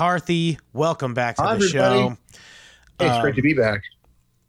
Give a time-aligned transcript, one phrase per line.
[0.00, 0.58] McCarthy.
[0.72, 2.16] Welcome back to Hi, the show.
[2.98, 3.82] Hey, it's great to be back.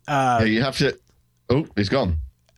[0.08, 0.98] Uh, Yeah, you have to.
[1.50, 2.18] Oh, he's gone.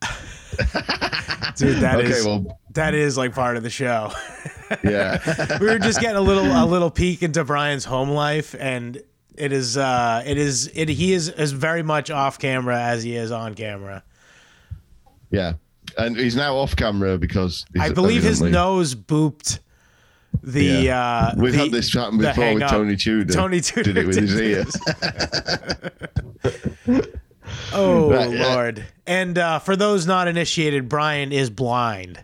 [1.56, 4.12] dude, that okay, is well, that is like part of the show.
[4.84, 5.58] yeah.
[5.60, 9.02] we were just getting a little a little peek into Brian's home life, and
[9.36, 13.16] it is uh it is it he is as very much off camera as he
[13.16, 14.04] is on camera.
[15.32, 15.54] yeah.
[15.98, 19.58] And he's now off camera because he's I believe his evidently- nose booped
[20.42, 21.00] the Yeah.
[21.00, 22.68] uh We've the- had this happen before with.
[22.68, 23.32] Tony Tudor.
[23.32, 24.64] Tony Tudor did it with his did ear.
[27.72, 28.54] Oh yeah.
[28.54, 28.84] lord.
[29.06, 32.22] And uh for those not initiated, Brian is blind.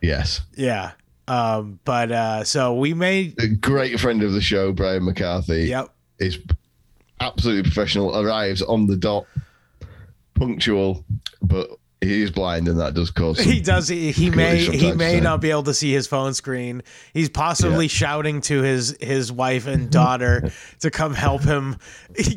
[0.00, 0.40] yes.
[0.56, 0.92] Yeah.
[1.26, 5.64] Um but uh so we made A great friend of the show, Brian McCarthy.
[5.64, 5.88] Yep.
[6.18, 6.38] Is
[7.20, 8.16] absolutely professional.
[8.18, 9.26] Arrives on the dot,
[10.34, 11.04] punctual,
[11.42, 11.68] but
[12.00, 13.40] he is blind, and that does cause.
[13.40, 15.22] he does he, he may he may time.
[15.24, 16.82] not be able to see his phone screen
[17.12, 17.90] he's possibly Yeah.
[17.90, 20.50] shouting to his his wife and daughter
[20.80, 21.76] to come help him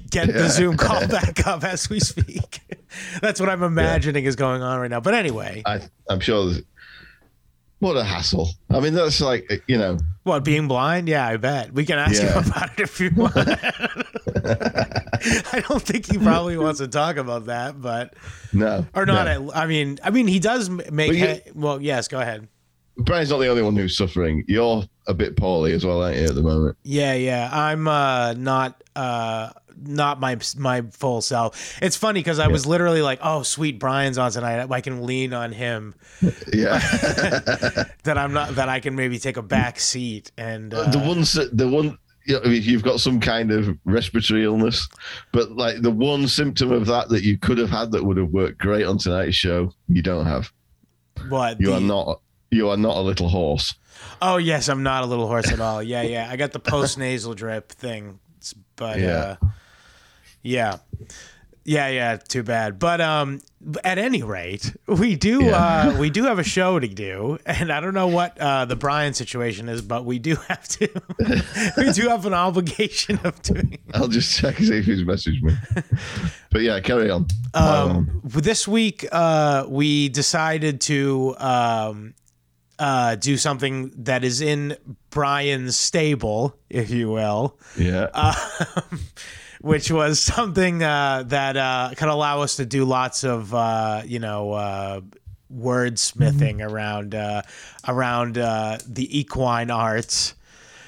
[0.10, 2.60] get the zoom call back up as we speak
[3.22, 6.54] that's what i'm imagining is going on right now but anyway I, I'm sure.
[7.82, 8.48] What a hassle!
[8.70, 9.98] I mean, that's like you know.
[10.24, 12.40] what being blind yeah i bet we can ask Yeah.
[12.40, 13.36] him about it if you want
[15.54, 18.14] i don't think he probably wants to talk about that but
[18.54, 19.52] No, or not no.
[19.52, 22.48] I, I mean i mean he does make you- he- well yes go ahead
[22.98, 24.44] Brian's not the only one who's suffering.
[24.48, 26.78] You're a bit poorly as well, aren't you, at the moment?
[26.84, 27.50] Yeah, yeah.
[27.52, 29.50] I'm uh not uh
[29.84, 31.82] not my my full self.
[31.82, 34.70] It's funny because I was literally like, "Oh, sweet, Brian's on tonight.
[34.70, 35.96] I can lean on him.
[36.54, 36.80] Yeah.
[38.04, 38.56] That I'm not.
[38.56, 41.98] That I can maybe take a back seat." And uh, the ones sy- the one,
[42.26, 44.88] you know, mean, you've got some kind of respiratory illness,
[45.32, 48.30] but like the one symptom of that that you could have had that would have
[48.30, 50.52] worked great on tonight's show, you don't have.
[51.30, 51.60] what?
[51.60, 52.22] You the- are not.
[52.52, 53.74] You are not a little hoarse.
[54.22, 55.82] Oh yes, I'm not a little hoarse at all.
[55.82, 56.28] Yeah, yeah.
[56.30, 58.20] I got the post nasal drip thing,
[58.76, 59.08] but Yeah.
[59.42, 59.46] uh,
[60.44, 60.78] yeah.
[61.64, 62.78] Yeah, yeah, too bad.
[62.80, 63.40] But um
[63.84, 65.56] at any rate, we do Yeah.
[65.94, 68.76] uh we do have a show to do and I don't know what uh the
[68.76, 70.90] Brian situation is, but we do have to
[71.78, 75.56] we do have an obligation of doing I'll just check see if he's messaged me.
[76.52, 77.28] but yeah, carry on.
[77.54, 82.14] um this week uh we decided to um
[82.82, 84.76] uh do something that is in
[85.12, 87.60] Brian's stable, if you will.
[87.78, 88.06] yeah.
[88.92, 89.00] um,
[89.62, 94.20] which was something uh, that uh, can allow us to do lots of uh, you
[94.20, 95.02] know uh,
[95.56, 97.42] wordsmithing around uh,
[97.88, 100.36] around uh, the equine arts.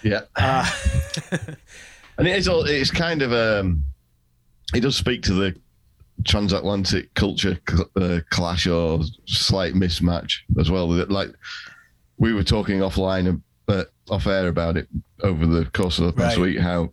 [0.02, 0.22] Yeah.
[0.36, 0.70] Uh,
[2.18, 3.84] and it is all it's kind of um
[4.74, 5.56] it does speak to the
[6.26, 11.30] transatlantic culture cl- uh, clash or slight mismatch as well like
[12.24, 14.88] we were talking offline uh, off air about it
[15.24, 16.44] over the course of the past Right.
[16.44, 16.92] week how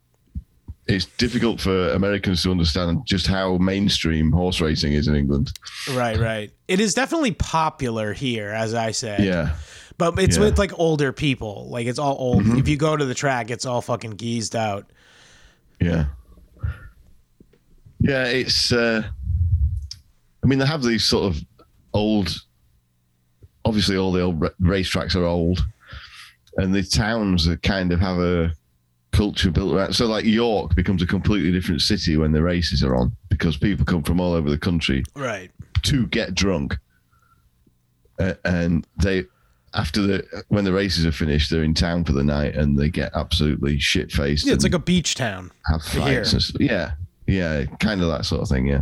[0.88, 5.52] it's difficult for Americans to understand just how mainstream horse racing is in England.
[5.94, 6.50] right, right.
[6.66, 9.22] It is definitely popular here, as I said.
[9.22, 9.54] Yeah.
[9.98, 10.44] but it's Yeah.
[10.44, 11.68] with like older people.
[11.70, 12.42] Like it's all old.
[12.42, 12.58] Mhm.
[12.58, 14.90] If you go to the track, it's all fucking geezed out.
[15.80, 16.06] Yeah.
[18.00, 19.02] Yeah, it's uh
[20.42, 21.44] I mean they have these sort of
[21.92, 22.34] old
[23.64, 25.64] obviously all the old ra- racetracks are old
[26.56, 28.52] and the towns that kind of have a
[29.12, 32.94] culture built around so like York becomes a completely different city when the races are
[32.96, 35.50] on because people come from all over the country Right.
[35.82, 36.76] to get drunk
[38.18, 39.24] uh, and they
[39.74, 42.88] after the when the races are finished they're in town for the night and they
[42.88, 45.50] get absolutely shit faced Yeah, it's like a beach town.
[45.66, 46.32] have fights.
[46.32, 46.60] And.
[46.60, 46.92] Yeah,
[47.26, 48.66] yeah, kind of that sort of thing.
[48.66, 48.80] Yeah,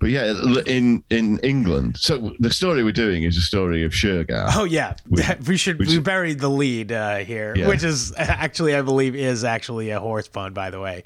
[0.00, 0.32] but yeah,
[0.66, 1.96] in in England.
[1.98, 4.50] So the story we're doing is a story of Shergar.
[4.56, 7.68] Oh yeah, We- we, should we should- buried the lead uh, here, Yeah.
[7.68, 10.52] which is actually I believe is actually a horse pun.
[10.54, 11.04] By the way,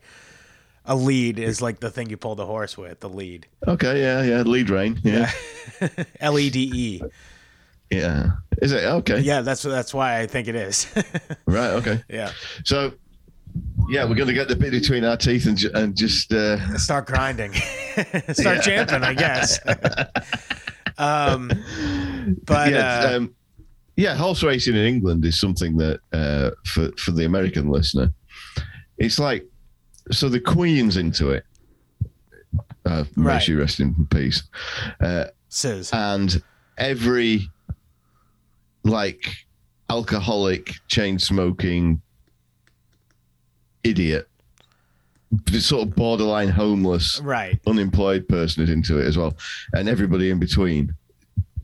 [0.86, 3.00] a lead is like the thing you pull the horse with.
[3.00, 5.00] The lead, Okay, yeah, yeah, lead rein.
[5.02, 5.30] Yeah,
[6.20, 7.02] L E D E.
[7.90, 8.30] yeah.
[8.62, 9.18] Is it okay?
[9.20, 10.86] Yeah, that's that's why I think it is.
[11.46, 11.70] Right.
[11.80, 12.02] Okay.
[12.08, 12.30] yeah,
[12.64, 12.92] So,
[13.88, 17.06] yeah, we're going to get the bit between our teeth and and just uh, start
[17.06, 17.52] grinding,
[18.32, 19.58] start champing, I guess.
[20.98, 21.50] um,
[22.44, 23.34] but yeah, uh, um,
[23.96, 28.12] yeah, horse racing in England is something that uh, for for the American listener,
[28.98, 29.46] it's like
[30.10, 31.44] so the Queen's into it.
[32.86, 33.42] Uh, may Right.
[33.42, 34.42] she rest in peace.
[35.00, 35.92] Uh, Sis.
[35.92, 36.42] and
[36.76, 37.48] every
[38.84, 39.24] like
[39.88, 42.02] alcoholic, chain smoking
[43.84, 44.28] idiot,
[45.50, 47.58] the sort of borderline homeless, right.
[47.66, 49.36] unemployed person is into it as well,
[49.72, 50.94] and everybody in between.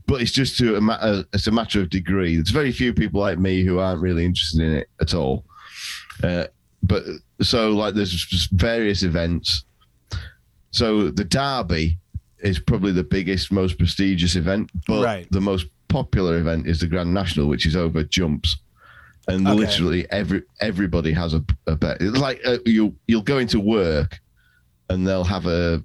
[0.07, 1.23] But it's just to a matter.
[1.33, 2.35] It's a matter of degree.
[2.35, 5.45] There's very few people like me who aren't really interested in it at all.
[6.21, 6.47] Uh,
[6.83, 7.03] but
[7.41, 9.63] so like there's various events.
[10.71, 11.97] So the Derby
[12.39, 15.27] is probably the biggest, most prestigious event, but Right.
[15.31, 18.57] the most popular event is the Grand National, which is over jumps.
[19.31, 19.57] And Okay.
[19.57, 21.97] literally every everybody has a, a bet.
[22.01, 24.19] It's like uh, you you'll go into work,
[24.89, 25.83] and they'll have a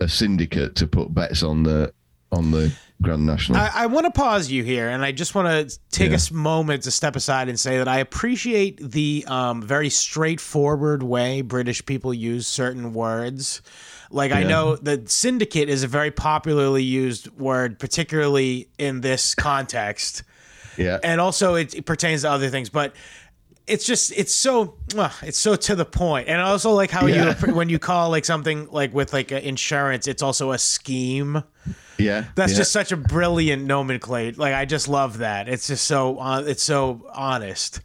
[0.00, 1.92] a syndicate to put bets on the
[2.32, 2.72] on the
[3.02, 3.58] Grand National.
[3.58, 6.18] I, I want to pause you here, and I just want to take Yeah.
[6.30, 11.40] a moment to step aside and say that I appreciate the um, very straightforward way
[11.42, 13.62] British people use certain words.
[14.10, 20.22] Like I know that syndicate is a very popularly used word, particularly in this context,
[20.80, 22.94] yeah, and also it, it pertains to other things, but.
[23.66, 26.26] It's just it's so uh, it's so to the point.
[26.28, 27.36] and I also like how Yeah.
[27.46, 31.44] you when you call like something like with like insurance, it's also a scheme.
[31.96, 32.24] yeah.
[32.34, 32.58] That's yeah.
[32.58, 34.36] just such a brilliant nomenclature.
[34.40, 35.48] Like I just love that.
[35.48, 36.48] It's just so on.
[36.48, 37.80] It's so honest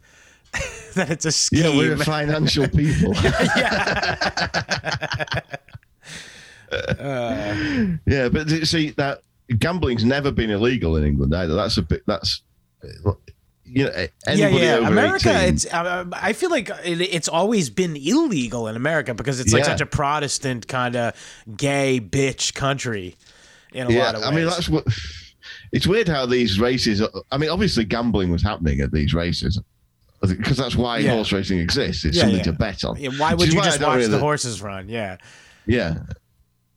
[0.94, 1.62] that it's a scheme.
[1.62, 1.76] yeah.
[1.78, 3.14] We're financial people.
[3.22, 4.16] yeah,
[8.06, 8.28] Yeah.
[8.28, 9.20] but see that
[9.58, 11.54] gambling's never been illegal in England either.
[11.54, 12.02] That's a bit.
[12.06, 12.42] That's
[12.82, 14.86] you know yeah, anybody yeah.
[14.86, 15.66] America, 18, it's.
[15.72, 19.70] I feel like it, it's always been illegal in America because it's like Yeah.
[19.70, 21.14] such a Protestant kind of
[21.56, 23.16] gay bitch country.
[23.72, 24.30] In a yeah, lot of ways.
[24.30, 24.86] I mean that's what.
[25.72, 27.02] It's weird how these races.
[27.30, 29.60] I mean, obviously, gambling was happening at these races
[30.22, 31.14] because that's why Yeah.
[31.14, 32.04] horse racing exists.
[32.04, 32.96] It's Yeah, something to bet on.
[33.18, 34.88] Why would you why just watch the horses run?
[34.88, 35.16] Yeah.
[35.66, 35.98] Yeah,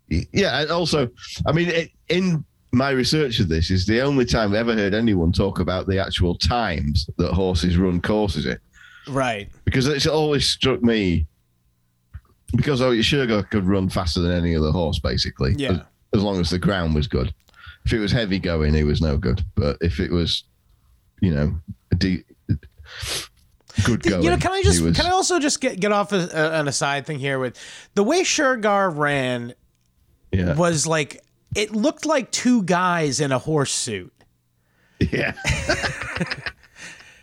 [0.09, 1.09] yeah, and also,
[1.45, 4.93] I mean, it, in my research of this, is the only time I've ever heard
[4.93, 8.59] anyone talk about the actual times that horses run courses in,
[9.07, 9.49] Right.
[9.65, 11.25] because it's always struck me.
[12.55, 15.53] Because oh, Shergar could run faster than any other horse, basically.
[15.57, 15.71] Yeah.
[15.71, 15.79] As,
[16.15, 17.31] as long as the ground was good.
[17.85, 19.43] If it was heavy going, he was no good.
[19.55, 20.43] But if it was,
[21.21, 21.55] you know,
[21.91, 22.23] a de-
[23.83, 26.11] good going, you know, can I just was- can I also just get get off
[26.11, 27.57] a, a, an aside thing here with
[27.95, 29.53] the way Shergar ran
[30.31, 31.23] yeah, was like
[31.55, 34.11] it looked like two guys in a horse suit.
[34.99, 35.33] yeah,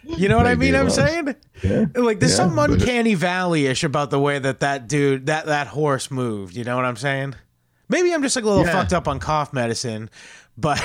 [0.04, 0.75] You know what I mean?
[0.76, 1.87] I'm saying yeah.
[1.97, 6.11] like there's Yeah, but- uncanny valley-ish about the way that that dude that that horse
[6.11, 6.54] moved.
[6.56, 7.35] You know what I'm saying?
[7.88, 8.73] Maybe I'm just like a little Yeah.
[8.73, 10.09] fucked up on cough medicine,
[10.56, 10.80] but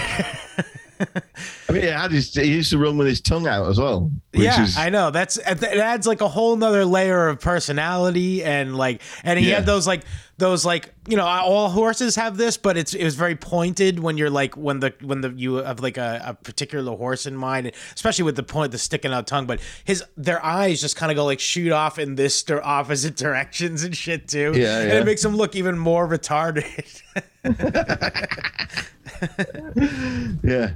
[1.69, 4.11] I mean, he, had his, he used to run with his tongue out as well.
[4.33, 5.11] Which yeah, is, I know.
[5.11, 9.55] That's it adds like a whole nother layer of personality and like, and he Yeah.
[9.55, 10.03] had those like
[10.37, 14.17] those like you know all horses have this, but it's it was very pointed when
[14.17, 17.71] you're like when the when the you have like a, a particular horse in mind,
[17.93, 19.45] especially with the point the sticking out tongue.
[19.45, 23.83] But his their eyes just kind of go like shoot off in this opposite directions
[23.83, 24.53] and shit too.
[24.55, 27.01] Yeah, and it makes him look even more retarded.
[30.43, 30.71] yeah.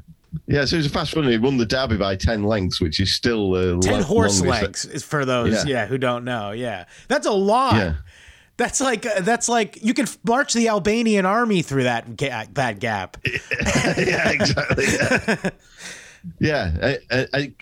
[0.48, 1.30] Yeah, so he was a fast runner.
[1.32, 4.86] He won the Derby by 10 lengths, which is still uh, Ten lo- horse lengths
[4.86, 5.72] is for those Yeah.
[5.82, 5.86] yeah.
[5.88, 6.52] who don't know.
[6.52, 7.76] Yeah, that's a lot.
[7.76, 7.96] Yeah.
[8.58, 12.80] That's like uh, that's like you could march the Albanian army through that ga- that
[12.80, 13.18] gap.
[13.26, 14.86] yeah, exactly.
[14.88, 15.50] Yeah,
[16.40, 17.54] yeah I, I, I,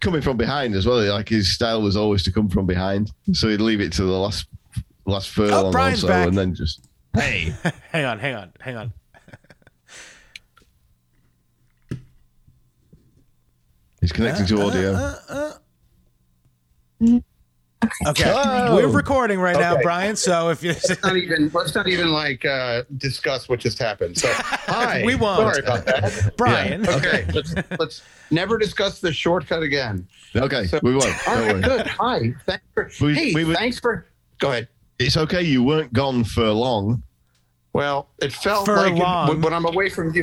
[0.00, 1.04] coming from behind as well.
[1.12, 4.18] Like his style was always to come from behind, so he'd leave it to the
[4.18, 4.46] last
[5.04, 6.28] last furlong or Oh, Brian's so, back.
[6.28, 7.52] and then just hey,
[7.92, 8.92] hang on, hang on, hang on.
[14.00, 14.92] He's connecting to audio.
[15.28, 15.52] Uh,
[18.06, 18.74] Okay, Oh.
[18.76, 19.82] we're recording right now, Okay.
[19.82, 20.14] Brian.
[20.14, 24.18] So if you Let's not even let's not even like uh, discuss what just happened.
[24.18, 25.54] So hi, We won't.
[25.54, 26.34] Sorry about that.
[26.36, 30.06] Brian, Okay, let's let's never discuss the shortcut again.
[30.36, 31.06] okay, So- we won't.
[31.26, 31.60] All Don't worry.
[31.62, 31.86] good.
[31.86, 34.06] Hi, thanks for We- hey, we would- thanks for.
[34.40, 34.68] Go ahead.
[34.98, 35.42] It's okay.
[35.42, 37.02] You weren't gone for long.
[37.72, 39.28] Well, it felt For like long.
[39.28, 40.22] when, when I'm away from you,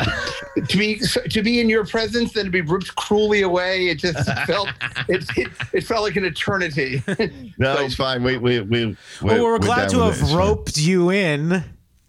[0.67, 0.99] to be
[1.29, 3.87] to be in your presence, then to be ripped cruelly away.
[3.87, 4.67] It just felt
[5.07, 7.01] it, it, it felt like an eternity.
[7.57, 8.21] No, So- it's fine.
[8.23, 10.35] We we we well, we're, glad down to have it.
[10.35, 11.63] Roped you in.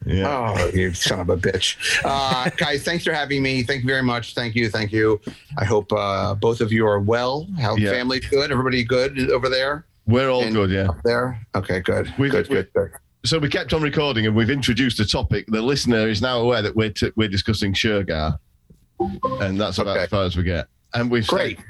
[0.07, 0.54] Yeah.
[0.59, 1.76] Oh, you son of a bitch.
[2.04, 3.62] Uh, guys, thanks for having me.
[3.62, 4.35] Thank you very much.
[4.35, 4.68] Thank you.
[4.71, 5.21] Thank you.
[5.59, 7.47] I hope uh, both of you are well.
[7.61, 7.90] How Yeah.
[7.90, 8.50] family's good?
[8.50, 9.87] Everybody good over there?
[10.07, 10.71] We're all And- good.
[10.71, 10.88] Yeah.
[10.88, 11.40] Up there?
[11.54, 12.12] Okay, good.
[12.18, 12.90] We- good, we- good, good.
[13.28, 15.44] So we kept on recording, and we've introduced a topic.
[15.49, 18.38] The listener is now aware that we're t- we're discussing Shergar,
[18.99, 20.04] and that's about Okay.
[20.04, 20.66] as far as we get.
[20.94, 21.58] And we've Great.
[21.58, 21.66] said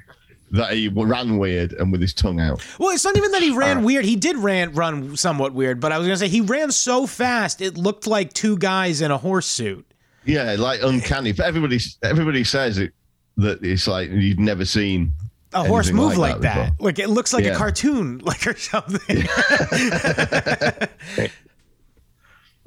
[0.53, 2.65] that he ran weird and with his tongue out.
[2.79, 4.05] Well, it's not even that he ran Uh, weird.
[4.05, 7.61] He did ran run somewhat weird, but I was gonna say he ran so fast
[7.61, 9.85] it looked like two guys in a horse suit.
[10.25, 11.33] Yeah, like uncanny.
[11.33, 12.93] But everybody everybody says it
[13.37, 15.13] that it's like you've never seen
[15.55, 16.85] A horse move like like, that that.
[16.85, 19.27] Like it looks like a cartoon, like or something.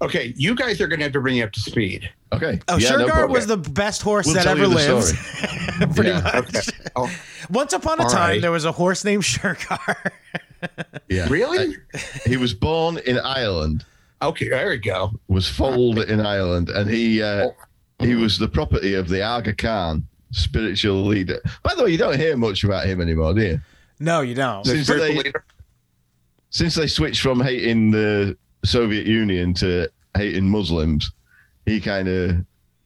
[0.02, 2.10] Okay, you guys are going to have to bring you up to speed.
[2.34, 2.60] Okay.
[2.68, 3.32] Oh, Yeah, Shergar problem.
[3.32, 5.04] was the best horse We'll that tell ever you the lived.
[5.08, 5.94] story.
[5.94, 6.22] Pretty Yeah.
[6.22, 6.56] much.
[6.56, 6.78] Okay.
[6.96, 7.12] Oh,
[7.52, 8.42] Once upon a All time, right.
[8.42, 9.96] there was a horse named Shergar.
[11.10, 11.28] Yeah.
[11.30, 11.76] really?
[12.26, 13.84] He was born in Ireland,
[14.22, 15.12] Okay, there we go.
[15.28, 17.56] was foaled in Ireland, and he uh, Oh.
[18.00, 21.40] he was the property of the Aga Khan, spiritual leader.
[21.64, 23.62] By the way, you don't hear much about him anymore, do you?
[24.00, 24.64] no, you don't.
[24.66, 25.32] Since spiritual they-
[26.52, 31.12] Since they switched from hating the Soviet Union to hating Muslims,
[31.66, 32.36] he kind of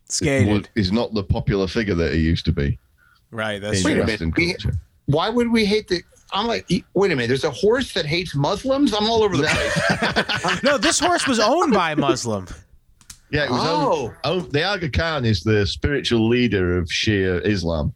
[0.08, 0.70] Skated.
[0.76, 2.78] is not the popular figure that he used to be
[3.32, 3.60] Right.
[3.60, 4.04] That's in Wait true.
[4.04, 4.08] minute.
[4.12, 4.80] Western We- culture.
[5.08, 6.02] Why would we hate the?
[6.34, 7.28] I'm like, wait a minute.
[7.28, 8.94] There's a horse that hates Muslims.
[8.94, 10.62] I'm all over the place.
[10.64, 12.48] No, this horse was owned by a Muslim.
[13.32, 14.14] Yeah, it was Oh.
[14.24, 17.94] owned- owned- the Aga Khan is the spiritual leader of Shia Islam.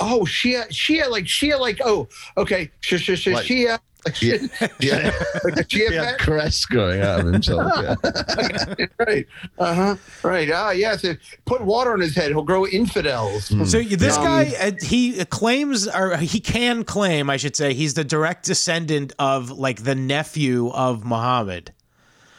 [0.00, 3.80] Oh, Shia, Shia, like Shia, like oh, okay, sh- sh- sh- Like- Shia, like,
[4.20, 4.34] Yeah.
[4.36, 4.96] Shia, Yeah,
[5.44, 6.18] like the Shia he had pet?
[6.18, 7.72] crests growing out of himself.
[7.82, 8.86] Yeah.
[8.98, 9.26] right,
[9.58, 10.50] uh huh, right.
[10.52, 11.04] Ah, yes.
[11.04, 13.46] If put water on his head, he'll grow infidels.
[13.70, 17.94] So this Um, guy, uh, he claims, or he can claim, I should say, he's
[17.94, 21.72] the direct descendant of like the nephew of Muhammad.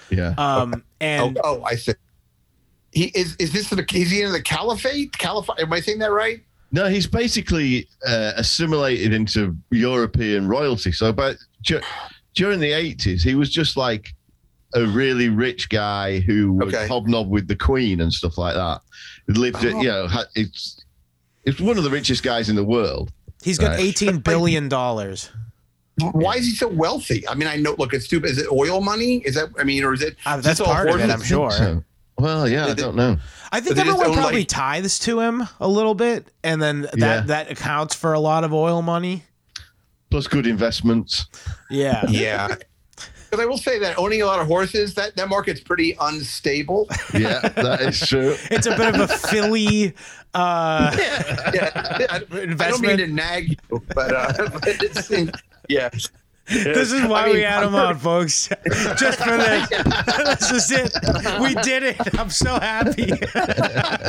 [0.10, 0.34] yeah.
[0.38, 1.94] Um, Oh, and oh, I see.
[2.94, 3.36] He is.
[3.38, 3.86] Is this the?
[3.94, 5.18] Is he in the caliphate?
[5.18, 5.60] Caliphate?
[5.60, 6.42] Am I saying that right?
[6.74, 10.92] No, he's basically uh, assimilated into European royalty.
[10.92, 11.82] So, but dur-
[12.34, 14.14] during the eighties, he was just like
[14.74, 16.88] a really rich guy who would Okay.
[16.88, 18.82] hobnob with the Queen and stuff like that.
[19.28, 19.82] He lived, Oh.
[19.82, 20.84] you know, ha- it's
[21.46, 23.12] it's one of the richest guys in the world.
[23.44, 23.80] he's got Right.
[23.82, 25.30] eighteen billion dollars.
[26.00, 27.28] Why is he so wealthy?
[27.30, 27.76] I mean, I know.
[27.78, 28.32] Look, it's stupid.
[28.32, 29.18] Is it oil money?
[29.26, 29.50] Is that?
[29.60, 30.16] I mean, or is it?
[30.26, 31.12] Uh, that's this all part of it.
[31.12, 31.52] I'm sure.
[31.52, 31.84] So,
[32.18, 33.18] well, yeah, I don't know.
[33.52, 36.98] I think they everyone probably like- tithes to him a little bit, and then that
[36.98, 37.22] Yeah.
[37.22, 39.24] that accounts for a lot of oil money.
[40.10, 41.26] Plus, good investments.
[41.70, 42.04] Yeah.
[42.10, 42.56] Yeah.
[43.30, 46.88] Because I will say that owning a lot of horses, that, that market's pretty unstable.
[47.16, 48.36] Yeah, that is true.
[48.52, 49.96] It's a bit of a filly
[50.36, 51.72] uh, Yeah.
[52.12, 55.10] I, I don't mean to nag you, but, uh, but it's,
[55.68, 55.90] yeah.
[56.50, 58.50] This is why I mean, we had I've him on, folks.
[58.98, 59.70] Just for this.
[60.40, 60.94] this is it.
[61.42, 62.20] We did it.
[62.20, 63.12] I'm so happy.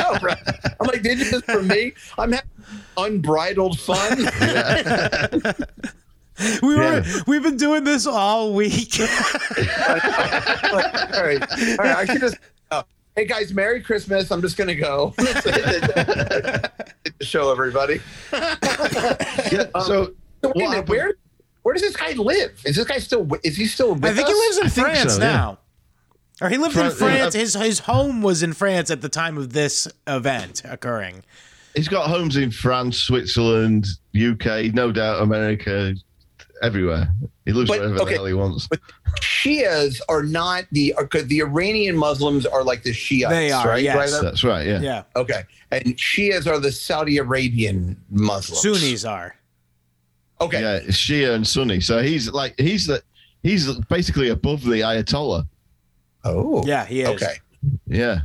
[0.07, 0.38] Oh, right.
[0.81, 1.93] I'm like, did you this for me?
[2.19, 2.49] I'm having
[2.97, 4.19] unbridled fun.
[6.62, 8.99] We were we've been doing this all week.
[9.00, 10.05] all right.
[11.14, 11.97] All right.
[11.97, 12.37] I should just.
[12.73, 12.83] Uh,
[13.17, 14.31] hey guys, Merry Christmas.
[14.33, 15.14] I'm just gonna go.
[17.23, 18.00] show, everybody.
[18.33, 20.12] Yeah, so
[20.43, 21.14] So wait a minute, happened- where
[21.64, 22.62] where does this guy live?
[22.64, 23.28] Is this guy still?
[23.42, 23.94] Is he still?
[23.94, 25.33] With I think he lives in think France so, yeah.
[25.33, 25.59] now.
[26.40, 27.18] Or he lived in Fran- yeah.
[27.21, 27.35] France.
[27.35, 31.25] His his home was in France at the time of this event occurring.
[31.75, 35.94] he's got homes in France, Switzerland, UK, no doubt America,
[36.62, 37.09] everywhere.
[37.44, 38.12] He lives But, wherever okay.
[38.12, 38.66] the hell he wants.
[38.68, 38.80] But
[39.21, 43.30] Shias are not the are, 'cause the Iranian Muslims are like the Shiites.
[43.30, 43.83] They are, right?
[43.83, 44.12] yes.
[44.12, 44.23] Right?
[44.23, 44.66] That's right.
[44.66, 44.80] Yeah.
[44.80, 45.02] Yeah.
[45.14, 48.61] Okay, and Shias are the Saudi Arabian Muslims.
[48.62, 49.37] Sunnis are.
[50.41, 50.61] Okay.
[50.61, 51.81] Yeah, Shia and Sunni.
[51.81, 53.03] So he's like he's the
[53.43, 55.47] he's basically above the Ayatollah.
[56.25, 56.64] Oh.
[56.67, 57.09] Yeah, he is.
[57.11, 57.35] Okay.
[57.87, 58.21] Yeah.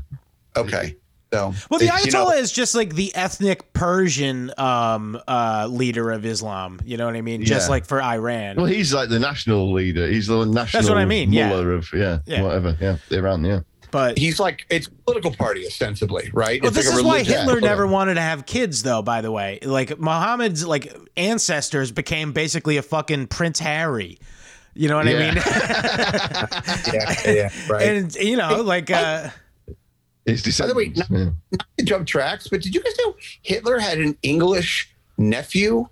[0.56, 0.96] Okay.
[1.32, 1.54] So.
[1.70, 6.12] Well, the it's, you know, Ayatollah is just like the ethnic Persian um, uh, leader
[6.12, 6.80] of Islam.
[6.84, 7.42] You know what I mean?
[7.42, 7.48] Yeah.
[7.48, 8.56] Just like for Iran.
[8.56, 10.08] Well, he's like the national leader.
[10.08, 10.82] He's the national.
[10.82, 11.52] That's what I mean, yeah.
[11.52, 12.42] of yeah, Yeah.
[12.42, 12.76] whatever.
[12.82, 13.46] Yeah, Iran.
[13.46, 13.60] Yeah.
[13.92, 16.62] But he's like it's political party ostensibly, right?
[16.62, 17.34] well, it's this like is why religion.
[17.40, 19.02] Hitler never wanted to have kids, though.
[19.02, 24.20] By the way, like Muhammad's like ancestors became basically a fucking Prince Harry.
[24.76, 25.34] You know what I mean?
[26.94, 27.88] Yeah, yeah, right.
[27.88, 29.30] and you know, like uh,
[30.26, 31.10] His the way, descendants.
[31.12, 31.26] yeah.
[31.58, 35.88] Not to jump tracks, but did you guys know Hitler had an English nephew?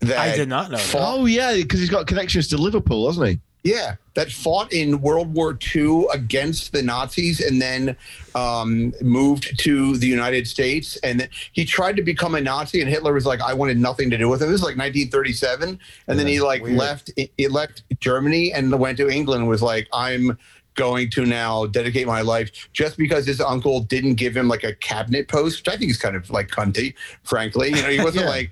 [0.00, 3.28] That I did not know fought- Oh yeah, because he's got connections to Liverpool, hasn't
[3.28, 3.40] he?
[3.66, 7.96] Yeah, that fought in World War II against the Nazis and then
[8.36, 10.96] um, moved to the United States.
[10.98, 14.08] And then he tried to become a Nazi, and Hitler was like, "I wanted nothing
[14.10, 17.10] to do with him." This is like 1937, and then he like left.
[17.16, 19.40] He left Germany and went to England.
[19.42, 20.38] and Was like, "I'm."
[20.74, 24.74] Going to now dedicate my life just because his uncle didn't give him like a
[24.74, 26.92] cabinet post, which I think is kind of like cunty,
[27.22, 27.70] frankly.
[27.70, 28.30] You know, he wasn't Yeah.
[28.30, 28.50] like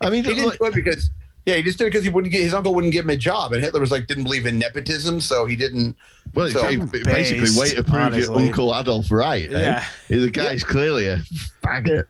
[0.00, 1.10] I mean, he didn't do it because
[1.46, 3.16] yeah, he just did it because he wouldn't get his uncle wouldn't give him a
[3.16, 5.96] job, and Hitler was like didn't believe in nepotism, so he didn't.
[6.34, 8.34] Well, it's So- it's basically Based, way to prove your.
[8.36, 9.50] Uncle Adolf right.
[9.50, 9.84] Yeah, eh?
[10.08, 10.18] Yeah.
[10.20, 11.18] The guy's clearly a
[11.62, 12.06] faggot.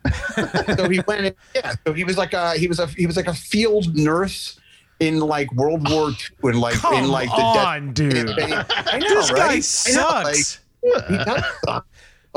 [0.78, 1.26] So he went.
[1.26, 3.94] in- Yeah, so he was like a he was a he was like a field
[3.96, 4.58] nurse
[5.00, 6.16] in like World War II,
[6.50, 8.30] and like Come in like the on, dude.
[8.38, 9.36] I know, This right?
[9.38, 10.60] guy I know, sucks.
[10.84, 11.86] like, he does suck.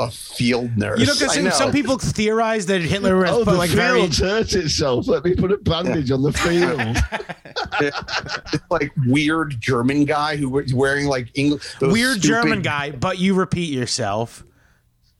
[0.00, 1.00] A field nurse.
[1.00, 4.52] you know, because some people theorize that Hitler was Oh, the like very field hurt
[4.54, 5.08] itself.
[5.08, 6.32] Let me put a bandage on the
[7.80, 8.62] field.
[8.70, 13.72] like weird German guy who was wearing like English weird German guy, but you repeat
[13.72, 14.44] yourself.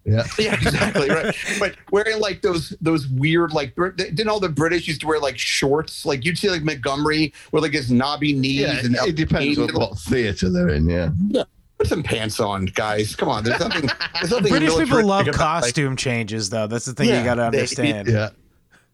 [0.04, 0.25] yeah.
[0.38, 1.35] Yeah, exactly right.
[1.58, 5.18] But wearing like those those weird like Brit- didn't all the British used to wear
[5.18, 6.06] like shorts?
[6.06, 9.68] Like you'd see like Montgomery with like his knobby knees Yeah, and it depends on
[9.75, 10.88] what theatre they're in.
[10.88, 11.11] Yeah.
[11.30, 11.42] Yeah,
[11.78, 13.14] Put some pants on, guys.
[13.14, 13.88] Come on, there's nothing.
[14.14, 16.66] There's nothing British people love about, like, costume changes, though.
[16.66, 18.08] That's the thing Yeah, you got to they- understand.
[18.08, 18.30] yeah.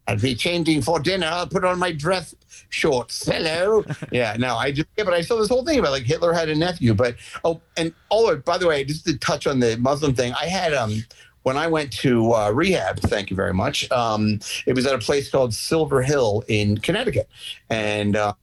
[0.06, 1.26] I'll be changing for dinner.
[1.28, 2.34] I'll put on my dress
[2.68, 3.24] shorts.
[3.24, 3.82] Hello.
[4.12, 6.50] yeah, no, I just yeah, but I saw this whole thing about like Hitler had
[6.50, 6.92] a nephew.
[6.92, 10.44] But oh, and oh, by the way, just to touch on the Muslim thing, I
[10.44, 11.02] had um
[11.44, 13.00] when I went to uh, rehab.
[13.00, 13.90] Thank you very much.
[13.90, 17.30] Um, it was at a place called Silver Hill in Connecticut,
[17.70, 18.34] and um,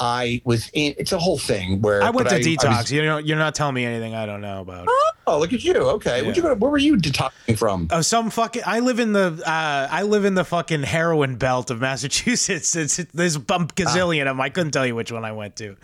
[0.00, 0.94] I was in.
[0.98, 2.78] It's a whole thing where I went to I detox.
[2.78, 4.86] was- you know, you're not telling me anything I don't know about.
[5.26, 5.74] oh, look at you.
[5.74, 7.88] Okay, Where'd you go, where were you detoxing from?
[7.90, 8.62] Oh, some fucking.
[8.64, 9.42] I live in the.
[9.44, 12.74] Uh, I live in the fucking heroin belt of Massachusetts.
[12.76, 14.40] It's there's a gazillion of them.
[14.40, 15.76] I couldn't tell you which one I went to.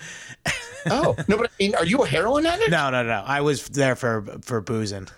[0.91, 2.71] oh no, but I mean, are you a heroin addict?
[2.71, 3.23] No, no, no.
[3.27, 5.09] I was there for for boozing.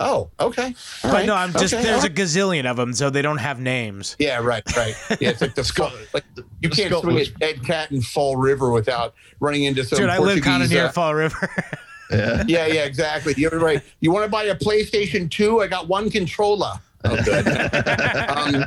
[0.00, 0.64] Oh, okay.
[0.64, 1.26] All But right.
[1.26, 4.16] no, I'm just Okay, there's all a gazillion of them, so they don't have names.
[4.18, 4.94] Yeah, right, right.
[5.20, 6.24] Yeah, it's like the Scott- like
[6.60, 9.84] you the can't Scott swing was- a dead cat in Fall River without running into
[9.84, 11.48] some Dude, I live kind of near uh, Fall River.
[12.10, 12.44] Yeah.
[12.46, 13.34] Yeah, yeah, exactly.
[13.36, 13.82] You're right.
[14.00, 15.62] You want to buy a PlayStation 2?
[15.62, 16.72] I got one controller.
[17.04, 17.46] Oh, good.
[18.28, 18.64] um,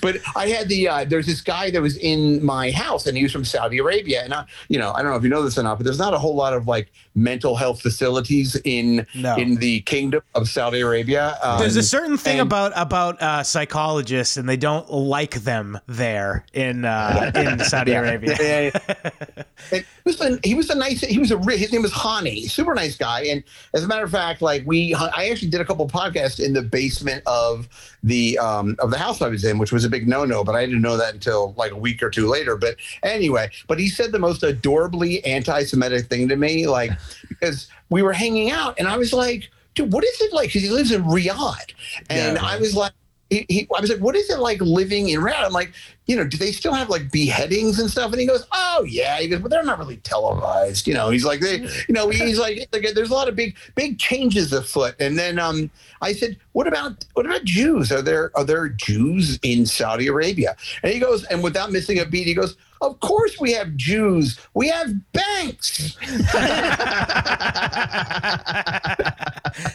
[0.00, 3.22] but I had the uh, there's this guy that was in my house, and he
[3.22, 5.58] was from Saudi Arabia, and I, you know, I don't know if you know this
[5.58, 9.36] or not, but there's not a whole lot of like mental health facilities in No.
[9.36, 11.38] in the kingdom of Saudi Arabia.
[11.42, 15.78] Um, There's a certain thing and- about about uh, psychologists, and they don't like them
[15.86, 18.00] there in uh, in Saudi Yeah.
[18.00, 18.36] Arabia.
[18.40, 18.94] Yeah, yeah,
[19.36, 19.42] yeah.
[19.70, 22.74] He was a, he was a nice he was a his name was Hani, super
[22.74, 23.22] nice guy.
[23.22, 23.42] And
[23.74, 26.62] as a matter of fact, like we I actually did a couple podcasts in the
[26.62, 27.68] basement of
[28.04, 30.54] the um of the house I was in, which was a big no no, but
[30.54, 32.56] I didn't know that until like a week or two later.
[32.56, 36.90] But anyway, but he said the most adorably anti-Semitic thing to me, like
[37.28, 40.48] because we were hanging out and I was like, dude, what is it like?
[40.48, 41.72] Because he lives in Riyadh,
[42.10, 42.44] and Yeah.
[42.44, 42.92] I was like.
[43.28, 45.46] He, he, I was like, what is it like living in Riyadh?
[45.46, 45.72] I'm like,
[46.06, 48.12] you know, do they still have like beheadings and stuff?
[48.12, 49.18] And he goes, oh yeah.
[49.18, 50.86] He goes, but they're not really televised.
[50.86, 53.56] You know, he's like, they, you know, he's like, like, there's a lot of big,
[53.74, 54.94] big changes afoot.
[55.00, 57.90] And then um, I said, what about, what about Jews?
[57.90, 60.56] Are there, are there Jews in Saudi Arabia?
[60.82, 64.38] And he goes, and without missing a beat, he goes, of course we have Jews.
[64.54, 65.96] We have banks.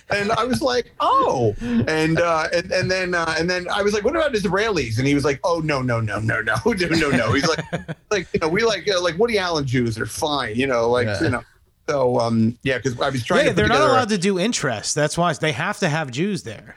[0.09, 3.93] and I was like, oh, and uh, and and then uh, and then I was
[3.93, 4.97] like, what about Israelis?
[4.97, 7.33] And he was like, oh no no no no no no no no.
[7.33, 7.63] He's like,
[8.11, 11.05] like you know, we like uh, like Woody Allen Jews are fine, you know, like
[11.07, 11.23] Yeah.
[11.23, 11.43] you know.
[11.89, 13.55] So um, yeah, because I was trying to Yeah, to.
[13.55, 14.95] they're not together a- allowed to do interest.
[14.95, 16.75] That's why they have to have Jews there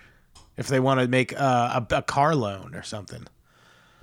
[0.57, 3.27] if they want to make uh, a, a car loan or something.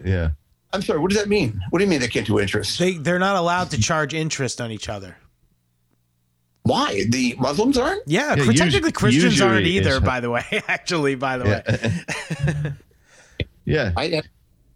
[0.04, 0.30] Yeah.
[0.74, 1.00] I'm sorry.
[1.00, 1.60] What does that mean?
[1.70, 2.80] What do you mean they can't do interest?
[2.80, 5.18] They they're not allowed to charge interest on each other.
[6.64, 8.04] Why the Muslims aren't?
[8.08, 9.90] Yeah, Yeah, cr- usu- technically Christians usually aren't either.
[9.96, 12.72] it's- By the way, actually, by the way, Yeah.
[13.66, 13.92] yeah.
[13.98, 14.22] I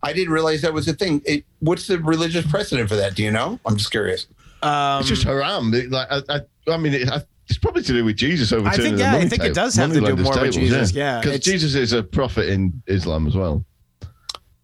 [0.05, 1.21] I didn't realize that was a thing.
[1.25, 3.15] It, what's the religious precedent for that?
[3.15, 3.59] Do you know?
[3.65, 4.27] I'm just curious.
[4.61, 5.73] um, It's just haram.
[5.73, 6.39] It- Like I, I,
[6.73, 9.09] I mean, it, I, it's probably to do with Jesus I overturning think- the yeah,
[9.09, 11.19] I money think it does have to do moneylenders' more with Jesus, yeah.
[11.19, 13.65] because It's- Jesus is a prophet in Islam as well.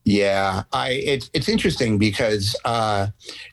[0.03, 3.07] Yeah, I it's it's interesting because uh,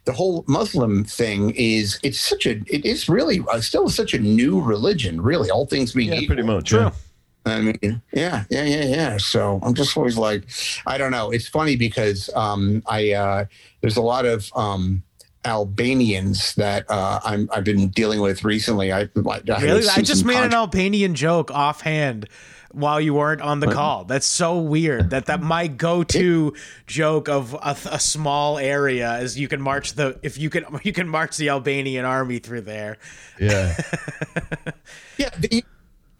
[0.06, 4.18] the whole Muslim thing is it's such a it is really uh, still such a
[4.18, 5.50] new religion, really.
[5.50, 6.28] All things being Yeah, equal.
[6.36, 6.70] pretty much.
[6.70, 6.80] true.
[6.80, 6.90] Yeah.
[7.48, 9.16] I mean, yeah, yeah, yeah, yeah.
[9.18, 10.44] So I'm just always like,
[10.86, 11.30] I don't know.
[11.30, 13.44] It's funny because um, I uh,
[13.80, 15.02] there's a lot of um,
[15.44, 18.92] Albanians that uh, I'm I've been dealing with recently.
[18.92, 22.28] I, I Really, I just made an Albanian joke offhand
[22.72, 24.04] while you weren't on the call.
[24.04, 25.10] That's so weird.
[25.10, 26.54] That that my go-to
[26.86, 30.92] joke of a, a small area is you can march the if you can you
[30.92, 32.98] can march the Albanian army through there.
[33.40, 33.76] Yeah.
[35.18, 35.64] Yeah, the,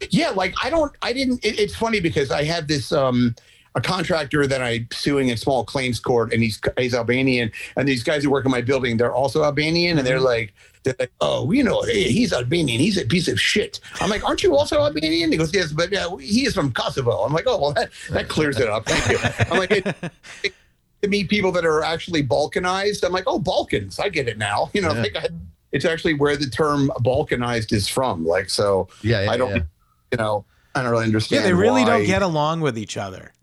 [0.09, 0.29] yeah.
[0.29, 1.43] Like I don't, I didn't.
[1.45, 3.35] It, it's funny because I had this um
[3.75, 8.03] a contractor that I'm suing in small claims court, and he's he's Albanian, and these
[8.03, 10.53] guys who work in my building, they're also Albanian, and they're like.
[10.83, 12.79] They're like, oh, you know, hey, he's Albanian.
[12.79, 13.81] He's a piece of shit.
[13.99, 15.29] I'm like, aren't you also Albanian?
[15.29, 17.17] He goes, yes, but uh, he is from Kosovo.
[17.25, 18.85] I'm like, oh, well, that, that clears it up.
[18.85, 19.45] Thank you.
[19.51, 19.85] I'm like, it,
[20.43, 20.53] it,
[21.01, 23.99] to meet people that are actually Balkanized, I'm like, oh, Balkans.
[23.99, 24.69] I get it now.
[24.73, 25.01] You know, Yeah.
[25.01, 25.27] like I,
[25.73, 28.25] it's actually where the term Balkanized is from.
[28.25, 29.23] Like, so Yeah.
[29.23, 29.61] yeah I don't, yeah.
[30.11, 30.45] You know,
[30.75, 31.41] I don't really understand.
[31.43, 33.33] Yeah, they really why- don't get along with each other.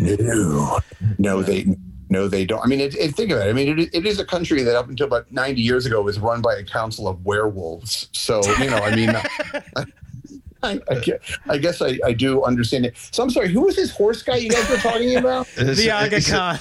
[0.00, 0.80] No,
[1.18, 1.66] no, they,
[2.10, 2.62] no, they don't.
[2.62, 3.50] I mean, it, it, think about it.
[3.50, 6.18] I mean, it, it is a country that up until about 90 years ago was
[6.18, 8.08] run by a council of werewolves.
[8.12, 9.84] So, you know, I mean, I,
[10.62, 12.96] I, I guess, I, guess I, I do understand it.
[13.12, 15.46] So I'm sorry, who was this horse guy you guys were talking about?
[15.56, 16.58] The Aga Khan.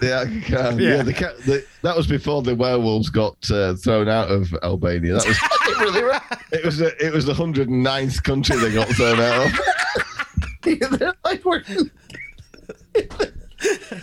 [0.00, 0.78] The Aga Khan.
[0.78, 0.96] Yeah.
[0.96, 1.02] Yeah.
[1.02, 5.14] the, the, that was before the werewolves got uh, thrown out of Albania.
[5.14, 6.18] That was It really,
[6.52, 10.98] it was the, it was the 109th country they got thrown out of.
[10.98, 11.62] they're like, we're,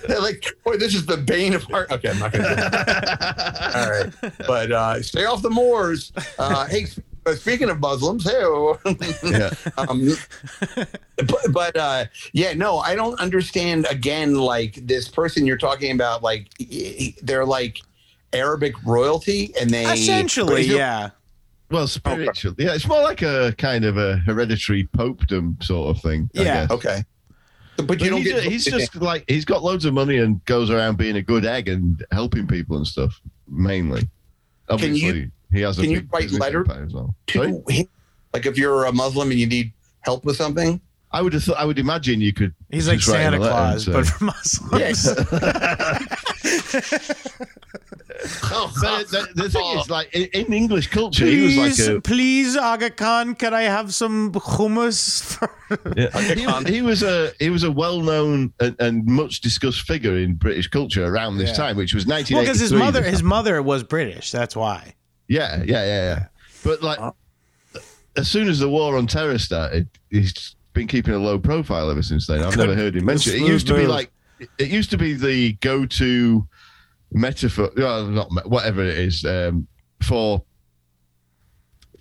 [0.07, 1.87] they're like, boy, this is the bane of our.
[1.91, 3.75] Okay, I'm not going to do that.
[3.75, 4.33] All right.
[4.47, 6.11] But uh, stay off the moors.
[6.37, 6.87] Uh, hey,
[7.21, 8.41] sp- uh, speaking of Muslims, hey,
[9.23, 9.49] Yeah.
[9.77, 10.11] um,
[11.17, 13.85] but, but uh, yeah, no, I don't understand.
[13.89, 16.47] Again, like this person you're talking about, like
[17.21, 17.79] they're like
[18.33, 21.09] Arabic royalty, and they Essentially, Is yeah.
[21.69, 22.53] Well, spiritual.
[22.57, 26.29] Yeah, it's more like a kind of a hereditary popedom sort of thing.
[26.35, 26.43] I Yeah.
[26.67, 26.71] guess.
[26.71, 27.03] Okay,
[27.77, 28.43] but, But you don't he's, get.
[28.43, 31.69] he's just like he's got loads of money and goes around being a good egg
[31.69, 33.19] and helping people and stuff.
[33.47, 34.09] Mainly,
[34.69, 37.15] obviously, you- he has a can you big write business letter as well.
[37.29, 37.51] Sorry?
[37.51, 37.87] to him.
[38.33, 40.79] Like if you're a Muslim and you need help with something.
[41.13, 41.49] I would have.
[41.57, 42.53] I would imagine you could.
[42.69, 44.79] He's like just write Santa a letter Claus, say- but for Muslims.
[44.79, 45.05] Yes.
[48.53, 49.93] Oh, But the, the thing is, oh.
[49.93, 53.63] like in, in English culture, he was Please, like a please, Aga Khan, can I
[53.63, 55.23] have some hummus?
[55.23, 55.49] For...
[55.95, 56.59] Yeah.
[56.65, 60.35] He, he was a he was a well known and, and much discussed figure in
[60.35, 61.55] British culture around this Yeah.
[61.55, 62.35] time, which was 1983.
[62.35, 64.31] well, because his mother, his mother was British.
[64.31, 64.93] That's why.
[65.31, 66.25] Yeah, yeah, yeah, yeah.
[66.61, 66.99] But like,
[68.17, 72.03] as soon as the war on terror started, he's been keeping a low profile ever
[72.03, 72.43] since then.
[72.43, 73.41] I've never heard him mention it.
[73.41, 74.11] It used to be like,
[74.57, 76.45] it used to be the go-to
[77.13, 79.67] metaphor, well, not me- whatever it is, um,
[80.03, 80.43] for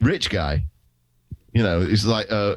[0.00, 0.64] rich guy.
[1.52, 2.56] You know, it's like, uh,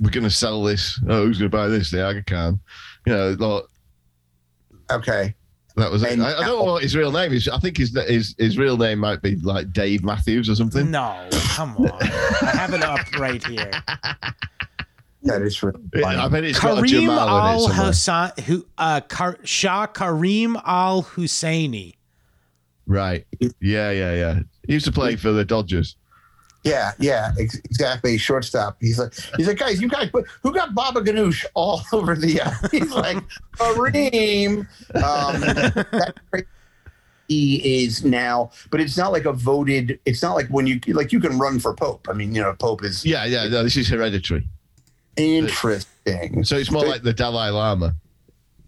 [0.00, 1.00] we're going to sell this.
[1.08, 1.92] Oh, who's going to buy this?
[1.92, 2.58] The Aga Khan.
[3.06, 3.62] You know, like,
[4.90, 5.34] okay.
[5.76, 6.18] That was it.
[6.20, 7.48] I, I don't know what his real name is.
[7.48, 10.90] I think his his his real name might be like Dave Matthews or something.
[10.90, 11.90] No, come on.
[12.02, 13.70] I have it up right here.
[15.24, 16.18] That is really funny.
[16.18, 17.86] I bet it's got a Kareem Jamal in it Al somewhere.
[17.86, 21.94] Hussein, who uh, Kar- Shah Kareem Al Husseini.
[22.86, 23.26] Right.
[23.40, 24.40] Yeah, yeah, yeah.
[24.66, 25.96] He used to play for the Dodgers.
[26.64, 28.16] Yeah, yeah, ex- exactly.
[28.16, 28.78] Shortstop.
[28.80, 30.10] He's like, he's like, guys, you guys,
[30.42, 32.40] who got Baba Ganoush all over the?
[32.40, 33.18] Uh, he's like,
[33.58, 34.60] Kareem.
[34.94, 36.14] Um, that
[37.28, 39.98] he is now, but it's not like a voted.
[40.04, 42.06] It's not like when you like you can run for Pope.
[42.08, 43.46] I mean, you know, Pope is Yeah, yeah.
[43.48, 44.48] No, this is hereditary.
[45.16, 46.44] interesting.
[46.44, 47.94] So it's more like the Dalai Lama.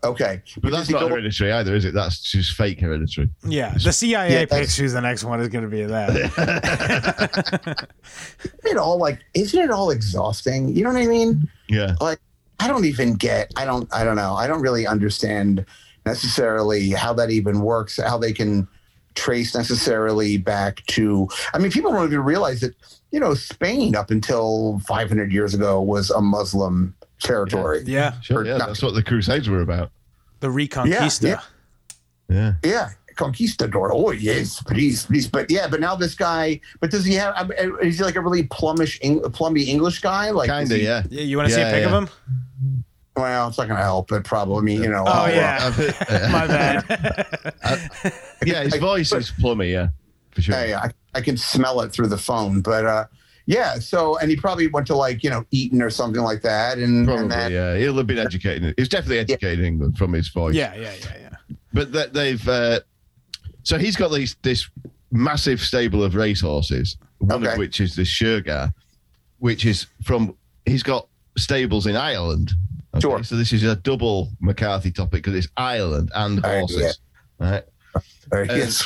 [0.04, 1.94] Okay, But that's not hereditary either, is it?
[1.94, 3.30] That's just fake hereditary.
[3.44, 6.10] Yeah, the CIA Yeah, picks who's the next one is going to be that.
[8.44, 9.20] Isn't it all like?
[9.34, 10.68] Isn't it all exhausting?
[10.76, 11.48] You know what I mean?
[11.68, 11.96] Yeah.
[12.00, 12.20] Like,
[12.60, 13.50] I don't even get.
[13.56, 13.92] I don't.
[13.92, 14.34] I don't know.
[14.34, 15.64] I don't really understand
[16.04, 17.98] necessarily how that even works.
[18.00, 18.68] How they can
[19.14, 21.28] trace necessarily back to.
[21.54, 22.74] I mean, people don't even realize that.
[23.12, 27.82] You know, Spain up until 500 years ago was a Muslim territory.
[27.86, 28.44] yeah, Sure.
[28.44, 29.90] Yeah, that's what the Crusades were about.
[30.40, 31.28] the Reconquista.
[31.28, 31.40] Yeah,
[32.28, 32.52] Yeah.
[32.62, 33.92] Yeah, conquistador.
[33.92, 35.26] Oh yes, please, please.
[35.28, 36.60] But yeah, but now this guy.
[36.80, 37.34] But does he have?
[37.34, 40.30] I Is he like a really plumbish, Eng, plumby English guy?
[40.30, 41.02] Like, Kinda, yeah.
[41.08, 41.96] Yeah, you want to see a pic yeah.
[41.96, 42.08] of him?
[43.16, 44.08] Well, it's not going to help.
[44.08, 45.04] But probably, I mean, you know.
[45.06, 45.58] Oh, I'll, uh, yeah.
[45.62, 47.54] I've My bad.
[48.44, 49.88] yeah, his voice is plummy, yeah.
[50.32, 50.54] For sure.
[50.54, 53.04] Hey, I, I can smell it through the phone, but uh,
[53.46, 53.74] yeah.
[53.78, 57.06] So, and he probably went to like you know Eton or something like that, and,
[57.06, 57.76] Probably, and then yeah.
[57.76, 58.74] He'll have been educated.
[58.76, 60.54] He's definitely educated in England from his voice.
[60.54, 61.56] yeah, yeah, yeah, yeah.
[61.72, 62.80] but that they've uh,
[63.62, 64.68] so he's got these this
[65.12, 67.52] massive stable of racehorses, one Okay.
[67.52, 68.72] of which is the Shergar,
[69.38, 72.52] which is from he's got stables in Ireland.
[72.94, 73.22] Okay, Sure.
[73.24, 76.98] So this is a double McCarthy topic because it's Ireland and horses.
[77.38, 77.62] Right.
[78.32, 78.82] uh, yes,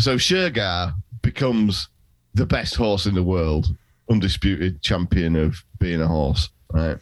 [0.00, 1.88] So Shergar becomes
[2.34, 3.76] the best horse in the world,
[4.10, 6.48] undisputed champion of being a horse.
[6.72, 6.98] right?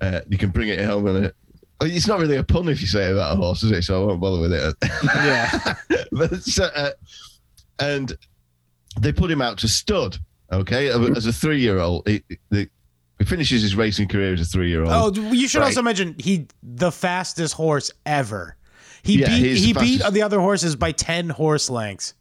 [0.00, 1.36] Uh, you can bring it home and it.
[1.82, 3.82] It's not really a pun if you say it about a horse, is it?
[3.84, 4.74] So I won't bother with it.
[5.14, 5.74] Yeah.
[6.12, 6.90] but so, uh,
[7.78, 8.12] and
[9.00, 10.18] they put him out to stud.
[10.52, 12.68] Okay, as a three-year-old, he, he
[13.18, 15.16] he finishes his racing career as a three-year-old.
[15.18, 15.66] Oh, you should Right.
[15.66, 18.56] also mention he the fastest horse ever.
[19.02, 22.14] He Yeah, beat he's the he beat the other horses by ten horse lengths.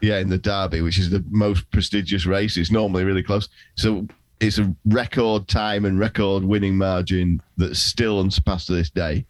[0.00, 2.56] Yeah, in the Derby, which is the most prestigious race.
[2.56, 3.48] It's normally really close.
[3.76, 4.06] So
[4.40, 9.24] it's a record time and record winning margin that's still unsurpassed to this day.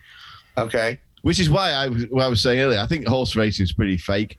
[0.59, 0.98] Okay.
[1.22, 2.81] Which is why I, was- what I was saying earlier.
[2.81, 4.38] I think horse racing is pretty fake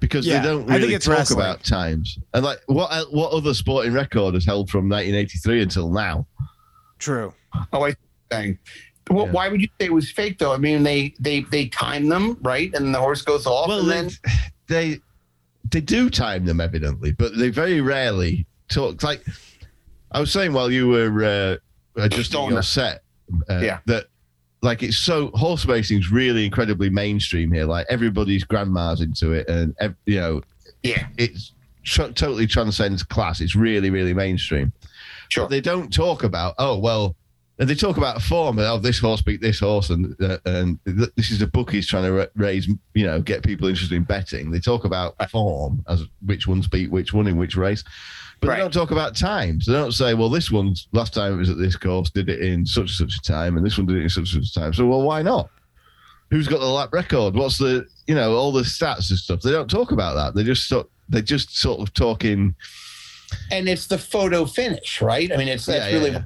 [0.00, 1.40] because Yeah, they don't really talk wrestling.
[1.40, 2.18] about times.
[2.34, 6.26] And like, what what other sporting record has held from 1983 until now?
[6.98, 7.32] True.
[7.72, 7.94] Oh, I
[8.30, 8.58] think.
[9.10, 9.32] Well, Yeah.
[9.32, 10.52] why would you say it was fake though?
[10.52, 13.90] I mean, they they they time them right, and the horse goes off, Well, and
[13.90, 14.10] then
[14.68, 15.00] they
[15.70, 19.02] they do time them evidently, but they very rarely talk.
[19.02, 19.24] Like
[20.12, 21.24] I was saying while you were
[21.96, 23.02] uh, adjusting your set,
[23.48, 23.78] uh, Yeah.
[23.86, 24.06] that
[24.62, 27.64] like it's so horse racing's really incredibly mainstream here.
[27.66, 30.42] Like everybody's grandma's into it, and ev- you know
[30.82, 31.52] yeah, it's
[31.84, 33.40] tr- totally transcends class.
[33.40, 34.72] It's really really mainstream.
[35.28, 35.44] sure.
[35.44, 37.16] But they don't talk about oh well.
[37.60, 38.58] And they talk about form.
[38.58, 41.86] and Oh, this horse beat this horse, and uh, and th- this is the bookies
[41.86, 44.50] trying to ra- raise, you know, get people interested in betting.
[44.50, 47.84] They talk about form as which ones beat which one in which race,
[48.40, 48.56] but Right.
[48.56, 49.66] they don't talk about times.
[49.66, 52.40] They don't say, well, this one's last time it was at this course, did it
[52.40, 54.56] in such and such a time, and this one did it in such and such
[54.56, 54.72] a time.
[54.72, 55.50] So, well, why not?
[56.30, 57.34] Who's got the lap record?
[57.34, 59.42] What's the, you know, all the stats and stuff?
[59.42, 60.34] They don't talk about that.
[60.34, 62.54] They just sort, they just sort of talking.
[63.50, 65.30] and it's the photo finish, right?
[65.30, 66.22] I mean, it's that's yeah, really yeah.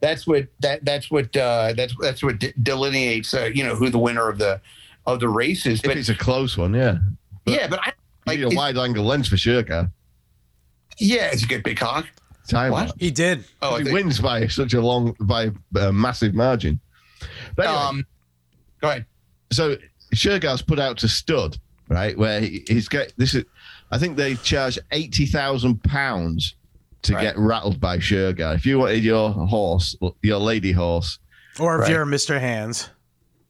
[0.00, 3.90] That's what that that's what uh, that's that's what de- delineates uh, you know who
[3.90, 4.60] the winner of the
[5.06, 5.80] of the race is.
[5.80, 6.98] If But it's a close one, yeah.
[7.44, 7.94] but- yeah, but I You
[8.26, 9.88] like need a wide angle lens for sure, guy.
[10.98, 12.06] yeah, it's a good big cock.
[12.48, 12.92] Time What?
[12.98, 13.44] He did.
[13.62, 16.80] Oh, he think, wins by such a long, by a massive margin.
[17.54, 18.06] But anyway, um,
[18.80, 19.06] go ahead.
[19.52, 19.76] so
[20.14, 21.58] Shergar's put out to stud,
[21.88, 22.16] right?
[22.18, 23.44] Where he, he's get this is,
[23.92, 26.56] I think they charge eighty thousand pounds
[27.02, 27.22] to Right.
[27.22, 28.54] get rattled by Shergar.
[28.54, 31.18] If you wanted your horse, your lady horse,
[31.58, 31.90] Or if Right.
[31.90, 32.38] you're Mr.
[32.40, 32.88] Hands.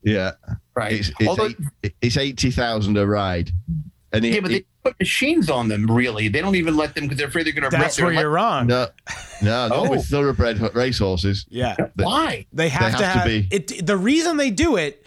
[0.02, 0.32] yeah,
[0.74, 0.92] Right.
[0.94, 1.50] it's it's, Although,
[1.82, 3.52] eight, it's eighty thousand a ride,
[4.12, 5.86] and he, yeah, but they put machines on them.
[5.90, 7.76] Really, they don't even let them because they're afraid they're going to.
[7.76, 8.66] That's where you're wrong.
[8.66, 8.88] no,
[9.42, 9.90] no, not Oh.
[9.90, 11.44] with thoroughbred racehorses.
[11.50, 11.76] Yeah.
[11.96, 12.46] Why?
[12.52, 13.48] They have, have to to be.
[13.54, 13.86] it.
[13.86, 15.04] The reason they do it,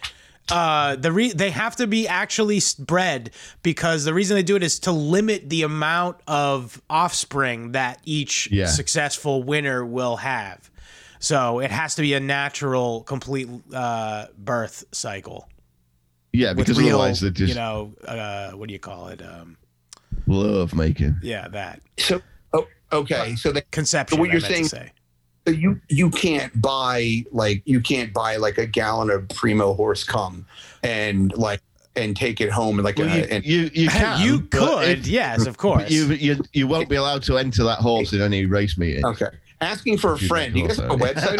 [0.50, 3.30] uh, the re- they have to be actually s- bred
[3.62, 8.48] because the reason they do it is to limit the amount of offspring that each
[8.50, 8.66] Yeah.
[8.66, 10.70] successful winner will have.
[11.18, 15.48] So it has to be a natural, complete uh, birth cycle.
[16.34, 19.22] Yeah, because real, otherwise they just you know, uh, what do you call it?
[19.22, 19.56] Um,
[20.26, 21.16] love making.
[21.22, 22.20] yeah, that So,
[22.52, 23.36] oh, okay.
[23.36, 24.16] So the conception.
[24.16, 24.92] So what you're meant to saying- say.
[25.46, 30.02] So you you can't buy like you can't buy like a gallon of primo horse
[30.04, 30.46] cum
[30.82, 31.60] and like
[31.96, 34.20] and take it home and like Well, uh, you, and you, you can.
[34.26, 35.90] you could, if- yes, of course.
[35.90, 39.04] You, you you won't be allowed to enter that horse in any race meeting.
[39.04, 39.28] okay.
[39.60, 40.56] Asking for a You friend.
[40.56, 41.38] You guys have a website?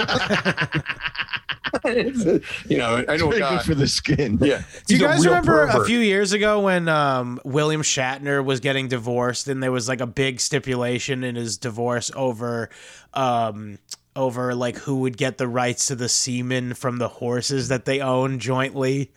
[2.68, 4.38] you know, I know a Very good for the skin.
[4.40, 4.62] Yeah.
[4.86, 8.42] Do you He's a guys real remember a few years ago when um, William Shatner
[8.44, 12.70] was getting divorced and there was like a big stipulation in his divorce over
[13.14, 13.78] um,
[14.16, 18.00] over like who would get the rights to the semen from the horses that they
[18.00, 19.12] own jointly?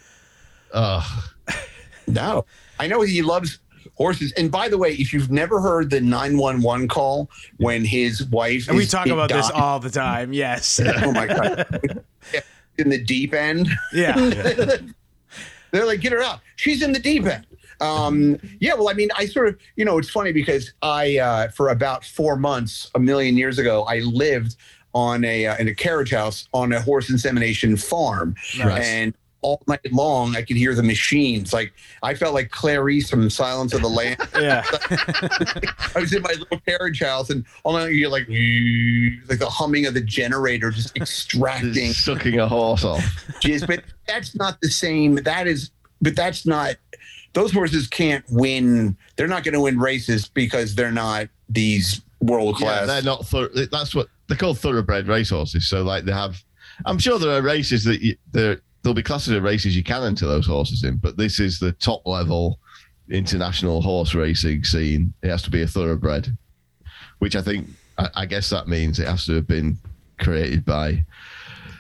[0.74, 1.24] Ugh.
[2.10, 2.46] No.
[2.80, 3.60] I know he loves
[3.96, 4.32] horses.
[4.38, 8.78] And by the way, if you've never heard the 911 call when his wife And
[8.78, 10.32] we talk about this died- all the time.
[10.32, 10.80] Yes.
[11.04, 12.02] Oh my god.
[12.78, 13.68] in the deep end.
[13.94, 14.16] yeah.
[15.72, 16.40] They're like, get her out.
[16.56, 17.46] She's in the deep end.
[17.82, 21.48] Um, yeah, well, I mean, I sort of, you know, it's funny because I, uh,
[21.50, 24.56] for about four months, a million years ago, I lived
[24.94, 28.86] on a uh, in a carriage house on a horse insemination farm, Nice.
[28.88, 31.54] and all night long I could hear the machines.
[31.54, 31.72] Like
[32.02, 34.18] I felt like Clarice from Silence of the Lambs.
[34.40, 34.64] Yeah.
[35.96, 38.28] I was in my little carriage house, and all night you're like,
[39.30, 43.04] like the humming of the generator just extracting Just sucking a horse off.
[43.42, 45.16] jizz, but that's not the same.
[45.16, 45.72] That is,
[46.02, 46.76] but that's not.
[47.34, 48.98] Those horses can't win.
[49.16, 52.80] They're not going to win races because they're not these world class.
[52.82, 52.88] Yeah, class.
[52.88, 53.26] they're not.
[53.28, 55.70] Thor- that's what they're called thoroughbred racehorses.
[55.70, 56.42] So like they have.
[56.86, 60.04] I'm sure there are races that you, there there'll be classes of races you can
[60.04, 62.60] enter those horses in, but this is the top level
[63.10, 65.14] international horse racing scene.
[65.24, 66.28] It has to be a thoroughbred,
[67.20, 69.78] which I think I, I guess that means it has to have been
[70.20, 71.04] created by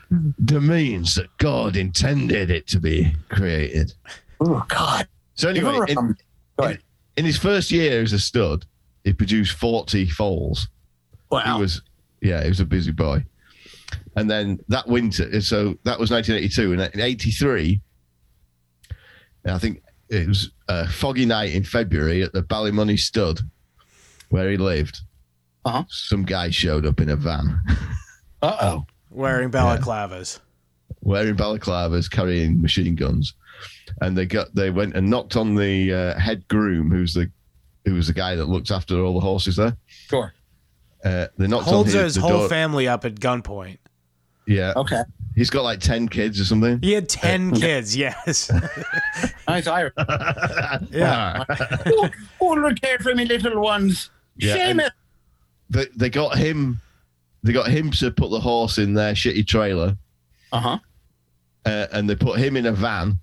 [0.10, 3.94] the means that God intended it to be created.
[4.40, 5.08] oh God!
[5.36, 6.16] So anyway, in,
[6.58, 6.80] ahead.
[7.18, 8.66] in his first year as a stud,
[9.04, 10.68] he produced 40 foals.
[11.30, 11.56] wow.
[11.56, 11.82] He was,
[12.28, 13.24] yeah, he was a busy boy.
[14.16, 16.74] And then that winter, so that was 1982.
[16.74, 17.80] And in 83,
[19.46, 23.42] I think it was a foggy night in February at the Ballymany Stud
[24.30, 25.00] where he lived.
[25.66, 25.84] Uh-huh.
[25.90, 27.62] Some guy showed up in a van
[28.42, 28.86] Uh oh.
[29.10, 30.40] Wearing balaclavas.
[31.02, 33.34] wearing balaclavas, carrying machine guns,
[34.02, 37.32] and they got they went and knocked on the uh, head groom, who's the
[37.86, 39.76] who was the guy that looks after all the horses there.
[39.88, 40.34] Sure.
[41.04, 42.50] Uh, they knocked Holds on his his, whole door.
[42.50, 43.78] family up at gunpoint.
[44.48, 45.02] yeah, Okay.
[45.36, 46.80] he's got like ten kids or something.
[46.82, 48.52] He had 10 kids, yes.
[49.48, 49.94] Nice Irish.
[50.92, 51.44] yeah.
[51.86, 52.08] who,
[52.40, 54.10] who will care for me little ones?
[54.38, 54.94] Yeah, Shame and- it.
[55.70, 56.82] they, they got him.
[57.44, 59.96] They got him to put the horse in their shitty trailer,
[60.52, 60.80] Uh huh.
[61.66, 63.20] uh, and they put him in a van,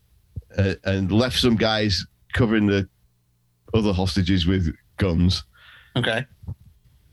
[0.57, 2.89] uh, and left some guys covering the
[3.75, 5.45] other hostages with guns.
[5.97, 6.25] Okay.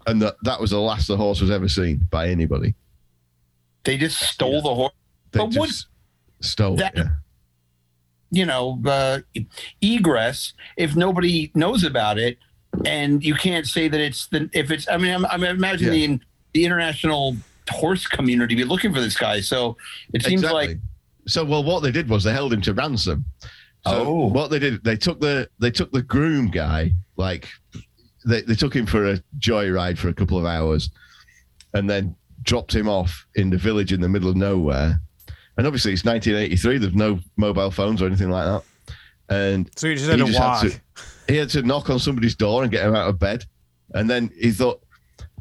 [0.08, 2.74] And that that was the last the horse was ever seen by anybody.
[3.84, 4.94] They just stole the horse.
[5.32, 5.70] They But what-
[6.42, 7.00] stole that- it.
[7.00, 7.10] Yeah.
[8.34, 9.20] You know, uh,
[9.82, 10.54] egress.
[10.78, 12.38] If nobody knows about it,
[12.86, 14.88] and you can't say that it's the if it's.
[14.88, 16.22] I mean, I'm, I'm imagining
[16.54, 17.36] the international
[17.70, 19.42] horse community be looking for this guy.
[19.42, 19.76] So
[20.14, 20.78] it seems like
[21.28, 21.44] so.
[21.44, 23.26] Well, what they did was they held him to ransom.
[23.86, 24.26] So Oh.
[24.28, 27.50] what they did, they took the they took the groom guy, like
[28.26, 30.90] they they took him for a joyride for a couple of hours,
[31.74, 35.00] and then dropped him off in the village in the middle of nowhere.
[35.58, 36.78] And obviously, it's 1983.
[36.78, 38.64] There's no mobile phones or anything like that.
[39.30, 40.82] And So you just had He just had to-
[41.28, 43.46] he had to knock on somebody's door and get him out of bed.
[43.94, 44.82] And then he thought,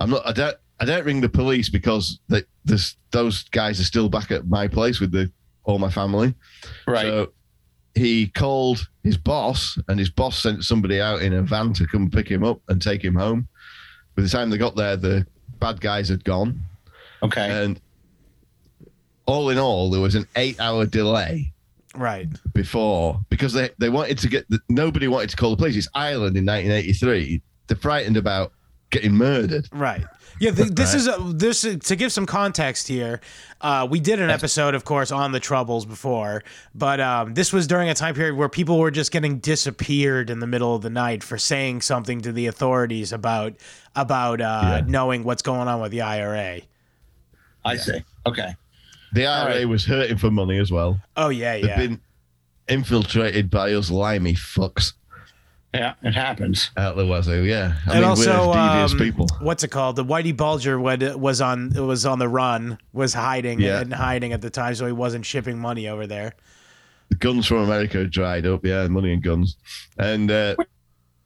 [0.01, 0.27] "I'm not.
[0.27, 0.57] I don't.
[0.79, 4.67] I don't ring the police because they, this, those guys are still back at my
[4.67, 5.31] place with the
[5.65, 6.35] all my family."
[6.87, 7.03] right.
[7.03, 7.33] So
[7.95, 12.11] he called his boss, and his boss sent somebody out in a van to come
[12.11, 13.49] pick him up and take him home.
[14.17, 15.27] By the time they got there, the
[15.59, 16.61] bad guys had gone,
[17.23, 17.65] okay.
[17.65, 17.81] and
[19.27, 21.53] all in all, there was an eight-hour delay
[21.95, 22.29] Right.
[22.53, 25.77] before because they, they wanted to get the, nobody wanted to call the police.
[25.77, 27.41] It's Ireland in 1983.
[27.67, 28.53] They're frightened about
[28.91, 29.69] getting murdered.
[29.73, 30.05] Right.
[30.41, 30.97] Yeah, th- this Right.
[30.97, 33.21] is a, this is, to give some context here.
[33.61, 36.43] Uh, we did an episode, of course, on the troubles before,
[36.75, 40.41] but um, this was during a time period where people were just getting disappeared in
[40.41, 43.55] the middle of the night for saying something to the authorities about
[43.95, 44.83] about uh, Yeah.
[44.87, 46.63] knowing what's going on with the IRA.
[47.65, 48.03] I see.
[48.27, 48.55] Okay.
[49.13, 49.69] The IRA right.
[49.69, 51.01] was hurting for money as well.
[51.19, 51.77] Oh yeah, They've yeah.
[51.77, 52.01] been
[52.69, 54.93] infiltrated by us limey fucks
[55.73, 56.71] Yeah, it happens.
[56.77, 57.45] out the wazoo.
[57.45, 59.27] Yeah, I and mean also, we're devious um, people.
[59.41, 59.95] what's it called?
[59.97, 63.81] The Whitey Bulger was on was on the run, was hiding Yeah.
[63.81, 66.35] and hiding at the time, so he wasn't shipping money over there.
[67.11, 68.65] The guns from America dried up.
[68.65, 69.57] Yeah, money and guns,
[69.99, 70.57] and uh,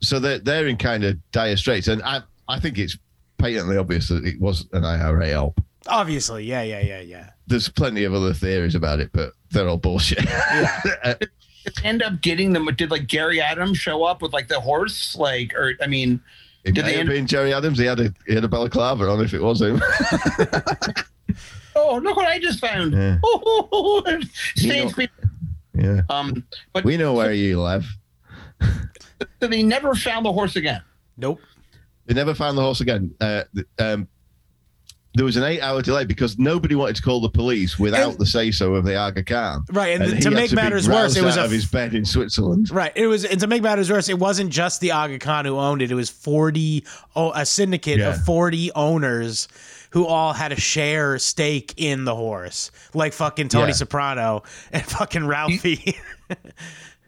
[0.03, 1.89] so they're they're in kind of dire straits.
[1.89, 2.99] And I I think it's
[3.39, 5.59] patently obvious that it was an IRA help.
[5.87, 7.31] Obviously, yeah, yeah, yeah, yeah.
[7.47, 10.27] There's plenty of other theories about it, but they're all bullshit.
[11.03, 11.15] Uh,
[11.83, 12.67] End up getting them.
[12.77, 15.17] Did like Gerry Adams show up with like the horse?
[15.17, 16.21] Like, or I mean,
[16.65, 17.79] It Did may they have end- been Gerry Adams.
[17.79, 19.81] He had a he had a balaclava on if it was him.
[21.77, 22.93] oh look what I just found.
[22.93, 23.19] Yeah.
[23.25, 24.23] Oh, You
[24.57, 25.07] States know-
[25.77, 27.85] yeah, Um, but we know where you live.
[28.63, 30.83] so they never found the horse again.
[31.17, 31.41] Nope.
[32.07, 33.13] They never found the horse again.
[33.21, 33.43] Uh,
[33.81, 34.07] um,
[35.15, 38.27] there was an eight-hour delay because nobody wanted to call the police without And- the
[38.27, 39.65] say-so of the Aga Khan.
[39.73, 41.95] Right, and, And to make be matters worse, it was out a of his bed
[41.95, 42.71] in Switzerland.
[42.71, 42.93] Right.
[42.97, 45.83] It was, and to make matters worse, it wasn't just the Aga Khan who owned
[45.83, 45.91] it.
[45.91, 48.11] It was 40, oh, a syndicate Yeah.
[48.15, 49.47] of 40 owners
[49.91, 53.73] who all had a share stake in the horse, like fucking Tony Yeah.
[53.75, 55.97] Soprano and fucking Ralphie.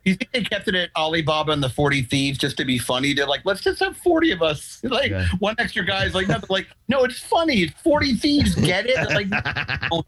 [0.06, 3.12] You think they kept it at Alibaba and the Forty Thieves just to be funny?
[3.12, 4.80] They're like, let's just have forty of us.
[4.84, 5.26] Like Yeah.
[5.40, 6.46] one extra guy's like, nothing.
[6.48, 7.62] Like, no, it's funny.
[7.62, 8.54] It's Forty Thieves.
[8.54, 8.96] Get it?
[9.10, 9.28] Like,
[9.90, 10.04] no.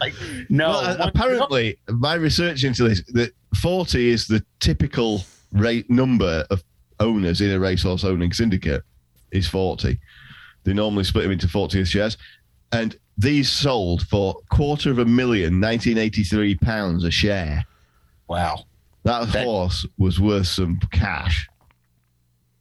[0.00, 0.14] like
[0.48, 0.68] no.
[0.70, 6.64] Well, One- apparently, my research into this, that 40 is the typical rate number of
[6.98, 8.82] owners in a racehorse owning syndicate
[9.30, 9.98] is 40.
[10.64, 12.16] They normally split them into 40 shares.
[12.72, 17.64] And these sold for quarter of a million, 1983 pounds a share.
[18.26, 18.64] Wow.
[19.04, 21.48] That That- horse was worth some cash.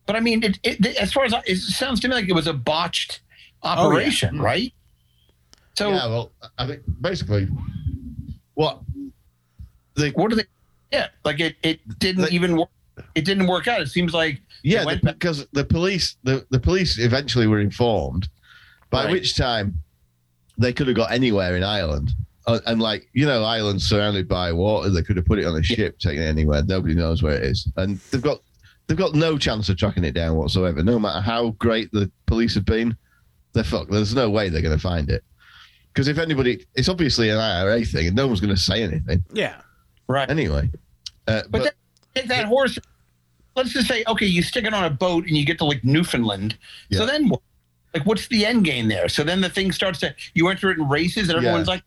[0.06, 2.36] But I mean, it, it, as far as I, it sounds to me like it
[2.36, 3.22] was a botched
[3.64, 4.42] oh, operation, hmm.
[4.42, 4.74] right?
[5.78, 7.48] So yeah, well, I think basically,
[8.54, 8.82] what
[9.96, 10.44] the what do they?
[10.92, 12.70] Yeah, like it, it didn't Like- even work.
[13.16, 13.82] It didn't work out.
[13.82, 18.30] It seems like Yeah, the- because the police, the, the police eventually were informed,
[18.92, 19.14] by Right.
[19.14, 19.80] which time
[20.60, 22.12] they could have got anywhere in Ireland.
[22.46, 24.90] Uh, and like you know, islands surrounded by water.
[24.90, 26.62] They could have put it on a ship, taken it anywhere.
[26.64, 28.40] Nobody knows where it is, and they've got
[28.88, 30.84] they've got no chance of tracking it down whatsoever.
[30.84, 32.98] No matter how great the police have been,
[33.54, 33.92] they're fucked.
[33.92, 35.24] There's no way they're going to find it.
[35.94, 39.24] because if anybody, it's obviously an IRA thing, and no one's going to say anything
[39.32, 39.56] Yeah.
[40.08, 40.30] Right.
[40.30, 40.70] anyway.
[41.28, 41.72] Uh, But, but then
[42.16, 42.78] take that horse.
[43.56, 45.84] Let's just say, okay, you stick it on a boat and you get to like
[45.86, 46.58] Newfoundland.
[46.92, 47.40] So then, what?
[47.94, 49.08] like, what's the end game there?
[49.08, 51.76] So then the thing starts to you enter it in races and everyone's Yeah.
[51.76, 51.84] like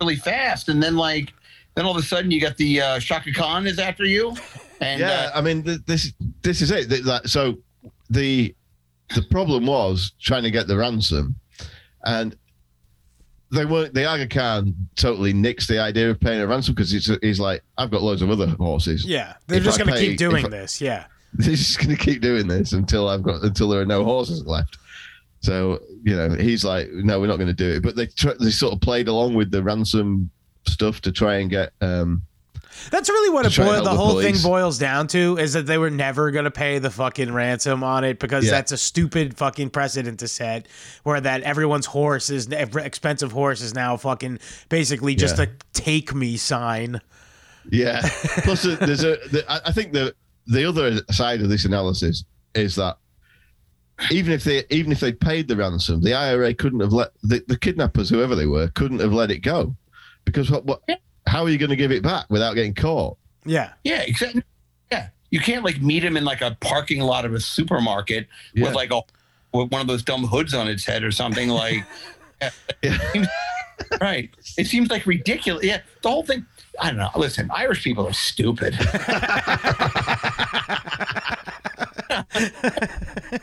[0.00, 1.32] really fast, and then like
[1.74, 4.34] then all of a sudden you got the uh, Chaka Khan is after you,
[4.80, 6.88] and yeah, uh, I mean, th- this this is it.
[6.88, 7.56] Th- that- so
[8.10, 8.54] the
[9.14, 11.36] the problem was trying to get the ransom,
[12.04, 12.36] and
[13.52, 13.94] they weren't.
[13.94, 17.62] The Aga Khan totally nixed the idea of paying a ransom because he's, he's like,
[17.78, 19.04] I've got loads of other horses.
[19.04, 19.34] Yeah.
[19.46, 20.80] They're If just going to keep doing I- this.
[20.80, 21.04] Yeah.
[21.34, 24.44] They're just going to keep doing this until I've got until there are no horses
[24.46, 24.78] left.
[25.40, 27.82] So you know, he's like, no, we're not going to do it.
[27.82, 30.30] But they tr- they sort of played along with the ransom
[30.66, 31.72] stuff to try and get.
[31.80, 32.22] um
[32.92, 35.90] That's really what it boiled, the whole thing boils down to is that they were
[35.90, 38.52] never going to pay the fucking ransom on it because Yeah.
[38.52, 40.68] that's a stupid fucking precedent to set
[41.02, 44.38] where that everyone's horse is expensive horse is now fucking
[44.68, 45.44] basically just Yeah.
[45.44, 47.00] a take me sign.
[47.68, 48.00] Yeah.
[48.44, 49.16] Plus, uh, there's a.
[49.32, 50.14] The, I I think the
[50.46, 52.22] the other side of this analysis
[52.54, 52.96] is that
[54.10, 57.42] even if they even if they paid the ransom, the IRA couldn't have let the,
[57.48, 59.74] the kidnappers, whoever they were, couldn't have let it go
[60.24, 60.64] because what?
[60.66, 60.82] what
[61.26, 63.16] how are you going to give it back without getting caught?
[63.44, 63.72] Yeah.
[63.82, 64.44] yeah, exactly.
[64.92, 68.66] Yeah, you can't like meet him in like a parking lot of a supermarket Yeah.
[68.66, 69.00] with like a
[69.52, 71.84] with one of those dumb hoods on its head or something like.
[72.82, 72.98] Yeah.
[73.98, 74.28] right.
[74.58, 75.64] It seems like ridiculous.
[75.64, 76.44] Yeah, the whole thing.
[76.78, 77.08] I don't know.
[77.16, 78.74] Listen, Irish people are stupid.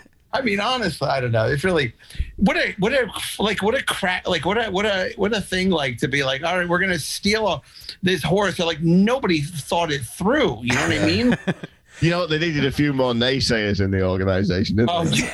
[0.34, 1.46] I mean, honestly, I don't know.
[1.46, 1.94] It's really
[2.38, 3.08] what a what a
[3.40, 6.24] like what a crack like what a what a what a thing like to be
[6.24, 7.62] like, all right, we're gonna steal a,
[8.02, 8.58] this horse.
[8.58, 10.60] They're like nobody thought it through.
[10.64, 11.38] You know what I mean?
[12.02, 15.32] You know, they needed a few more naysayers in the organization, didn't Oh, they?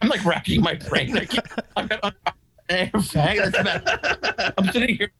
[0.00, 1.16] I'm like racking my brain.
[1.16, 2.14] I can't, I've got I'm,
[3.36, 5.12] that's about, I'm sitting here.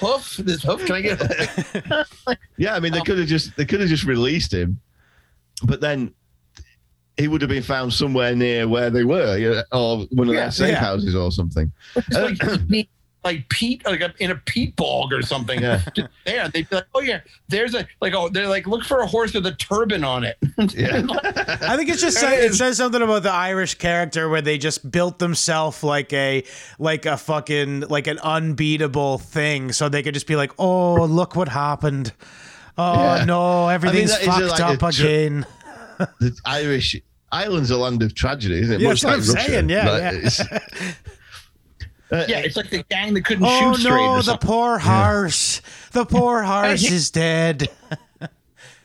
[0.00, 0.84] Hoof, this hoof.
[0.86, 2.06] Can I get?
[2.58, 4.80] Yeah, I mean, they could have just they could have just released him,
[5.64, 6.12] but then
[7.16, 10.34] he would have been found somewhere near where they were, you know, or one of
[10.34, 10.80] Yeah, their safe yeah.
[10.80, 11.70] houses or something.
[11.94, 12.38] It's like,
[12.68, 12.88] me-
[13.26, 15.60] like Pete, like a, in a peat bog or something.
[15.60, 15.82] Yeah.
[16.24, 19.06] There, they'd be like, "Oh yeah, there's a like oh they're like look for a
[19.06, 20.36] horse with a turban on it."
[20.74, 21.02] Yeah.
[21.62, 22.58] I think it's just There it say, it is.
[22.58, 26.42] says something about the Irish character where they just built themselves like a
[26.78, 31.36] like a fucking like an unbeatable thing, so they could just be like, "Oh, look
[31.36, 32.12] what happened!
[32.78, 33.24] Oh Yeah.
[33.24, 35.46] no, everything's that is a- fucked like up tr- again."
[36.20, 36.96] the Irish
[37.32, 38.80] Ireland's a land of tragedy, isn't it?
[38.80, 40.58] Yeah, Much that's what like I'm saying, yeah, Like, yeah.
[42.10, 44.36] it's- Uh, yeah, it's like the gang that couldn't Oh shoot straight Oh no, the
[44.36, 45.60] poor horse!
[45.92, 47.68] The poor horse is dead.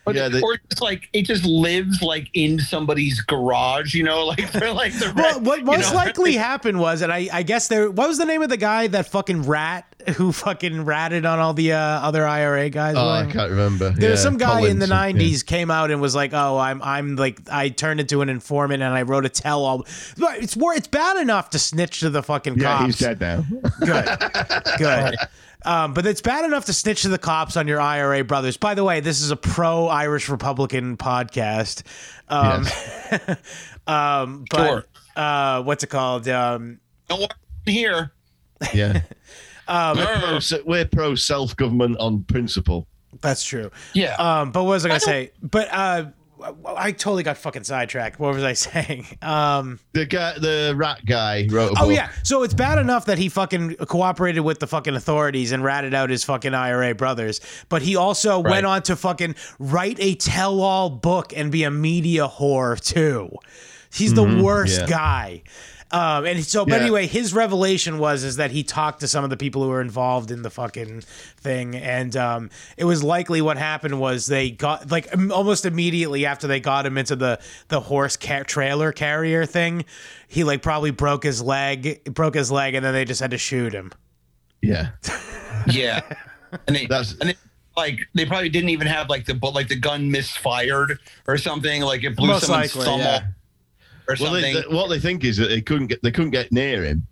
[0.04, 4.26] Or, Yeah, they- or it's like it just lives like in somebody's garage, you know,
[4.26, 5.96] like they're like the Well, what most know?
[5.96, 7.88] likely happened was, and I, I guess there.
[7.90, 9.86] What was the name of the guy that fucking rat
[10.16, 12.96] who fucking ratted on all the uh, other IRA guys?
[12.98, 13.90] Oh, I can't remember.
[13.90, 16.58] There was Yeah, some guy in the Collins, '90s came out and was like, "Oh,
[16.58, 19.86] I'm I'm like I turned into an informant and I wrote a tell all."
[20.18, 22.84] But it's more it's bad enough to snitch to the fucking Yeah, cops.
[22.86, 23.44] he's dead now.
[23.78, 24.08] Good,
[24.78, 25.14] good.
[25.64, 28.56] Um, but it's bad enough to snitch to the cops on your IRA brothers.
[28.56, 31.82] By the way, this is a pro Irish Republican podcast.
[32.28, 32.66] Um,
[33.86, 34.84] um, but Sure.
[35.16, 36.28] uh, what's it called?
[36.28, 37.32] Um, Don't
[37.66, 38.12] here.
[38.74, 39.02] yeah.
[39.68, 42.86] um, We're pro- We're pro self government on principle.
[43.20, 43.70] that's true.
[43.92, 44.14] Yeah.
[44.16, 45.30] Um, but what was I gonna say?
[45.42, 46.06] But uh,
[46.66, 48.18] I totally got fucking sidetracked.
[48.18, 49.06] What was I saying?
[49.22, 51.94] Um, The guy, the rat guy, wrote a oh book.
[51.94, 52.10] yeah.
[52.22, 56.10] So it's bad enough that he fucking cooperated with the fucking authorities and ratted out
[56.10, 61.32] his fucking IRA brothers, but he also went on to fucking write a tell-all book
[61.36, 63.30] and be a media whore too.
[63.92, 64.86] He's the worst yeah.
[64.86, 65.42] guy.
[65.92, 66.80] Um, and so, but Yeah.
[66.86, 69.82] anyway, his revelation was is that he talked to some of the people who were
[69.82, 74.90] involved in the fucking thing, and um, it was likely what happened was they got
[74.90, 77.38] like almost immediately after they got him into the
[77.68, 79.84] the horse ca- trailer carrier thing,
[80.28, 83.38] he like probably broke his leg, broke his leg, and then they just had to
[83.38, 83.92] shoot him.
[84.62, 84.90] Yeah.
[85.66, 86.00] Yeah.
[86.66, 87.36] And they That's- and they,
[87.76, 91.82] like they probably didn't even have like the but like the gun misfired or something
[91.82, 93.16] like it blew Most someone's likely, thumb yeah.
[93.16, 93.22] off
[94.12, 94.54] or Well, something.
[94.54, 97.06] they- what they think is that they couldn't get they couldn't get near him.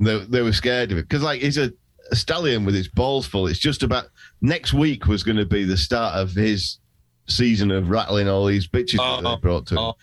[0.00, 1.70] They, they were scared of it because like he's a,
[2.10, 3.46] a stallion with his balls full.
[3.46, 4.06] It's just about
[4.40, 6.78] next week was going to be the start of his
[7.26, 9.78] season of rattling all these bitches that Oh, they brought to him.
[9.78, 9.96] oh.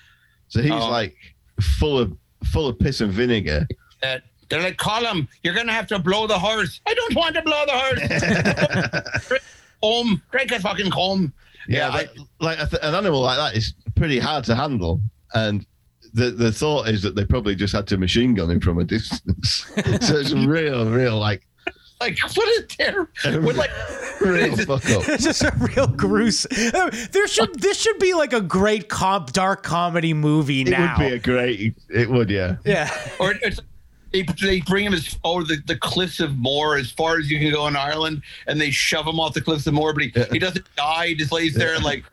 [0.49, 0.89] So he's Oh.
[0.89, 1.15] like
[1.61, 2.13] full of
[2.51, 3.67] full of piss and vinegar.
[4.01, 6.81] that they're like, Colum, you're gonna have to blow the horse.
[6.85, 9.41] I don't want to blow the horse.
[9.81, 11.33] home, drink a fucking home.
[11.67, 14.99] Yeah, Yeah, like, like an animal like that is pretty hard to handle,
[15.33, 15.65] and
[16.13, 18.83] the the thought is that they probably just had to machine gun him from a
[18.83, 19.65] distance.
[20.01, 21.41] so it's real, real like
[21.99, 23.07] Like, what is there?
[23.41, 23.69] What, like,
[24.21, 25.07] real fuck up.
[25.07, 26.49] It's just a real gruesome.
[27.11, 31.09] There should this should be like a great comp dark comedy movie Now It would
[31.09, 31.75] be a great.
[31.89, 32.55] It would, yeah.
[32.65, 32.89] yeah.
[33.19, 33.59] or it's,
[34.11, 37.39] they, they bring him as over the, the cliffs of Moher as far as you
[37.39, 40.13] can go in Ireland, and they shove him off the cliffs of Moher, but he,
[40.31, 41.07] he doesn't die.
[41.07, 42.03] He just lays there like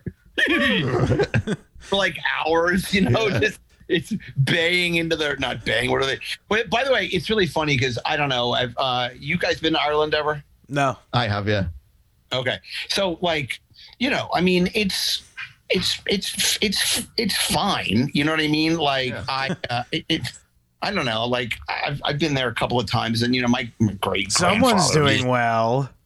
[1.79, 3.41] for like hours, you know, Yeah.
[3.41, 3.59] just
[3.89, 4.13] it's
[4.45, 5.91] baying into their not baying.
[5.91, 6.19] What are they?
[6.49, 8.53] But by the way, it's really funny because I don't know.
[8.53, 10.43] I've uh, you guys been to Ireland ever?
[10.69, 10.97] No.
[11.13, 11.67] I have, yeah.
[12.33, 12.59] Okay,
[12.89, 13.61] so like
[13.99, 15.23] you know, I mean, it's
[15.71, 18.11] it's it's it's it's fine.
[18.13, 18.77] You know what I mean?
[18.77, 19.25] Like Yeah.
[19.29, 20.41] I uh, it, it's.
[20.81, 21.27] I don't know.
[21.27, 24.31] Like I've, I've been there a couple of times, and you know, my, my great
[24.31, 25.91] Someone's grandfather- doing well.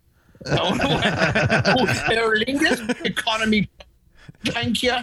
[0.44, 0.74] Oh,
[2.10, 3.68] Aer Lingus economy.
[4.46, 4.94] Thank you.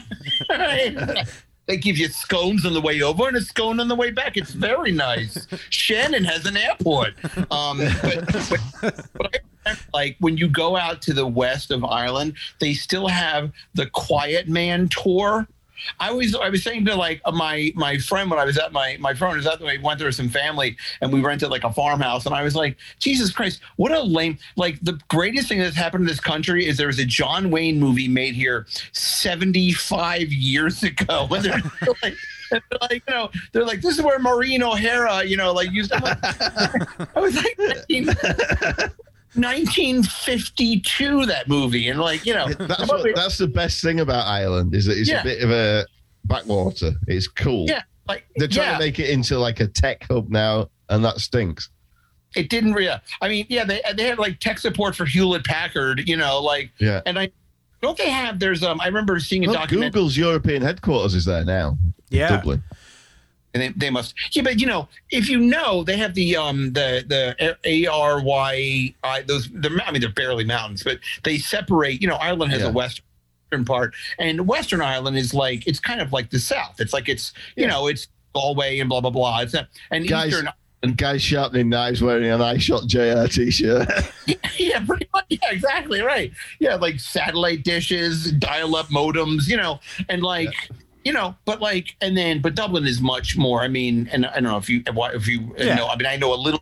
[1.70, 4.38] they give you scones on the way over and a scone on the way back.
[4.38, 5.46] It's very nice.
[5.70, 7.14] Shannon has an airport.
[7.52, 8.26] Um, but,
[8.82, 13.08] but, but I like when you go out to the west of Ireland, they still
[13.08, 15.48] have the Quiet Man tour.
[16.00, 18.72] I was I was saying to like uh, my my friend when I was at
[18.72, 21.64] my my friend was at we went there with some family and we rented like
[21.64, 25.60] a farmhouse and I was like Jesus Christ what a lame like the greatest thing
[25.60, 30.32] that's happened in this country is there was a John Wayne movie made here 75
[30.32, 31.28] years ago.
[31.30, 31.62] When they're
[32.02, 32.16] like
[32.52, 35.72] and they're like you know they're like this is where Maureen O'Hara you know like
[35.72, 35.98] used to
[37.16, 38.10] I was like 19
[39.36, 44.74] 1952 that movie and like you know That's what, that's the best thing about Ireland
[44.76, 45.22] is that it's Yeah.
[45.22, 45.86] a bit of a
[46.26, 46.92] backwater.
[47.08, 47.66] It's cool.
[47.68, 48.74] yeah like They're trying yeah.
[48.74, 51.70] to make it into like a tech hub now, and that stinks.
[52.36, 52.96] it didn't really.
[53.22, 56.72] I mean, yeah, they they had like tech support for Hewlett Packard, you know, like,
[56.80, 57.02] Yeah.
[57.06, 57.30] and I
[57.84, 58.40] don't they have.
[58.40, 61.78] There's um, I remember seeing a Well, document, Google's European headquarters is there now.
[62.10, 62.30] Yeah.
[62.30, 62.64] Dublin.
[63.54, 64.14] And they, they must.
[64.32, 68.22] Yeah, but you know, if you know, they have the um the the A R
[68.22, 69.50] Y I those.
[69.54, 72.02] They're, I mean, they're barely mountains, but they separate.
[72.02, 72.68] You know, Ireland has Yeah.
[72.70, 76.80] a western part, and Western Ireland is like it's kind of like the South.
[76.80, 77.70] It's like it's you Yeah.
[77.72, 79.40] know it's Galway and blah blah blah.
[79.42, 80.50] It's not, and Guys- Eastern.
[80.82, 83.86] And guys sharpening knives wearing an I shot JR t shirt.
[84.58, 85.26] yeah, pretty much.
[85.28, 86.32] Yeah, exactly right.
[86.62, 90.54] Yeah, like satellite dishes, dial-up modems, you know, and like,
[91.04, 93.62] you know, but like, and then, but Dublin is much more.
[93.62, 95.76] I mean, and I don't know if you, if you Yeah.
[95.76, 96.62] know, I mean, I know a little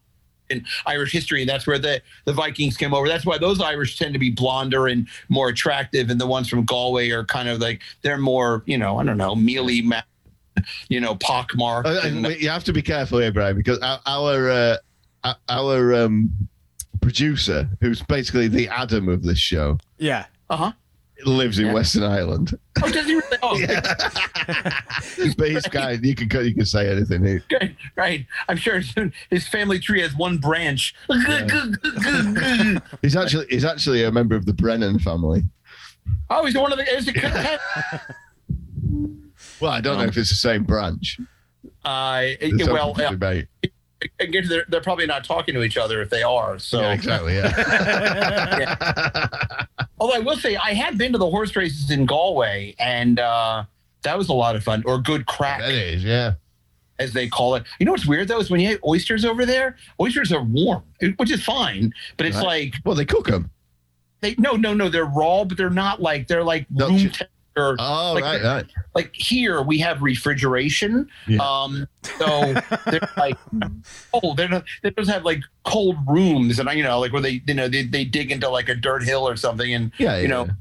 [0.50, 3.08] in Irish history, and that's where the the Vikings came over.
[3.08, 6.64] That's why those Irish tend to be blonder and more attractive, and the ones from
[6.66, 9.84] Galway are kind of like they're more, you know, I don't know, mealy,
[10.88, 11.86] you know, pockmark.
[11.86, 14.50] Uh, and- and you have to be careful here, Brian, because our our,
[15.24, 16.30] uh, our um,
[17.02, 20.26] producer, who's basically the Adam of this show, Yeah.
[20.50, 20.72] uh-huh.
[21.26, 21.74] Lives in Yeah.
[21.74, 22.58] Western Ireland.
[22.84, 23.38] Oh, does he really?
[23.42, 23.60] Oh,
[25.38, 26.04] but he's kind.
[26.06, 27.26] You can you can say anything.
[27.26, 28.26] He- Good, right.
[28.48, 28.82] I'm sure
[29.30, 30.94] his family tree has one branch.
[33.02, 35.44] He's actually he's actually a member of the Brennan family.
[36.30, 36.96] oh, he's one of the.
[36.96, 37.16] Is it,
[39.60, 41.20] Well, I don't know if it's the same branch.
[41.84, 43.48] uh, It's well, open debate.
[44.22, 46.60] I guess they're, they're probably not talking to each other if they are.
[46.60, 47.36] So, Yeah, exactly.
[47.38, 47.56] Yeah.
[50.00, 53.64] Although I will say, I have been to the horse races in Galway, and uh,
[54.04, 56.04] that was a lot of fun, or good crack, that is.
[56.04, 56.34] Yeah.
[57.00, 57.64] as they call it.
[57.80, 60.84] You know what's weird though is when you have oysters over there, oysters are warm,
[61.18, 62.46] which is fine, but it's Right.
[62.46, 63.52] like Well, they cook them.
[64.22, 67.22] they no, no, no, they're raw, but they're not like they're like No, room sh-
[67.58, 67.76] temperature.
[67.80, 68.66] Oh, Like- right, right.
[68.96, 71.38] like here we have refrigeration Yeah.
[71.42, 72.54] um so
[72.86, 73.38] they're like
[74.14, 77.42] oh they're not they just have like cold rooms and you know like where they
[77.48, 80.28] you know they, they dig into like a dirt hill or something and Yeah, you
[80.28, 80.52] know yeah.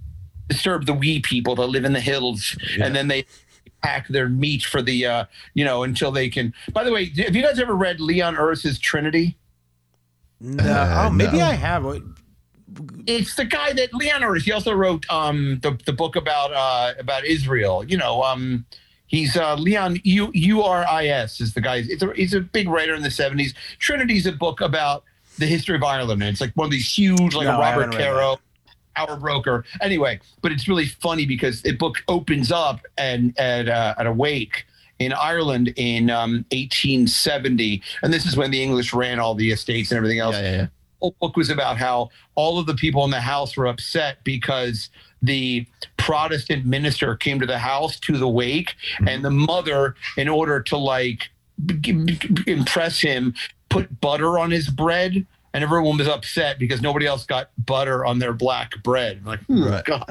[0.48, 2.86] disturb the wee people that live in the hills Yeah.
[2.86, 3.24] and then they
[3.82, 5.24] pack their meat for the uh
[5.54, 8.78] you know until they can by the way have you guys ever read leon Uris's
[8.78, 9.36] trinity
[10.40, 10.62] No.
[10.64, 11.44] Uh, oh, maybe no.
[11.46, 11.84] I have.
[13.06, 14.42] It's the guy that Leon Uris.
[14.42, 17.84] He also wrote um the, the book about uh about Israel.
[17.84, 18.66] You know, um
[19.06, 21.82] he's uh Leon U U R I S is the guy.
[21.86, 23.54] It's a, he's a big writer in the seventies.
[23.78, 25.04] Trinity's a book about
[25.38, 26.22] the history of Ireland.
[26.22, 28.38] And it's like one of these huge, like No, a Robert Caro.
[28.96, 29.66] Our broker.
[29.82, 34.12] Anyway, but it's really funny because the book opens up and at uh, at a
[34.12, 34.64] wake
[34.98, 39.90] in Ireland in um, 1870, and this is when the English ran all the estates
[39.90, 40.66] and everything else Yeah, yeah, yeah.
[41.00, 44.90] Whole book was about how all of the people in the house were upset because
[45.22, 45.66] the
[45.96, 48.74] Protestant minister came to the house to the wake,
[49.06, 51.30] and the mother, in order to like
[52.46, 53.34] impress him,
[53.68, 58.18] put butter on his bread, and everyone was upset because nobody else got butter on
[58.18, 59.24] their black bread.
[59.24, 59.84] Like, hmm, Right.
[59.84, 60.04] God,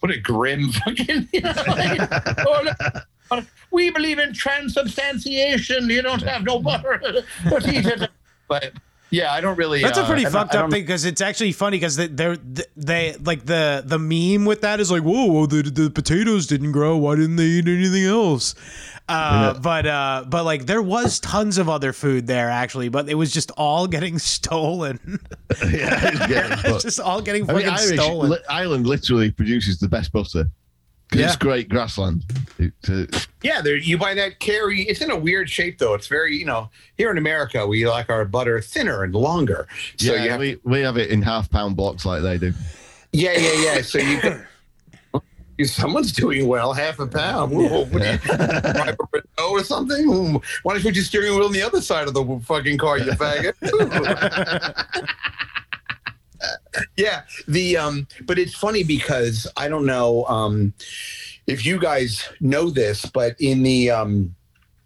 [0.00, 1.28] what a grim fucking.
[1.32, 2.00] You know, like,
[2.46, 2.72] oh,
[3.30, 3.42] no.
[3.70, 5.88] We believe in transubstantiation.
[5.88, 7.00] You don't have no butter,
[7.50, 8.10] but eat it.
[8.46, 8.74] But
[9.12, 9.82] yeah, I don't really.
[9.82, 12.36] That's a uh, pretty I fucked up thing because it's actually funny because they, they're
[12.76, 16.72] they like the the meme with that is like whoa well, the the potatoes didn't
[16.72, 18.54] grow why didn't they eat anything else
[19.08, 23.14] uh, but uh but like there was tons of other food there actually but it
[23.14, 24.98] was just all getting stolen
[25.62, 29.30] yeah, it's getting- it's just all getting I fucking mean, Irish, stolen li- Ireland literally
[29.30, 30.46] produces the best butter.
[31.14, 31.26] Yeah.
[31.26, 32.24] It's great grassland.
[32.58, 33.06] It, uh,
[33.42, 34.82] Yeah, there you buy that carry.
[34.82, 35.94] It's in a weird shape though.
[35.94, 39.66] It's very, you know, here in America we like our butter thinner and longer.
[39.98, 42.52] So yeah, have, we, we have it in half pound blocks like they do.
[43.12, 43.82] yeah, yeah, yeah.
[43.82, 44.46] So you can.
[45.64, 47.52] Someone's doing well, half a pound.
[47.54, 50.06] What do you- drive a Renault or something?
[50.08, 52.78] Ooh, Why don't you put your steering wheel on the other side of the fucking
[52.78, 53.52] car, you faggot?
[56.96, 60.74] yeah, the um, but it's funny because I don't know um,
[61.46, 64.34] if you guys know this, but in the um,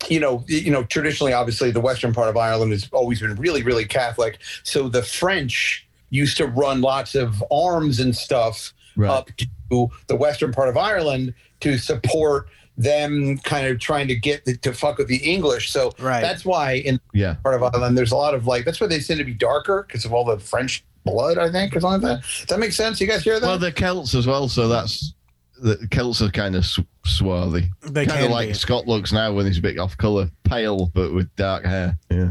[0.08, 3.62] you know, you know, traditionally, obviously, the western part of Ireland has always been really,
[3.62, 4.38] really Catholic.
[4.62, 9.10] So the French used to run lots of arms and stuff Right.
[9.10, 14.44] up to the western part of Ireland to support them kind of trying to get
[14.44, 15.70] the, to fuck with the English.
[15.70, 16.20] So Right.
[16.20, 17.34] that's why in Yeah.
[17.42, 19.84] part of Ireland there's a lot of like that's why they tend to be darker
[19.86, 22.26] because of all the French blood, I think, or something like that.
[22.40, 23.00] Does that make sense?
[23.00, 23.46] You guys hear that?
[23.46, 25.14] Well, they're Celts as well, so that's
[25.62, 26.66] the Celts are kind of
[27.06, 27.70] swarthy.
[27.82, 28.54] They kind of like be.
[28.54, 31.96] Scott looks now when he's a bit off color, pale but with dark hair.
[32.10, 32.30] Yeah.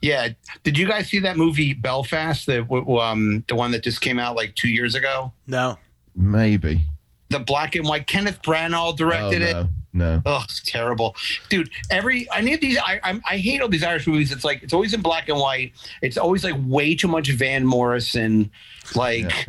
[0.00, 0.28] yeah.
[0.62, 2.46] Did you guys see that movie Belfast?
[2.46, 2.62] The
[2.98, 5.32] um the one that just came out like two years ago.
[5.46, 5.78] no
[6.16, 6.86] Maybe.
[7.34, 8.06] The black and white.
[8.06, 9.52] Kenneth Branagh directed oh, it.
[9.54, 10.22] no, No.
[10.24, 11.16] Oh, it's terrible,
[11.48, 11.68] dude.
[11.90, 12.78] Every I need these.
[12.78, 14.30] I, I I hate all these Irish movies.
[14.30, 15.72] It's like it's always in black and white.
[16.00, 18.50] It's always like way too much Van Morrison,
[18.94, 19.44] like, Yeah.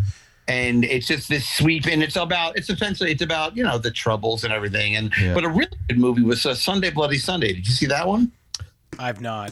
[0.48, 1.86] and it's just this sweep.
[1.86, 4.96] And it's about it's essentially it's about you know the troubles and everything.
[4.96, 5.34] And Yeah.
[5.36, 7.54] but a really good movie was uh, Sunday Bloody Sunday.
[7.54, 8.32] Did you see that one?
[8.98, 9.52] i've not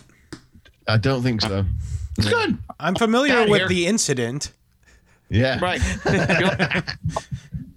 [0.87, 1.65] I don't think so.
[2.17, 4.51] It's good, i'm familiar with here- the incident
[5.29, 5.59] Yeah.
[5.59, 5.81] right?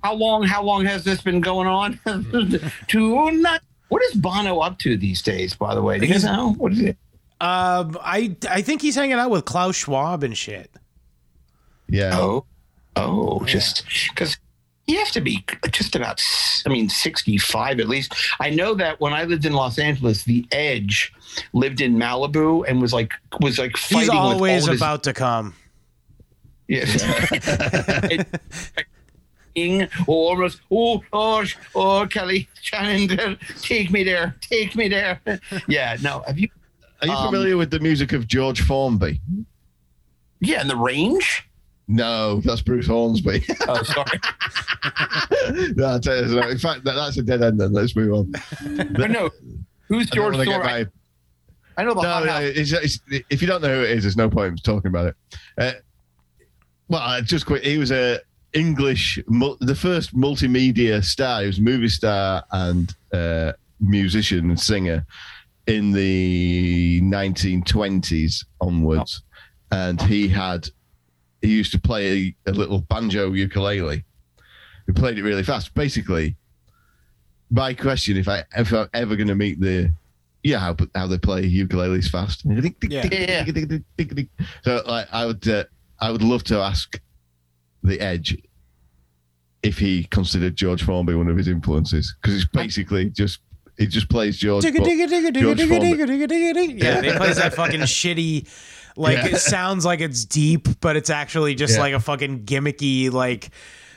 [0.06, 0.42] You're like, how long?
[0.44, 1.98] How long has this been going on?
[2.88, 3.60] to night.
[3.88, 5.54] What is Bono up to these days?
[5.54, 6.96] By the way, do you know what is it?
[7.38, 10.70] um i i think he's hanging out with klaus schwab and shit
[11.86, 12.18] Yeah.
[12.18, 12.46] Oh,
[12.96, 14.38] oh, just because
[14.86, 16.22] you have to be just about,
[16.64, 18.14] I mean, 65 at least.
[18.40, 21.12] I know that when I lived in Los Angeles, the Edge
[21.52, 24.80] lived in Malibu and was like, was like fighting he's with always all of his-
[24.80, 25.54] about to come
[26.68, 26.86] Yeah.
[29.56, 31.44] King, oh, almost, oh, oh,
[31.74, 35.18] oh, Kelly, Shannon, take me there, take me there.
[35.66, 36.48] Yeah, no, have you?
[37.00, 39.18] Are you Um, familiar with the music of George Formby?
[40.40, 41.48] Yeah, in the range.
[41.88, 43.44] No, that's Bruce Hornsby.
[43.68, 44.20] Oh, sorry.
[45.76, 47.58] no, I'll tell you, so in fact, that, that's a dead end.
[47.58, 48.32] Then let's move on.
[48.92, 49.30] but no,
[49.88, 50.90] who's George Thorne?
[51.78, 53.00] I, know the no, no, it's, it's,
[53.30, 55.16] if you don't know who it is, there's no point in talking about it.
[55.56, 55.72] Uh,
[56.88, 58.20] well, uh, just quick, he was a
[58.56, 59.18] English,
[59.60, 61.42] the first multimedia star.
[61.42, 65.06] He was a movie star and uh, musician and singer
[65.66, 69.22] in the 1920s onwards,
[69.70, 70.68] and he had
[71.42, 74.04] he used to play a, a little banjo ukulele.
[74.86, 75.74] He played it really fast.
[75.74, 76.36] Basically,
[77.50, 79.92] my question: if I if I'm ever going to meet the
[80.42, 82.42] yeah, how how they play ukuleles fast.
[82.88, 83.06] Yeah.
[83.10, 83.44] Yeah.
[84.64, 85.64] So like, I would uh,
[86.00, 86.98] I would love to ask
[87.86, 88.36] the Edge
[89.62, 93.40] if he considered George Formby one of his influences because it's basically just
[93.78, 94.64] he just plays George.
[94.64, 96.82] Digga, digga, digga, digga, digga, digga, digga, digga, digga.
[96.82, 98.48] Yeah, they plays that fucking shitty.
[98.96, 99.26] Like Yeah.
[99.26, 101.80] it sounds like it's deep, but it's actually just Yeah.
[101.80, 103.50] like a fucking gimmicky, like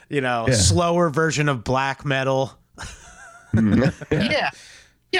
[0.10, 0.56] you know, Yeah.
[0.56, 2.54] slower version of black metal.
[3.56, 3.92] Mm.
[4.12, 4.50] yeah yeah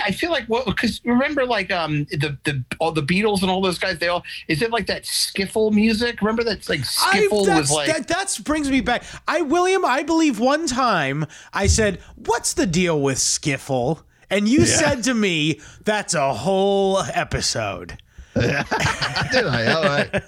[0.04, 3.62] i feel like well because remember like um the the all the beatles and all
[3.62, 7.46] those guys they all is it like that skiffle music remember that's like I, skiffle
[7.46, 9.04] that's, was like that that's brings me back.
[9.28, 14.66] I William, I believe one time I said, "What's the deal with skiffle?" And you
[14.66, 17.98] said to me, "That's a whole episode."
[18.36, 19.72] Did I?
[19.74, 20.24] All right.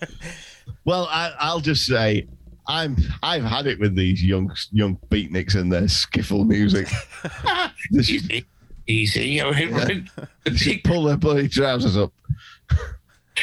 [0.86, 2.28] Well, I, I'll just say
[2.68, 6.88] I'm I've had it with these young young beatniks and their skiffle music.
[7.92, 8.32] Just,
[8.92, 12.12] easy easy you know, just pull their bloody trousers up.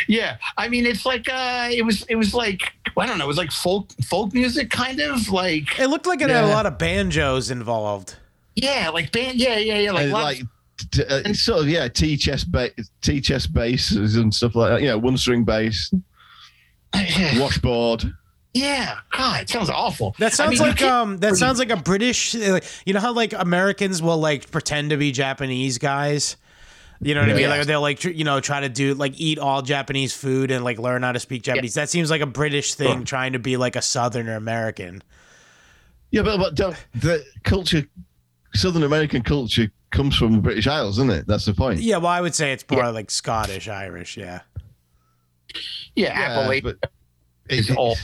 [0.06, 2.62] yeah i mean it's like uh it was it was like
[2.96, 6.20] i don't know it was like folk folk music kind of like It looked like
[6.20, 8.16] it had a lot of banjos involved.
[8.54, 10.42] yeah like band yeah yeah yeah like, And lots- like
[10.92, 12.70] t- uh, sort of yeah T chest bass
[13.02, 14.82] T chest basses and stuff like that.
[14.82, 15.92] Yeah, one string bass,
[17.38, 18.12] washboard.
[18.54, 20.14] Yeah, God, it sounds awful.
[20.18, 23.12] That I sounds mean, like um that sounds like a British like, you know how
[23.12, 26.36] like Americans will like pretend to be Japanese guys.
[27.00, 27.42] You know what I mean?
[27.42, 27.48] Yeah.
[27.50, 30.64] Like they'll like tr- you know try to do like eat all Japanese food and
[30.64, 31.74] like learn how to speak Japanese.
[31.74, 33.04] That seems like a British thing Sure.
[33.04, 35.02] trying to be like a Southerner American.
[36.10, 37.86] Yeah, but, but don't, the culture,
[38.54, 41.26] Southern American culture comes from the British Isles, isn't it?
[41.26, 41.80] That's the point.
[41.80, 44.16] Yeah, well, I would say it's more like Scottish, Irish.
[44.16, 44.40] Yeah,
[45.94, 46.90] yeah, Yeah, Appalachia but
[47.50, 47.96] is it- all.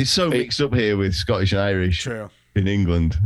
[0.00, 2.30] It's so mixed up here with Scottish and Irish true.
[2.54, 3.18] in England.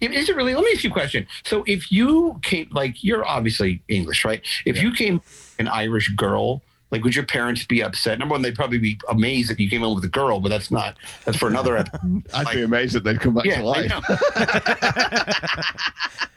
[0.00, 0.54] Is it really?
[0.54, 1.24] Let me ask you a question.
[1.44, 4.42] So, if you came, like, you're obviously English, right?
[4.64, 5.20] If you came
[5.60, 8.18] an Irish girl, like, would your parents be upset?
[8.18, 10.72] Number one, they'd probably be amazed that you came in with a girl, but that's
[10.72, 10.96] not.
[11.24, 11.76] That's for another.
[11.76, 11.94] ep-
[12.34, 13.92] I'd Like- be amazed that they'd come back yeah, to life.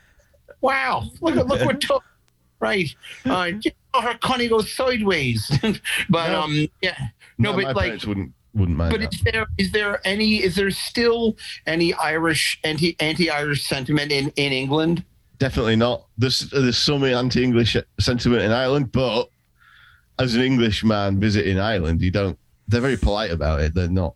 [0.62, 1.04] wow!
[1.20, 2.04] Look at look what took.
[2.60, 2.94] Right.
[3.26, 5.50] Uh, you know, her connie goes sideways.
[6.10, 6.42] but No.
[6.42, 6.98] um, yeah.
[7.38, 8.92] No, my but like, parents wouldn't wouldn't mind.
[8.92, 9.14] But that.
[9.14, 14.30] is there is there any is there still any Irish anti anti Irish sentiment in
[14.36, 15.04] in England?
[15.38, 16.06] Definitely not.
[16.18, 19.30] There's there's some anti-English sentiment in Ireland, but
[20.20, 22.38] as an Englishman visiting Ireland, you don't.
[22.68, 23.74] They're very polite about it.
[23.74, 24.16] They're not.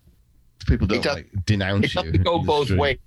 [0.67, 2.01] People don't does- like denounce It you.
[2.03, 2.97] doesn't go both ways.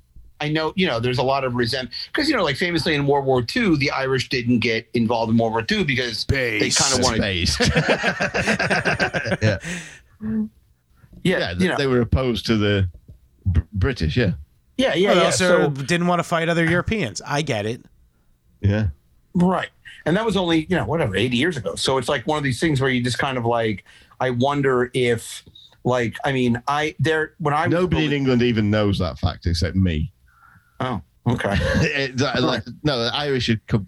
[0.40, 3.06] I know, you know, there's a lot of resentment because you know, like famously in
[3.06, 6.98] World War II, the Irish didn't get involved in World War II because they kind
[6.98, 7.58] of wanted, Based.
[9.42, 9.58] yeah,
[11.22, 11.52] yeah, yeah.
[11.58, 12.88] you know, They were opposed to the
[13.44, 14.16] Br- British.
[14.16, 14.32] Yeah,
[14.76, 15.24] yeah, yeah, Well, yeah.
[15.26, 17.20] also So, didn't want to fight other Europeans.
[17.26, 17.82] I get it.
[18.60, 18.88] yeah.
[19.34, 19.68] right,
[20.04, 21.74] and that was only you know whatever 80 years ago.
[21.76, 23.84] So it's like one of these things where you just kind of like,
[24.20, 25.44] I wonder if,
[25.84, 29.46] like, I mean, I there when I was Nobody in England even knows that fact
[29.46, 30.12] except me.
[30.80, 31.56] oh, okay.
[31.82, 33.86] It- that- like, no, the Irish should come.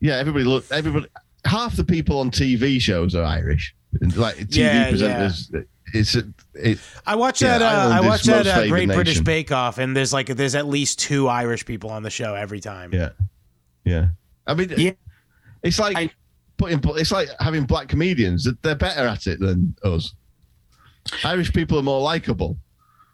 [0.00, 0.64] Yeah, everybody look.
[0.70, 1.06] Everybody.
[1.46, 3.74] Half the people on TV shows are Irish.
[4.16, 5.64] Like TV Yeah, presenters.
[5.98, 6.16] It's
[6.54, 7.62] it, I watched Yeah, that.
[7.74, 9.20] Uh, I is watched that uh, favoured Great British.
[9.20, 12.60] Bake Off, and there's like there's at least two Irish people on the show every
[12.60, 12.92] time.
[12.92, 13.10] Yeah,
[13.84, 14.08] yeah.
[14.46, 14.92] I mean, Yeah.
[15.62, 16.10] it's like I-
[16.56, 16.80] putting.
[16.96, 18.48] It's like having black comedians.
[18.62, 20.14] They're better at it than us.
[21.24, 22.56] Irish people are more likable.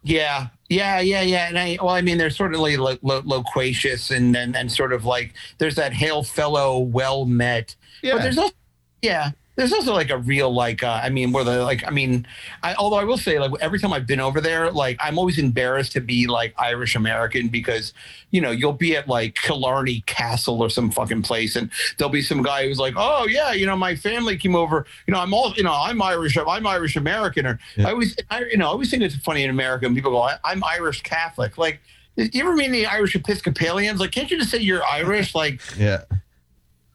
[0.04, 1.48] Yeah, yeah, yeah, yeah.
[1.48, 5.04] And I, well, I mean, they're certainly lo- lo- loquacious and, and and sort of
[5.04, 7.76] like there's that hail fellow, well met.
[8.02, 8.54] Yeah, But there's also,
[9.00, 12.26] yeah, there's also like a real like, uh, I mean, where the like, I mean,
[12.62, 15.38] I although I will say like every time I've been over there, like I'm always
[15.38, 17.92] embarrassed to be like Irish American because
[18.30, 22.22] you know you'll be at like Killarney Castle or some fucking place and there'll be
[22.22, 25.34] some guy who's like, oh yeah, you know, my family came over, you know, I'm
[25.34, 27.88] all, you know, I'm Irish, I'm Irish American, or Yeah.
[27.88, 30.22] I always, I, you know, I always think it's funny in America when people go,
[30.22, 31.80] I, I'm Irish Catholic, like.
[32.14, 33.98] You ever meet the Irish Episcopalians?
[33.98, 35.34] Like, can't you just say you're Irish?
[35.34, 36.02] Like, yeah.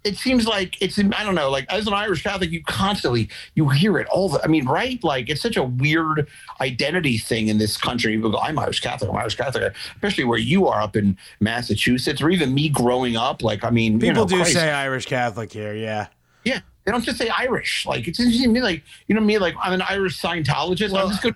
[0.08, 3.70] It seems like it's I don't know, like as an Irish Catholic, you constantly you
[3.70, 5.04] hear it all the I mean, right?
[5.04, 6.28] Like it's such a weird
[6.62, 8.16] identity thing in this country.
[8.16, 12.22] People go, I'm Irish Catholic, I'm Irish Catholic, especially where you are up in Massachusetts,
[12.22, 13.44] or even me growing up.
[13.44, 14.54] Like, I mean, you People know, do Christ.
[14.54, 15.76] say Irish Catholic here.
[15.76, 16.08] Yeah.
[16.44, 16.62] Yeah.
[16.86, 17.86] They don't just say Irish.
[17.86, 20.94] Like it's interesting to me, like, you know me, like I'm an Irish Scientologist.
[20.94, 21.36] Well, I'm just good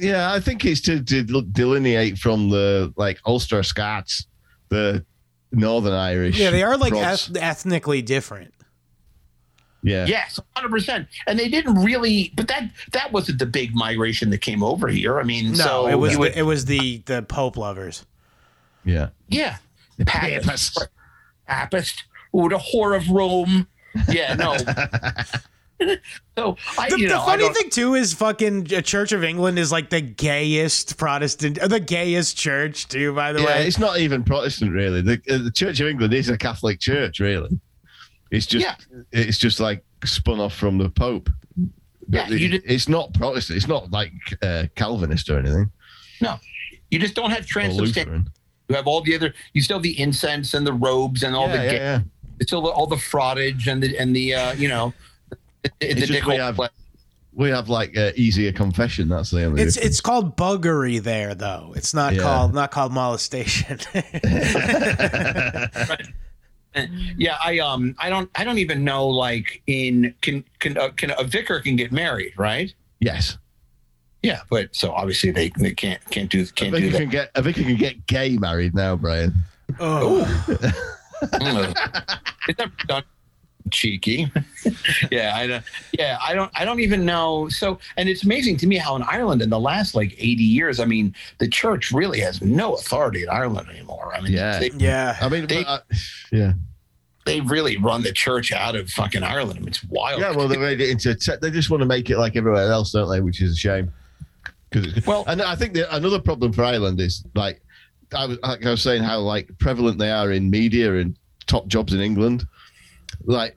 [0.00, 4.26] Yeah, I think it's to, to proddelineate from the like Ulster Scots,
[4.70, 5.04] the
[5.52, 6.38] Northern Irish.
[6.38, 8.54] Yeah, they are like eth- ethnically different.
[9.82, 10.06] yeah.
[10.06, 11.08] Yes, hundred percent.
[11.26, 15.18] And they didn't really, but that that wasn't the big migration that came over here.
[15.20, 18.06] I mean, No, so it was would- the, it was the the Pope lovers.
[18.84, 19.08] yeah.
[19.28, 19.56] Yeah.
[20.06, 20.78] Papist.
[21.46, 22.04] Papist.
[22.34, 23.66] Ooh, the whore of Rome.
[24.08, 24.56] Yeah, no.
[26.38, 29.12] so I The, you the know, I funny don't- thing too is fucking uh, Church
[29.12, 33.14] of England is like the gayest Protestant, or the gayest church too.
[33.14, 35.00] By the Yeah, way, it's not even Protestant really.
[35.02, 37.58] The, uh, the Church of England is a Catholic church, really.
[38.30, 38.74] It's just Yeah.
[39.12, 41.28] it's just like spun off from the Pope.
[42.08, 43.56] Yeah, It- you did- it's not Protestant.
[43.56, 44.12] It's not like
[44.42, 45.70] uh, Calvinist or anything.
[46.20, 46.38] No,
[46.90, 48.28] you just don't have transubstantiation.
[48.68, 51.48] You have all the other you still have the incense and the robes and all
[51.48, 52.00] yeah, the yeah, gay, yeah.
[52.40, 55.11] it's still the, all the frottage and the and the uh, you know the, the
[55.80, 56.68] It's just we have- play.
[57.34, 59.08] We have like uh, easier confession.
[59.08, 59.62] That's the only.
[59.62, 59.90] it's difference.
[59.92, 61.72] it's called buggery there though.
[61.74, 62.20] It's not Yeah.
[62.22, 63.78] called not called molestation.
[67.18, 71.12] Yeah, I um I don't I don't even know like in can can uh, can
[71.18, 72.72] a vicar can get married, right?
[73.00, 73.36] yes.
[74.22, 76.98] Yeah, but so obviously they, they can't can't do A can't do vicar that.
[77.00, 79.34] can get a vicar can get gay married now, Brian.
[79.80, 80.24] oh.
[81.20, 83.02] It's never done.
[83.70, 84.30] Cheeky.
[85.10, 85.64] yeah, I don't.
[85.98, 86.50] Yeah, I don't.
[86.54, 87.48] I don't even know.
[87.48, 90.80] So, and it's amazing to me how in Ireland in the last like eighty years,
[90.80, 94.12] I mean, the church really has no authority in Ireland anymore.
[94.14, 94.58] I mean, Yeah.
[94.58, 95.16] they, yeah.
[95.20, 95.78] I mean, They- uh,
[96.32, 96.52] yeah,
[97.24, 99.58] they really run the church out of fucking Ireland.
[99.58, 100.20] I mean, it's wild.
[100.20, 100.32] yeah.
[100.32, 101.14] Well, they made it into.
[101.14, 103.20] Te- they just want to make it like everywhere else, don't they?
[103.20, 103.92] Which is a shame.
[104.70, 107.60] Because Well- and I think the, another problem for Ireland is like
[108.14, 111.66] I was like I was saying how like prevalent they are in media and top
[111.66, 112.46] jobs in England.
[113.24, 113.56] Like,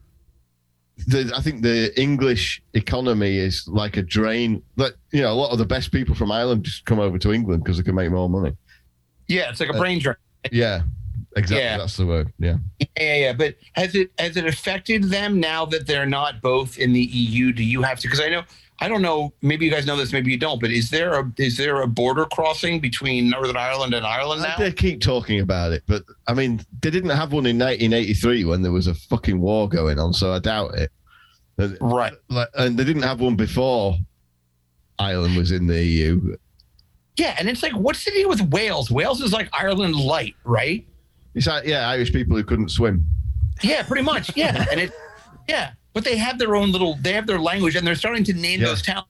[1.07, 4.63] the, I think the English economy is like a drain.
[4.77, 7.33] That you know, a lot of the best people from Ireland just come over to
[7.33, 8.55] England because they can make more money.
[9.27, 10.15] Yeah, it's like a uh, brain drain.
[10.51, 10.83] Yeah,
[11.35, 11.63] exactly.
[11.63, 11.77] Yeah.
[11.77, 12.31] That's the word.
[12.39, 12.57] Yeah.
[12.79, 13.33] Yeah, yeah, yeah.
[13.33, 17.51] But has it has it affected them now that they're not both in the EU?
[17.51, 18.07] Do you have to?
[18.07, 18.43] Because I know
[18.79, 19.33] I don't know.
[19.41, 20.11] Maybe you guys know this.
[20.11, 20.59] Maybe you don't.
[20.59, 24.55] But is there a is there a border crossing between Northern Ireland and Ireland now?
[24.57, 28.61] They keep talking about it, but I mean, they didn't have one in 1983 when
[28.61, 30.91] there was a fucking war going on, so I doubt it.
[31.79, 32.13] Right.
[32.55, 33.95] And they didn't have one before
[34.99, 36.35] Ireland was in the EU.
[37.17, 38.91] Yeah, and it's like, what's the deal with Wales?
[38.91, 40.85] Wales is like Ireland light, right?
[41.33, 43.05] It's like, yeah, Irish people who couldn't swim.
[43.63, 44.35] Yeah, pretty much.
[44.35, 44.91] Yeah, and it,
[45.47, 46.97] yeah, but they have their own little.
[47.01, 48.67] They have their language, and they're starting to name Yeah.
[48.67, 49.05] those towns,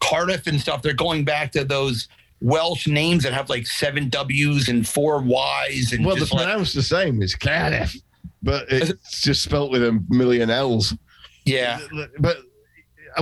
[0.00, 0.82] Cardiff and stuff.
[0.82, 2.08] They're going back to those
[2.40, 6.44] Welsh names that have like seven W's and four Y's, and Well, they're just like,
[6.46, 7.22] pronounced the same.
[7.22, 7.94] It's Cardiff,
[8.42, 10.96] but it's just spelt with a million L's.
[11.44, 11.78] yeah,
[12.18, 12.38] But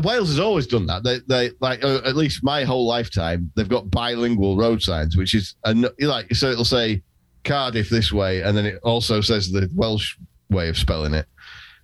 [0.04, 1.02] Wales has always done that.
[1.02, 5.34] They, they like uh, at least my whole lifetime, they've got bilingual road signs, which
[5.34, 7.02] is a, like so it'll say
[7.42, 10.14] Cardiff this way, and then it also says the Welsh
[10.50, 11.26] way of spelling it,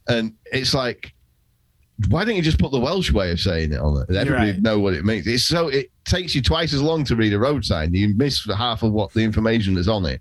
[0.07, 1.11] and it's like.
[2.09, 4.14] Why don't you just put the Welsh way of saying it on it?
[4.14, 4.62] Everybody right.
[4.62, 5.26] know what it means.
[5.26, 7.95] It's so it takes you twice as long to read a road sign.
[7.95, 10.20] You miss half of what the information is on it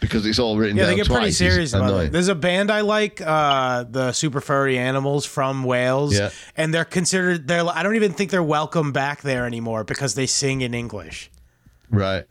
[0.00, 1.16] because it's all written Yeah, they get twice.
[1.16, 2.06] pretty It's serious about annoying.
[2.06, 2.12] it.
[2.12, 6.30] There's a band I like, uh, the Super Furry Animals from Wales, Yeah.
[6.56, 7.46] and they're considered.
[7.46, 7.66] They're.
[7.68, 11.30] I don't even think they're welcome back there anymore because they sing in English.
[11.90, 12.24] Right.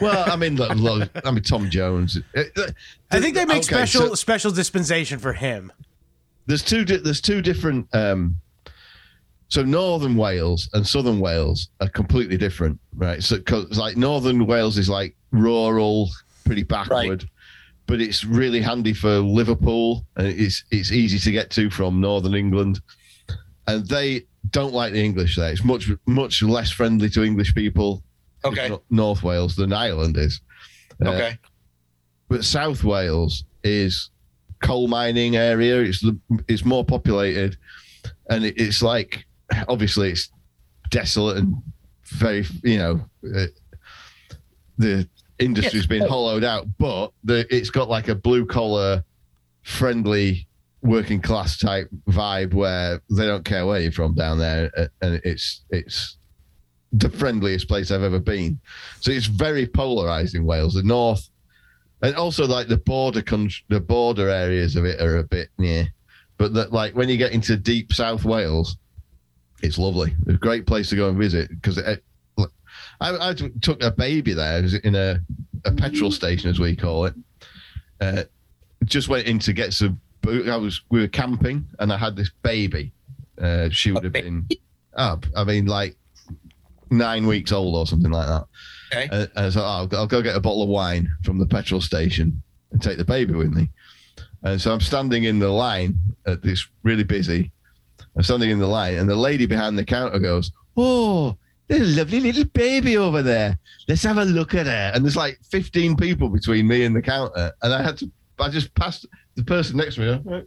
[0.00, 2.18] Well, I mean, look, look, I mean, Tom Jones.
[2.36, 2.62] Uh, uh,
[3.10, 5.70] I think they make okay, special so special dispensation for him.
[6.46, 6.84] There's two.
[6.84, 7.88] di- There's two different.
[7.94, 8.36] Um,
[9.48, 13.22] so Northern Wales and Southern Wales are completely different, right?
[13.22, 16.08] So, cause like Northern Wales is like rural,
[16.44, 17.28] pretty backward,
[17.86, 22.34] but it's really handy for Liverpool, and it's it's easy to get to from Northern
[22.34, 22.80] England.
[23.66, 25.52] And they don't like the English there.
[25.52, 28.02] It's much much less friendly to English people.
[28.44, 30.40] okay, North Wales than Ireland is.
[31.04, 31.38] Uh, okay,
[32.28, 34.10] but South Wales is
[34.62, 35.80] coal mining area.
[35.80, 36.04] It's
[36.48, 37.56] it's more populated,
[38.30, 39.26] and it, it's like
[39.68, 40.30] obviously it's
[40.90, 41.56] desolate and
[42.04, 43.00] very you know
[43.36, 43.46] uh,
[44.78, 45.08] the
[45.38, 49.04] industry's been hollowed out, but the, it's got like a blue collar,
[49.62, 50.46] friendly
[50.82, 55.20] working class type vibe where they don't care where you're from down there, uh, and
[55.24, 56.18] it's it's
[56.92, 58.60] the friendliest place I've ever been.
[59.00, 60.74] So it's very polarized in Wales.
[60.74, 61.28] The north,
[62.02, 65.88] and also like the border country, the border areas of it are a bit near.
[66.36, 68.76] But that like when you get into deep South Wales,
[69.62, 70.14] it's lovely.
[70.26, 71.98] It's a great place to go and visit because I,
[73.00, 75.20] I took a baby there in a,
[75.64, 77.14] a petrol station as we call it.
[78.00, 78.24] Uh,
[78.84, 80.00] just went in to get some.
[80.26, 82.92] I was we were camping and I had this baby.
[83.40, 84.48] Uh, she would have been
[84.94, 85.26] up.
[85.36, 85.96] I mean, like
[86.90, 88.46] nine weeks old or something like that.
[88.92, 89.08] Okay.
[89.10, 91.80] And, and so oh, I'll, I'll go get a bottle of wine from the petrol
[91.80, 93.70] station and take the baby with me.
[94.42, 97.52] And so I'm standing in the line at this really busy.
[98.16, 101.38] I'm standing in the line, and the lady behind the counter goes, "Oh,
[101.68, 103.58] there's a lovely little baby over there.
[103.88, 107.02] Let's have a look at her." And there's like 15 people between me and the
[107.02, 108.10] counter, and I had to.
[108.38, 110.42] I just passed the person next to me,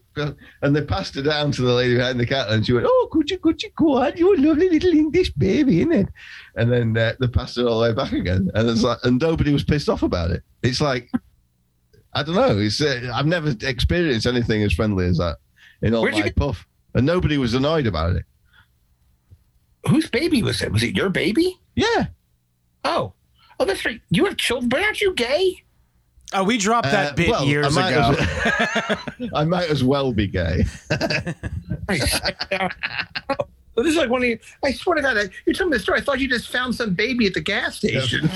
[0.62, 3.08] and they passed it down to the lady behind the counter, and she went, "Oh,
[3.12, 4.14] could you, could you go on?
[4.18, 6.08] You're a lovely little English baby, isn't it?"
[6.56, 9.20] And then uh, they passed it all the way back again, and it's like, and
[9.22, 10.44] nobody was pissed off about it.
[10.64, 11.10] It's like,
[12.14, 12.58] I don't know.
[12.58, 15.38] It's uh, I've never experienced anything as friendly as that
[15.82, 18.26] in all Where'd my get- puff, and nobody was annoyed about it.
[19.88, 20.72] Whose baby was it?
[20.72, 21.60] Was it your baby?
[21.76, 22.08] Yeah,
[22.84, 23.14] Oh,
[23.60, 24.00] oh, that's right.
[24.10, 25.64] You have children, but aren't you gay?
[26.38, 28.16] Oh, we dropped that Uh, bit well, years I might ago.
[29.20, 30.66] As, I might as well be gay.
[30.90, 31.04] Well,
[33.78, 34.40] this is like one of you.
[34.64, 36.00] I swear to God, I, you're telling me the story.
[36.00, 38.22] I thought you just found some baby at the gas station.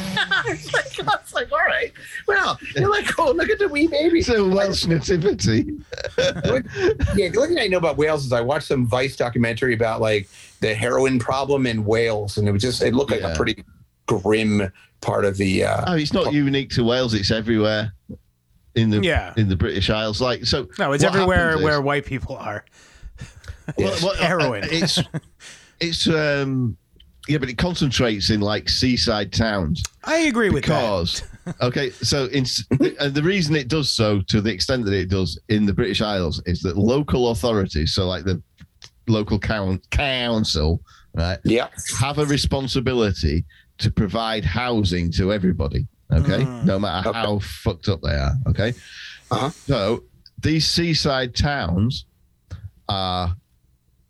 [0.48, 1.92] it's like, I was like, all right.
[2.28, 4.20] Well, you're like, oh, look at the wee baby.
[4.20, 5.78] It's a Welsh nativity.
[6.18, 6.32] yeah,
[7.30, 10.28] the only thing I know about Wales is I watched some Vice documentary about like
[10.62, 13.34] the heroin problem in Wales, and it was just it looked like Yeah.
[13.34, 13.64] a pretty
[14.08, 14.72] grim
[15.02, 15.64] part of the.
[15.66, 17.14] Uh, Oh, it's not unique to Wales.
[17.14, 17.94] It's everywhere
[18.76, 19.34] in the Yeah.
[19.38, 20.22] in the British Isles.
[20.22, 22.66] Like so, no, it's everywhere happens is- where white people are.
[23.78, 24.64] Well, well, Heroin.
[24.64, 25.00] uh, It's
[25.80, 26.76] it's um
[27.28, 30.80] yeah, but it concentrates in like seaside towns I agree with that.
[30.82, 31.24] because
[31.62, 32.46] okay, so in
[33.00, 36.02] and the reason it does so to the extent that it does in the British
[36.02, 38.42] Isles is that local authorities, so like the
[39.08, 40.82] local count, council,
[41.14, 41.68] right, yeah,
[42.00, 43.46] have a responsibility
[43.80, 45.88] to provide housing to everybody.
[46.12, 47.20] Okay, no matter Okay.
[47.20, 48.34] how fucked up they are.
[48.48, 48.74] Okay,
[49.32, 49.50] Uh-huh.
[49.50, 50.04] so
[50.42, 52.06] these seaside towns
[52.88, 53.36] are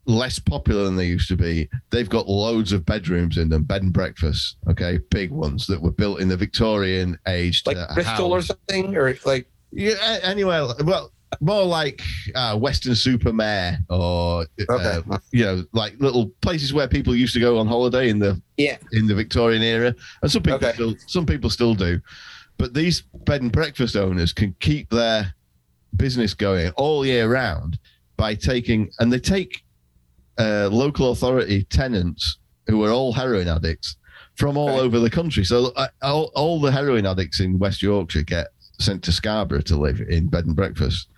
[0.06, 1.68] less popular than they used to be.
[1.90, 4.56] They've got loads of bedrooms in them, bed and breakfast.
[4.68, 7.62] Okay, big ones that were built in the Victorian age.
[7.66, 12.02] Like to Bristol or something, or like yeah, a- anyway, well, more like
[12.34, 15.00] uh, Weston-super-Mare or uh, Okay.
[15.32, 18.78] you know, like little places where people used to go on holiday in the yeah,
[18.92, 20.72] in the Victorian era, and some people Okay.
[20.72, 22.00] still some people still do.
[22.58, 25.32] But these bed and breakfast owners can keep their
[25.96, 27.78] business going all year round
[28.16, 29.62] by taking and they take
[30.38, 33.96] uh, local authority tenants who are all heroin addicts
[34.36, 34.80] from all Right.
[34.80, 35.44] over the country.
[35.44, 39.76] So uh, all, all the heroin addicts in West Yorkshire get sent to Scarborough to
[39.76, 41.08] live in bed and breakfast,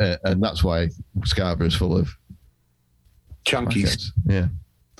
[0.00, 0.88] uh, and that's why
[1.24, 2.16] Scarborough is full of
[3.44, 4.10] chunkies.
[4.26, 4.48] Yeah.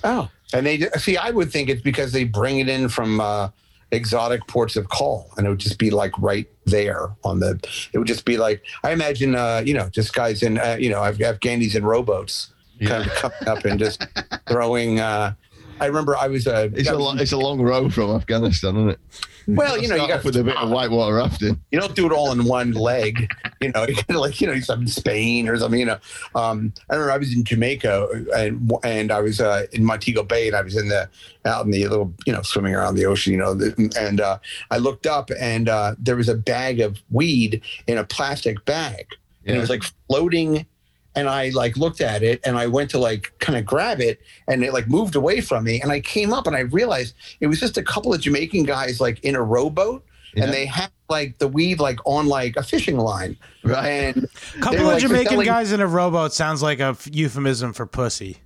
[0.02, 1.16] Oh, and they see.
[1.16, 3.48] I would think it's because they bring it in from uh,
[3.90, 7.58] exotic ports of call, and it would just be like right there on the.
[7.92, 10.90] It would just be like I imagine, uh, you know, just guys in, uh, you
[10.90, 12.52] know, I've Afghanis in rowboats,
[12.84, 14.06] kind of coming up and just
[14.46, 15.00] throwing.
[15.00, 15.34] Uh,
[15.80, 16.70] I remember I was a.
[16.74, 19.00] It's a long, it's a long row from Afghanistan, isn't it?
[19.46, 21.60] well, you know, you got with a bit of whitewater rafting.
[21.70, 23.30] you don't do it all in one leg.
[23.60, 25.78] You know, you gotta like you know, some in Spain or something.
[25.80, 25.98] You know,
[26.34, 30.46] um, I remember I was in Jamaica and and I was uh, in Montego Bay
[30.46, 31.08] and I was in the
[31.44, 33.32] out in the little you know swimming around the ocean.
[33.32, 33.58] You know,
[33.98, 34.38] and uh,
[34.70, 39.06] I looked up and uh, there was a bag of weed in a plastic bag,
[39.46, 40.66] and it was like floating.
[41.16, 44.20] And I like looked at it and I went to like kind of grab it
[44.48, 45.80] and it like moved away from me.
[45.80, 49.00] And I came up and I realized it was just a couple of Jamaican guys
[49.00, 50.04] like in a rowboat
[50.34, 50.44] Yeah.
[50.44, 53.36] and they had like the weed like on like a fishing line.
[53.62, 53.86] right.
[54.16, 54.28] And
[54.60, 57.86] couple of like, Jamaican selling- guys in a rowboat sounds like a f- euphemism for
[57.86, 58.38] pussy.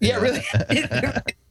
[0.00, 0.42] yeah, really.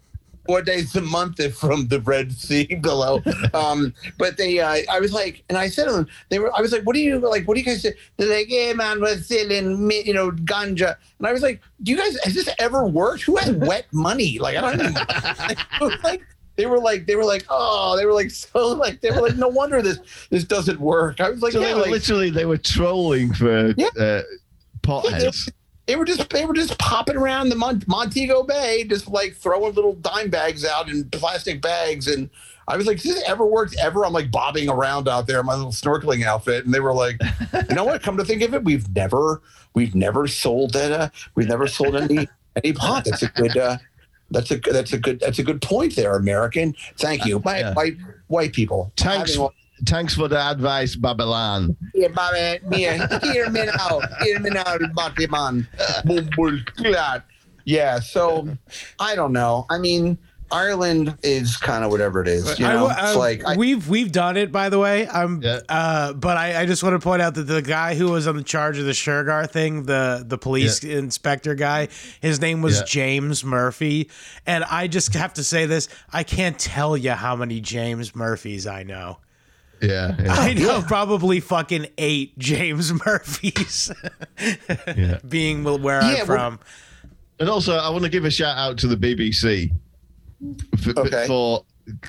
[0.45, 3.21] Four days a month from the Red Sea below.
[3.53, 6.61] Um, but they, uh, I was like, and I said to them, they were, I
[6.61, 7.47] was like, what do you like?
[7.47, 7.93] What do you guys say?
[8.17, 10.95] They're like, yeah, man, we're selling, you know, ganja.
[11.19, 13.23] And I was like, do you guys, has this ever worked?
[13.23, 14.39] Who has wet money?
[14.39, 16.21] Like, I don't even, like,
[16.55, 19.35] they were like, they were like, oh, they were like, so like, they were like,
[19.37, 21.19] no wonder this, this doesn't work.
[21.21, 23.87] I was like, so yeah, they were like, literally they were trolling for Yeah.
[23.99, 24.21] uh,
[24.81, 25.49] potheads.
[25.85, 29.73] They were just they were just popping around the Mon- Montego Bay, just like throwing
[29.73, 32.07] little dime bags out in plastic bags.
[32.07, 32.29] And
[32.67, 35.45] I was like, "Has this ever worked ever?" I'm like bobbing around out there in
[35.45, 37.17] my little snorkeling outfit, and they were like,
[37.69, 38.01] "You know what?
[38.01, 39.41] Come to think of it, we've never
[39.73, 40.91] we've never sold that.
[40.91, 42.27] Uh, we've never sold any
[42.63, 43.05] any pot.
[43.05, 43.77] That's a good." Uh,
[44.31, 46.73] that's a that's a good that's a good point there, American.
[46.97, 47.73] Thank you, white Yeah.
[47.73, 48.91] white white people.
[48.97, 49.53] Thanks, all-
[49.85, 51.75] thanks for the advice, Babylon.
[51.93, 55.67] Yeah, Bobby, yeah, hear me now, hear me now, Bobby man.
[56.05, 57.23] Boom, boom, glad.
[57.65, 58.47] Yeah, so
[58.99, 59.65] I don't know.
[59.69, 60.17] I mean,
[60.51, 62.59] Ireland is kind of whatever it is.
[62.59, 65.07] You know, I- it's like I, we've we've done it by the way.
[65.07, 65.61] I'm Yeah.
[65.69, 68.35] uh but I, I just want to point out that the guy who was on
[68.35, 71.87] the charge of the Shergar thing, the the police inspector guy,
[72.21, 72.85] his name was Yeah.
[72.85, 74.09] James Murphy.
[74.45, 78.67] And I just have to say this, I can't tell you how many James Murphys
[78.67, 79.17] I know.
[79.81, 83.91] Yeah, yeah, I know probably fucking eight James Murphys
[84.95, 85.17] yeah.
[85.27, 86.59] being where Yeah, I'm well- from.
[87.39, 89.71] And also, I want to give a shout out to the BBC
[90.81, 91.27] for, Okay.
[91.27, 91.65] for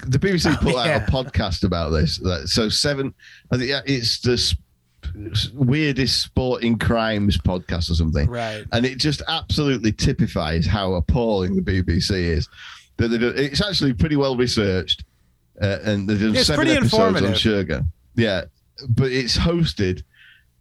[0.06, 2.18] the BBC put out a podcast about this.
[2.18, 3.12] That- So seven,
[3.50, 4.54] I think yeah, it's the
[5.54, 8.28] weirdest sporting crimes podcast or something.
[8.28, 8.64] Right.
[8.72, 12.48] and it just absolutely typifies how appalling the BBC is.
[12.98, 15.04] That they do, it's actually pretty well researched,
[15.60, 17.86] uh, and they've done It's seven pretty episodes on Shergar.
[18.16, 18.44] Yeah,
[18.88, 20.02] but it's hosted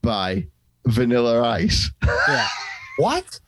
[0.01, 0.47] by
[0.85, 1.89] Vanilla Ice.
[2.27, 2.47] Yeah.
[2.97, 3.39] what?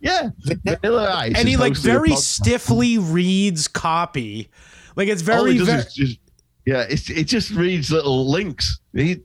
[0.00, 0.30] yeah,
[0.64, 4.48] Vanilla Ice, and he like very stiffly reads copy.
[4.96, 6.18] Like it's very, does very is just,
[6.66, 8.80] yeah, it's, it just reads little links.
[8.94, 9.20] He,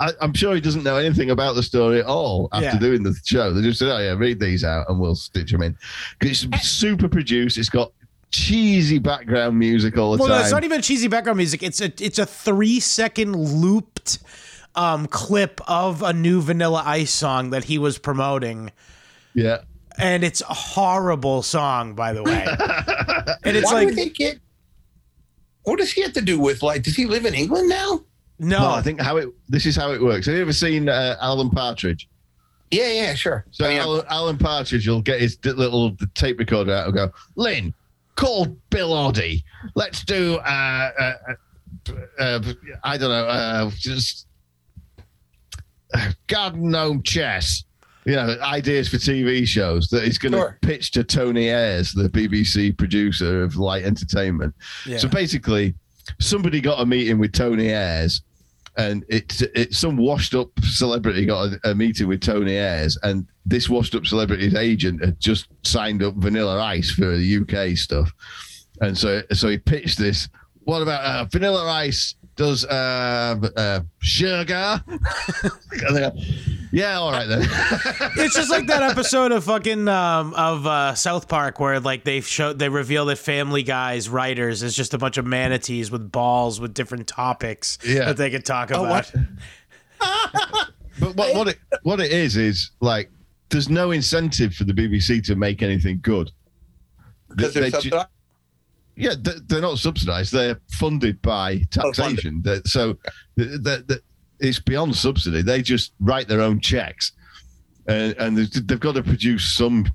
[0.00, 2.78] I, I'm sure he doesn't know anything about the story at all after Yeah.
[2.78, 3.52] doing the show.
[3.52, 5.76] They just said, "Oh yeah, read these out, and we'll stitch them in."
[6.20, 7.58] It's super produced.
[7.58, 7.92] It's got
[8.32, 10.28] cheesy background music all the time.
[10.28, 11.62] well, no, it's not even cheesy background music.
[11.62, 14.18] It's a it's a three second looped
[14.74, 18.72] um, clip of a new Vanilla Ice song that he was promoting,
[19.34, 19.58] yeah,
[19.98, 22.44] and it's a horrible song, by the way.
[23.44, 24.38] and it's Why like would they get?
[25.64, 26.82] What does he have to do with like?
[26.82, 28.04] Does he live in England now?
[28.38, 29.28] no, no, I think how it.
[29.48, 30.26] This is how it works.
[30.26, 32.08] Have you ever seen uh, Alan Partridge?
[32.72, 33.44] Yeah, yeah, sure.
[33.50, 37.12] So I mean, Alan, Alan Partridge will get his little tape recorder out and go,
[37.36, 37.74] Lynn,
[38.16, 39.42] call Bill Oddie.
[39.74, 42.42] Let's do, uh, uh, uh, uh,
[42.84, 44.26] I don't know, uh, just
[46.26, 47.64] garden gnome chess.
[48.04, 50.58] you know, ideas for TV shows that he's going to Sure.
[50.60, 54.52] pitch to Tony Hayers, the BBC producer of light entertainment.
[54.84, 54.98] Yeah.
[54.98, 55.74] So basically,
[56.20, 58.22] somebody got a meeting with Tony Hayers,
[58.76, 63.26] and it's it's some washed up celebrity got a, a meeting with Tony Hayers, and
[63.44, 68.12] this washed up celebrity's agent had just signed up Vanilla Ice for the UK stuff,
[68.80, 70.28] and so so he pitched this.
[70.64, 72.14] What about uh, Vanilla Ice?
[72.36, 74.82] Does uh, uh, Shergar?
[76.72, 77.42] And they go, yeah, all right then.
[78.16, 82.20] it's just like that episode of fucking um, of uh, South Park where like they
[82.20, 86.60] show they reveal that Family Guy's writers is just a bunch of manatees with balls
[86.60, 88.06] with different topics Yeah.
[88.06, 89.10] that they could talk Oh, about.
[89.12, 89.14] what?
[91.00, 93.10] But what, what it what it is is like
[93.48, 96.30] there's no incentive for the BBC to make anything good.
[97.28, 98.00] Because they're They ju-
[98.94, 100.32] yeah, they- they're not subsidised.
[100.32, 102.42] They're funded by taxation.
[102.42, 102.98] That- So
[103.38, 104.00] th- th- th-
[104.42, 105.42] it's beyond subsidy.
[105.42, 107.12] They just write their own checks,
[107.86, 109.86] and, and they've they've got to produce some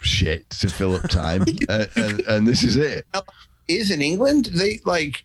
[0.00, 3.06] shit to fill up time, and, uh, and, and this is it.
[3.68, 5.24] Is in England they like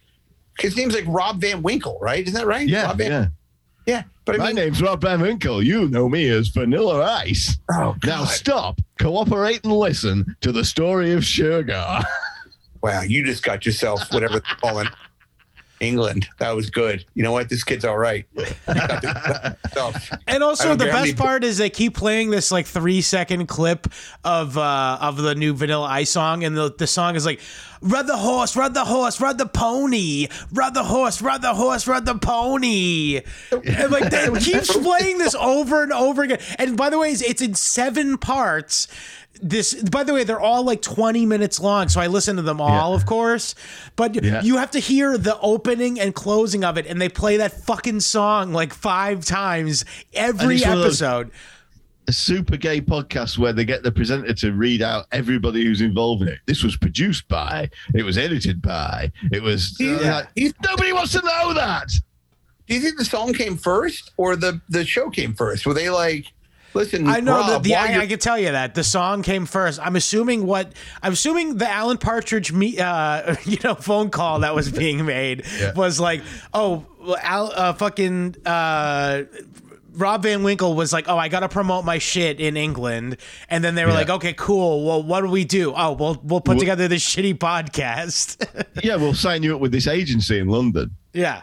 [0.59, 2.21] his name's like Rob Van Winkle, right?
[2.25, 2.67] Isn't that right?
[2.67, 3.27] Yeah, Rob Van, yeah.
[3.85, 4.03] yeah.
[4.25, 5.63] But I My mean, name's Rob Van Winkle.
[5.63, 7.57] You know me as Vanilla Ice.
[7.71, 12.03] oh Now stop, cooperate, and listen to the story of Shergar.
[12.83, 14.87] wow, you just got yourself whatever they're calling
[15.79, 16.27] England.
[16.39, 17.05] That was good.
[17.13, 17.49] You know what?
[17.49, 18.25] This kid's all right.
[20.27, 23.87] And also, the best many- part is they keep playing this like three second clip
[24.23, 27.39] of uh, of the new Vanilla Ice song, and the, the song is like,
[27.81, 31.87] "Ride the horse, ride the horse, ride the pony, ride the horse, ride the horse,
[31.87, 33.21] ride the pony."
[33.51, 36.39] And like they keeps playing this over and over again.
[36.57, 38.87] And by the way, it's- it's in seven parts.
[39.41, 42.59] This, by the way, they're all like 20 minutes long, so I listen to them
[42.61, 43.55] all, of course.
[43.95, 44.41] But Yeah.
[44.41, 47.99] you have to hear the opening and closing of it, and they play that fucking
[48.01, 51.31] song like five times every it's one of those- episode.
[52.09, 56.21] a super gay podcast where they get the presenter to read out everybody who's involved
[56.21, 56.39] in it.
[56.45, 59.75] This was produced by, it was edited by, it was.
[59.81, 60.15] Uh, yeah.
[60.37, 61.89] like, nobody wants to know that.
[62.65, 65.65] Do you think the song came first or the the show came first?
[65.65, 66.27] Were they like,
[66.77, 67.07] listen?
[67.07, 69.79] I know Rob, that the I, I can tell you that the song came first.
[69.81, 70.71] I'm assuming what
[71.03, 75.45] I'm assuming the Alan Partridge me uh you know phone call that was being made
[75.59, 75.73] Yeah.
[75.73, 76.21] was like
[76.53, 79.23] oh well, Al uh, fucking uh
[79.93, 83.17] Rob Van Winkle was like, "Oh, I got to promote my shit in England,"
[83.49, 83.97] and then they were Yeah.
[83.97, 84.85] like, "Okay, cool.
[84.85, 85.73] Well, what do we do?
[85.75, 88.45] Oh, we'll we'll put Wh- together this shitty podcast."
[88.83, 90.91] Yeah, we'll sign you up with this agency in London.
[91.13, 91.41] yeah,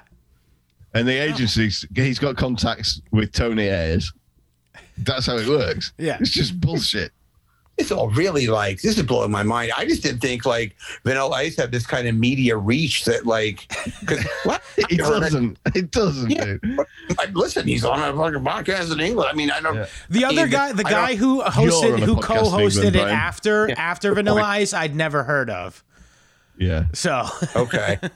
[0.94, 4.12] And the agency's, he's got contacts with Tony Hayers.
[4.98, 5.92] That's how it works.
[5.98, 6.18] Yeah.
[6.20, 7.12] It's just bullshit.
[7.76, 9.72] it's all really like this is blowing my mind.
[9.76, 13.66] I just didn't think like Vanilla Ice had this kind of media reach that like
[14.44, 15.58] what It doesn't.
[15.74, 16.44] It doesn't, Yeah.
[16.44, 16.78] dude.
[17.18, 19.28] Like, listen, he's on a fucking podcast in England.
[19.32, 19.74] I mean, I don't.
[19.76, 19.86] Yeah.
[20.08, 23.68] the I other mean, guy, the I guy who hosted, who co-hosted England, it after
[23.68, 23.74] Yeah.
[23.78, 25.82] after Vanilla Ice, I'd never heard of.
[26.56, 26.84] Yeah.
[26.92, 27.26] So.
[27.56, 27.98] Okay.
[28.02, 28.08] yeah,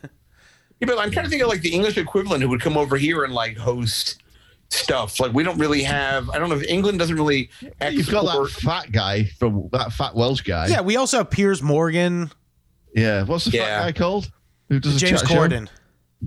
[0.86, 3.24] but I'm trying to think of like the English equivalent who would come over here
[3.24, 4.22] and like host
[4.70, 5.18] stuff.
[5.20, 6.28] Like we don't really have.
[6.30, 7.50] I don't know if England doesn't really.
[7.90, 10.68] You've got that fat guy from that fat Welsh guy.
[10.68, 12.30] Yeah, we also have Piers Morgan,
[12.94, 13.24] Yeah.
[13.24, 13.64] What's the Yeah.
[13.80, 14.30] fat guy called?
[14.68, 15.36] Who does a James chat show?
[15.36, 15.68] Corden.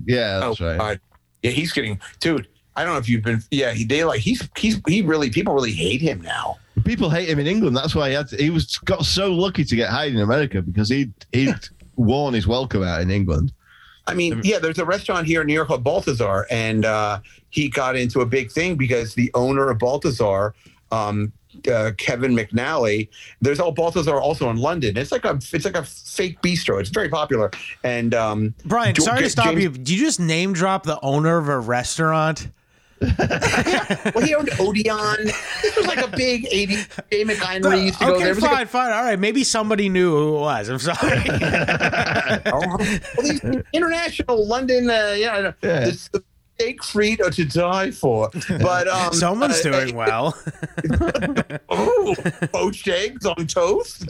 [0.06, 0.78] Yeah, Oh that's right.
[0.78, 1.00] God.
[1.42, 2.48] Yeah, he's getting dude.
[2.74, 3.42] I don't know if you've been.
[3.50, 6.56] Yeah, he they like he's he's he really people really hate him now.
[6.84, 7.76] People hate him in England.
[7.76, 10.62] That's why he had to, he was got so lucky to get hired in America
[10.62, 11.54] because he he'd
[11.96, 13.52] worn his welcome out in England.
[14.06, 17.20] I mean, yeah, there's a restaurant here in New York called Balthazar, and uh,
[17.50, 20.54] he got into a big thing because the owner of Balthazar,
[20.90, 21.32] um,
[21.70, 23.08] uh, Kevin McNally,
[23.40, 24.96] there's all Balthazar also in London.
[24.96, 26.80] It's like a it's like a fake bistro.
[26.80, 27.50] It's very popular,
[27.84, 29.68] and um, Brian, Jo- sorry to stop James- you.
[29.70, 32.48] Did you just name drop the owner of a restaurant?
[34.14, 35.24] well, he owned Odeon.
[35.62, 36.74] This was like a big 80.
[37.10, 38.32] Jay McInerney used to go okay, there.
[38.32, 38.92] It fine, like fine.
[38.92, 40.68] All right, maybe somebody knew who it was.
[40.68, 41.22] I'm sorry.
[42.46, 42.78] oh, well,
[43.22, 43.40] these
[43.72, 45.86] international London, uh, yeah, Yeah.
[45.86, 46.22] it's the
[46.54, 48.30] steak frito to die for.
[48.48, 50.36] But um, Someone's uh, doing well.
[51.68, 52.14] Oh,
[52.52, 54.06] poached eggs on toast.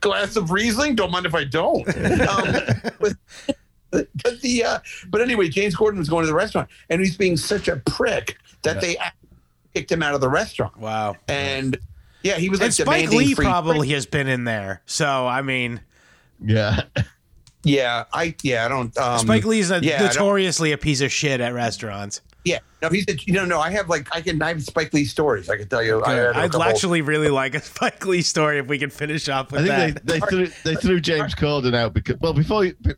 [0.00, 0.94] Glass of Riesling.
[0.94, 1.86] Don't mind if I don't.
[1.88, 3.12] Um, but,
[3.92, 4.78] but the uh,
[5.08, 8.38] but anyway, James Corden was going to the restaurant, and he's being such a prick
[8.62, 8.96] that they
[9.74, 10.76] kicked him out of the restaurant.
[10.76, 11.14] wow.
[11.28, 11.78] And
[12.22, 14.82] yeah, he was like And Spike Lee free probably has been in there.
[14.86, 15.80] So I mean,
[16.40, 16.82] Yeah.
[17.64, 18.96] Yeah, I yeah I don't.
[18.98, 22.20] Um, Spike Lee's a, yeah, notoriously a piece of shit at restaurants.
[22.44, 23.60] Yeah, no, he's a, you know no.
[23.60, 25.48] I have like I can I have Spike Lee stories.
[25.48, 26.02] I can tell you.
[26.04, 28.92] I had a I'd couple- actually really like a Spike Lee story if we could
[28.92, 30.06] finish up I think that.
[30.06, 32.94] they, they threw they threw James Corden out because well before he, they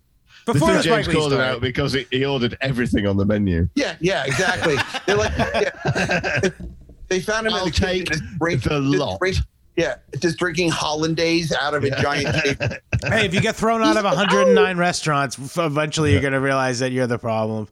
[0.47, 3.25] Before threw the James Spike Lee Corden out because he, he ordered everything on the
[3.25, 3.69] menu.
[3.75, 4.77] Yeah, yeah, exactly.
[5.07, 6.41] They're like, yeah.
[7.09, 9.19] they found him I'll in the take just drink- the just lot.
[9.21, 9.37] drink-
[9.77, 12.35] yeah, just drinking hollandaise out of a giant.
[12.45, 12.59] tape.
[13.07, 16.93] Hey, if you get thrown out of 109 restaurants, f- eventually you're gonna realize that
[16.93, 17.67] you're the problem.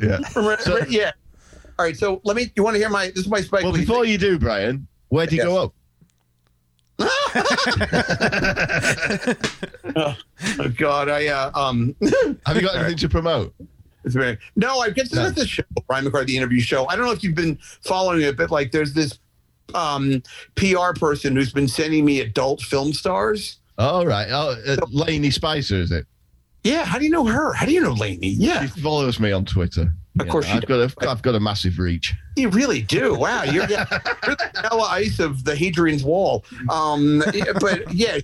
[0.00, 0.18] Yeah.
[0.36, 1.10] Remember- yeah.
[1.78, 2.52] All right, so let me.
[2.54, 3.06] You want to hear my?
[3.08, 4.12] This is my Spike Well, before thing.
[4.12, 5.48] you do, Brian, where do you Yes.
[5.48, 5.74] go up?
[10.58, 11.94] Oh God, I uh, um.
[12.46, 13.54] Have you got anything to promote?
[14.04, 14.80] It's very no.
[14.80, 15.22] I guess No.
[15.22, 16.86] this is the show, Brian McCarthy interview show.
[16.88, 19.18] I don't know if you've been following it, but like, there's this
[19.74, 20.22] um
[20.56, 23.58] PR person who's been sending me adult film stars.
[23.78, 24.28] All right.
[24.30, 26.06] Oh, uh, Lainey Spicer, is it?
[26.64, 27.52] Yeah, how do you know her?
[27.52, 28.28] How do you know Lainey?
[28.28, 29.92] Yeah, She follows me on Twitter.
[30.20, 32.14] Of course I've got a, I've got a massive reach.
[32.36, 33.14] you really do.
[33.14, 36.44] Wow, you're, you're the Ella Ice of the Hadrian's Wall.
[36.68, 37.22] Um,
[37.60, 38.18] but yeah,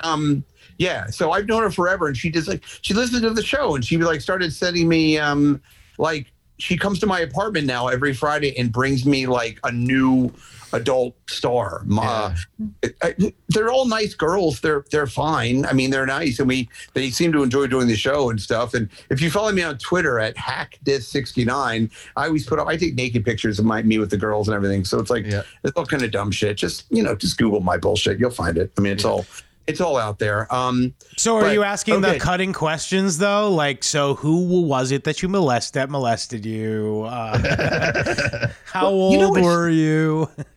[0.00, 0.44] um,
[0.78, 1.06] yeah.
[1.08, 3.84] So I've known her forever, and she just like she listened to the show, and
[3.84, 5.60] she like started sending me um,
[5.98, 10.32] like she comes to my apartment now every Friday and brings me like a new
[10.72, 11.82] adult star.
[11.86, 12.34] Ma-
[13.02, 13.14] I-
[13.48, 14.60] they're all nice girls.
[14.60, 15.66] They're they're fine.
[15.66, 18.74] I mean, they're nice, and we they seem to enjoy doing the show and stuff.
[18.74, 22.94] And if you follow me on Twitter at hackdis69, I always put up I take
[22.94, 24.84] naked pictures of my me with the girls and everything.
[24.84, 25.42] So it's like Yeah.
[25.64, 26.56] it's all kind of dumb shit.
[26.56, 28.18] Just you know, just Google my bullshit.
[28.18, 28.72] You'll find it.
[28.78, 29.26] I mean, it's all
[29.68, 30.52] it's all out there.
[30.52, 32.14] Um, So, are But- you asking okay.
[32.14, 33.48] the cutting questions though?
[33.52, 35.74] Like, so who was it that you molested?
[35.74, 37.04] that molested you?
[37.06, 40.28] Uh, how Well, old you know were you?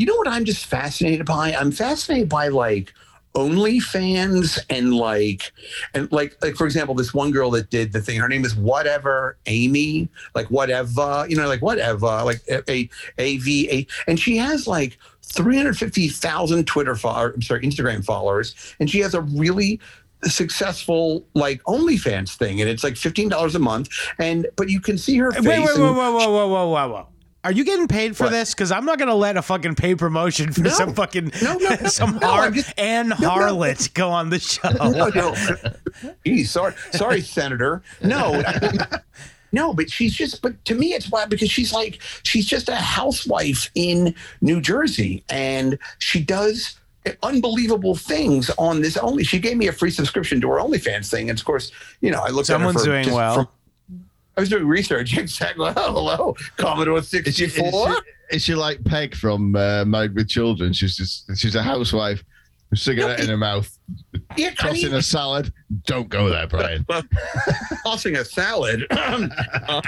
[0.00, 1.52] you know what I'm just fascinated by?
[1.52, 2.94] I'm fascinated by like
[3.34, 5.52] OnlyFans and like
[5.92, 8.18] and like like for example, this one girl that did the thing.
[8.18, 13.70] Her name is whatever Amy, like whatever, you know, like whatever, like a a v
[13.70, 14.98] a, and she has like.
[15.32, 19.78] 350,000 Twitter followers, I'm sorry, Instagram followers, and she has a really
[20.24, 23.90] successful like OnlyFans thing, and it's like fifteen dollars a month.
[24.18, 25.44] And but you can see her face.
[25.44, 27.06] Wait, wait, whoa, whoa, whoa, whoa, whoa, whoa, whoa.
[27.42, 28.30] Are you getting paid for What?
[28.32, 28.52] this?
[28.54, 30.70] Because I'm not gonna let a fucking paid promotion for No.
[30.70, 34.68] some fucking No, no, no, some no, har- just- and harlot go on the show.
[34.90, 35.34] no, no.
[36.26, 37.82] Geez, sorry, sorry, Senator.
[38.02, 38.42] No,
[39.52, 40.42] no, but she's just.
[40.42, 45.24] But to me, it's wild because she's like she's just a housewife in New Jersey,
[45.30, 46.76] and she does
[47.22, 49.24] unbelievable things on this only.
[49.24, 51.72] She gave me a free subscription to her OnlyFans thing, and of course,
[52.02, 52.48] you know, I looked.
[52.48, 53.34] Someone's at her for doing just well.
[53.34, 53.48] from-
[54.40, 55.16] I was doing research.
[55.18, 55.70] Exactly.
[55.76, 57.94] Oh, hello, Commodore Is she, is, sixty four.
[58.30, 60.72] she, is she like Peg from uh, Married with Children?
[60.72, 62.24] She's just she's a housewife,
[62.74, 63.78] cigarette No, in her mouth,
[64.38, 65.52] Yeah, I tossing mean, a salad.
[65.84, 66.86] Don't go there, Brian.
[67.84, 68.86] tossing a salad.
[68.90, 69.82] Uh,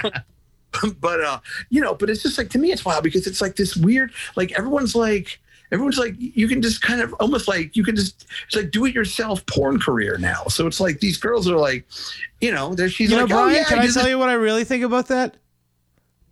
[0.99, 1.39] but uh,
[1.69, 4.11] you know, but it's just like to me, it's wild because it's like this weird.
[4.35, 5.39] Like everyone's like,
[5.73, 8.85] everyone's like, you can just kind of almost like you can just it's like do
[8.85, 10.43] it yourself porn career now.
[10.47, 11.85] So it's like these girls are like,
[12.39, 14.03] you know, there she's You know, like, oh, Brian, oh yeah, can I did tell
[14.03, 15.35] this- you what I really think about that?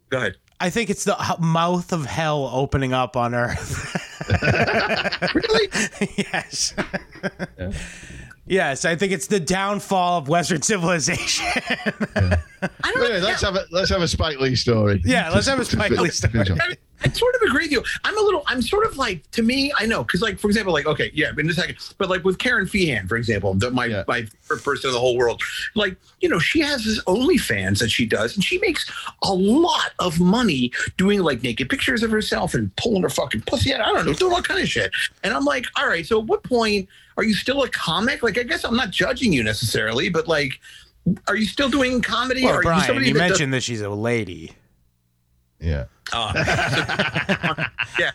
[0.10, 0.38] Go ahead.
[0.60, 3.98] I think it's the mouth of hell opening up on Earth.
[5.34, 5.68] Really?
[6.18, 6.74] yes.
[8.46, 11.46] Yes, I think it's the downfall of Western civilization.
[11.46, 12.38] I
[12.84, 15.02] don't Anyway, let's have a let's have a Spike Lee story.
[15.06, 16.46] Yeah, let's have a Spike Lee story.
[17.04, 17.84] I, sort of agree with you.
[18.04, 20.74] I'm a little, I'm sort of like, to me, I know, because like, for example,
[20.74, 23.86] like, okay, yeah, in a second, but like with Karen Feehan, for example, the, my
[23.86, 24.04] Yeah.
[24.08, 25.42] my favorite person in the whole world,
[25.76, 28.90] like, you know, she has this OnlyFans that she does, and she makes
[29.24, 33.74] a lot of money doing like naked pictures of herself and pulling her fucking pussy
[33.74, 33.82] out.
[33.82, 34.92] I don't know, doing all kind of shit.
[35.24, 36.88] And I'm like, all right, so at what point
[37.18, 38.24] are you still a comic?
[38.24, 40.60] Like, I guess I'm not judging you necessarily, but like,
[41.28, 42.46] are you still doing comedy?
[42.46, 44.52] Well, are Brian, somebody you that does- mentioned that she's a lady.
[45.62, 45.86] Yeah.
[46.12, 46.34] Uh,
[48.00, 48.12] yeah.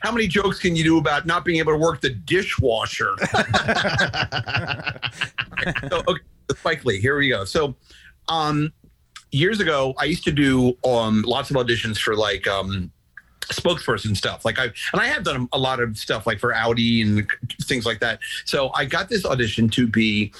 [0.00, 3.14] How many jokes can you do about not being able to work the dishwasher?
[5.90, 6.22] so, okay,
[6.56, 7.00] Spike Lee.
[7.00, 7.44] Here we go.
[7.44, 7.76] So,
[8.28, 8.72] um,
[9.30, 12.90] years ago, I used to do um lots of auditions for like um
[13.42, 14.44] spokesperson stuff.
[14.44, 17.28] Like I and I have done a lot of stuff like for Audi and
[17.62, 18.20] things like that.
[18.44, 20.32] So I got this audition to be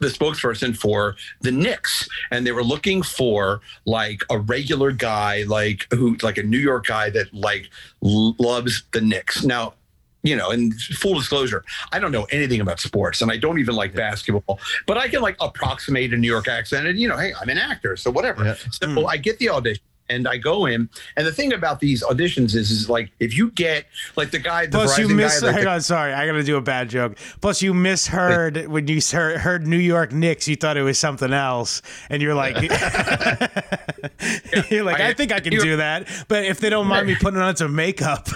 [0.00, 5.86] the spokesperson for the Knicks, and they were looking for like a regular guy, like
[5.92, 7.70] who, like a New York guy that like
[8.04, 9.44] l- loves the Knicks.
[9.44, 9.74] Now,
[10.22, 13.74] you know, and full disclosure, I don't know anything about sports, and I don't even
[13.74, 17.32] like basketball, but I can like approximate a New York accent, and you know, hey,
[17.40, 18.44] I'm an actor, so whatever.
[18.44, 18.54] Yeah.
[18.70, 19.06] So hmm.
[19.06, 19.82] I get the audition.
[20.12, 23.50] And I go in, and the thing about these auditions is, is like if you
[23.52, 23.86] get
[24.16, 25.40] like the guy, the Plus, you miss.
[25.40, 27.16] guy, like, hang the- on, sorry, I gotta do a bad joke.
[27.40, 30.46] Plus, you misheard when you heard, heard New York Knicks.
[30.46, 31.80] You thought it was something else,
[32.10, 32.56] and you're like,
[34.70, 37.14] you're like, I, I- think I can do that, but if they don't mind me
[37.16, 38.28] putting on some makeup,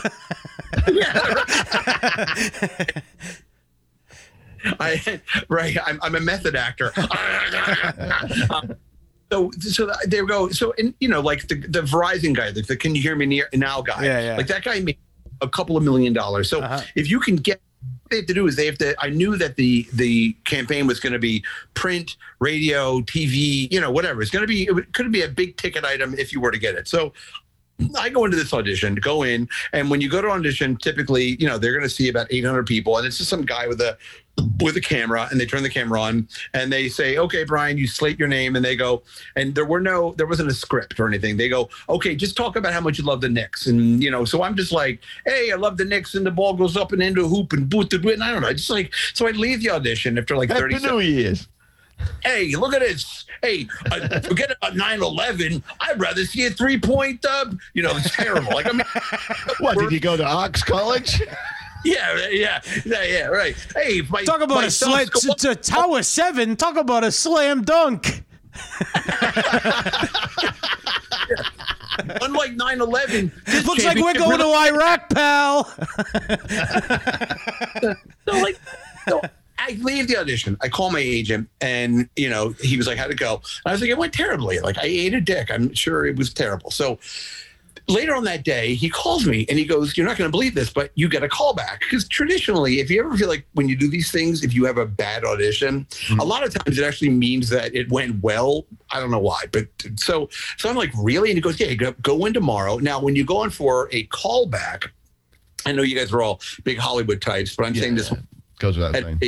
[4.80, 5.76] I right.
[5.86, 6.92] I'm, I'm a method actor.
[8.50, 8.74] Um,
[9.32, 12.76] so so they go so and you know like the, the Verizon guy, the, the
[12.76, 14.36] can you hear me near, now guy, Yeah, yeah.
[14.36, 14.98] like that guy made
[15.40, 16.48] a couple of million dollars.
[16.48, 16.80] So Uh-huh.
[16.94, 17.60] if you can get
[18.02, 20.86] what they have to do is they have to I knew that the the campaign
[20.86, 21.44] was going to be
[21.74, 24.22] print, radio, TV, you know, whatever.
[24.22, 26.58] It's going to be it could be a big ticket item if you were to
[26.58, 26.86] get it.
[26.86, 27.12] So
[27.98, 31.46] I go into this audition, go in, and when you go to audition, typically, you
[31.46, 33.98] know, they're going to see about 800 people, and it's just some guy with a
[34.60, 37.86] with a camera, and they turn the camera on, and they say, "Okay, Brian, you
[37.86, 39.02] slate your name," and they go,
[39.34, 41.36] and there were no, there wasn't a script or anything.
[41.36, 44.24] They go, "Okay, just talk about how much you love the Knicks," and you know,
[44.24, 47.02] so I'm just like, "Hey, I love the Knicks," and the ball goes up and
[47.02, 49.62] into a hoop and boot the and I don't know, just like, so I leave
[49.62, 51.48] the audition after like 30 Happy New Year's.
[52.22, 53.24] hey, look at this.
[53.42, 55.62] Hey, uh, forget about 9 11.
[55.80, 57.58] I'd rather see a three point, dub.
[57.74, 58.52] you know, it's terrible.
[58.52, 58.86] Like, I mean,
[59.60, 61.22] What did you go to Ox College?
[61.86, 63.56] Yeah, yeah, yeah, yeah, right.
[63.74, 65.06] Hey, my, Talk about a slam.
[65.38, 66.56] To Tower Seven.
[66.56, 68.24] Talk about a slam dunk.
[72.22, 73.32] unlike 9 11,
[73.64, 75.72] Looks like we're going to Iraq, pal.
[78.28, 78.58] So like,
[79.08, 79.20] so
[79.58, 80.56] I leave the audition.
[80.60, 83.72] I call my agent, and you know, he was like, "How'd it go?" And I
[83.72, 84.58] was like, "It went terribly.
[84.58, 85.48] Like, I ate a dick.
[85.50, 86.98] I'm sure it was terrible." So
[87.88, 90.54] later on that day, he calls me and he goes, "You're not going to believe
[90.54, 93.68] this, but you get a call back because traditionally, if you ever feel like when
[93.68, 96.20] you do these things, if you have a bad audition, mm-hmm.
[96.20, 98.66] a lot of times it actually means that it went well.
[98.90, 101.30] I don't know why, but so so I'm like, really?
[101.30, 104.06] And he goes, "Yeah, go, go in tomorrow." Now, when you go in for a
[104.08, 104.88] callback.
[105.64, 108.12] I know you guys are all big Hollywood types, but I'm saying this
[108.58, 109.18] Goes without saying.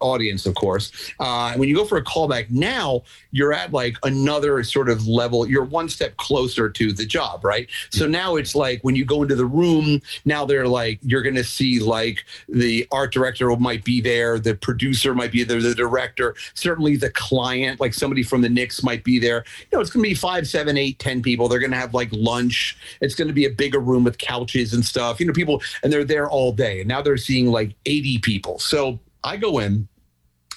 [0.00, 1.12] Audience, of course.
[1.18, 5.48] Uh, when you go for a callback now, you're at like another sort of level.
[5.48, 7.68] You're one step closer to the job, right?
[7.90, 11.34] So now it's like when you go into the room, now they're like you're going
[11.34, 15.74] to see like the art director might be there, the producer might be there, the
[15.74, 19.44] director, certainly the client, like somebody from the Knicks might be there.
[19.70, 21.48] You know, it's going to be five, seven, eight, ten people.
[21.48, 22.76] They're going to have like lunch.
[23.00, 25.20] It's going to be a bigger room with couches and stuff.
[25.20, 26.80] You know, people, and they're there all day.
[26.80, 28.58] And now they're seeing like 80 people.
[28.58, 29.88] So I go in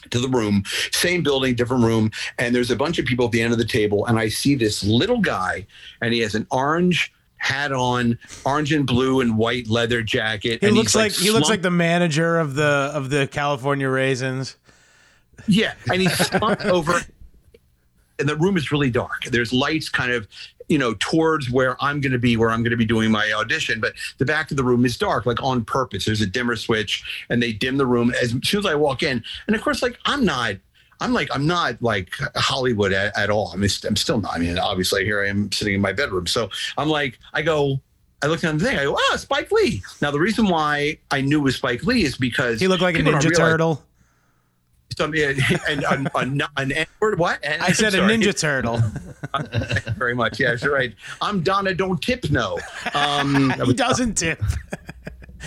[0.09, 3.41] to the room, same building, different room, and there's a bunch of people at the
[3.41, 5.65] end of the table, and I see this little guy,
[6.01, 10.59] and he has an orange hat on, orange and blue and white leather jacket.
[10.61, 14.57] He looks he's like, he looks like the manager of the of the California Raisins.
[15.47, 17.01] Yeah, and he's slumped over,
[18.19, 19.25] and the room is really dark.
[19.25, 20.27] There's lights kind of,
[20.71, 23.29] you know, towards where I'm going to be, where I'm going to be doing my
[23.33, 23.81] audition.
[23.81, 26.05] But the back of the room is dark, like on purpose.
[26.05, 29.21] There's a dimmer switch, and they dim the room as soon as I walk in.
[29.47, 30.55] And of course, like I'm not.
[31.01, 33.51] I'm like I'm not like Hollywood at, at all.
[33.53, 34.33] I'm, I'm still not.
[34.33, 36.27] I mean, obviously here I am sitting in my bedroom.
[36.27, 37.81] So I'm like, I go,
[38.23, 38.77] I look down the thing.
[38.77, 39.81] I go, ah, Spike Lee.
[40.01, 42.95] Now the reason why I knew it was Spike Lee is because He looked like
[42.95, 43.83] a Ninja Turtle.
[44.97, 47.19] Some, and an, an, an N word.
[47.19, 47.43] What?
[47.43, 47.99] And- I said a.
[47.99, 48.77] Ninja Turtle.
[49.35, 50.39] Thank you very much.
[50.39, 50.93] Yeah, you're right.
[51.21, 51.73] I'm Donna.
[51.73, 52.29] Don't tip.
[52.31, 52.59] No.
[52.93, 54.41] Um, he doesn't tip.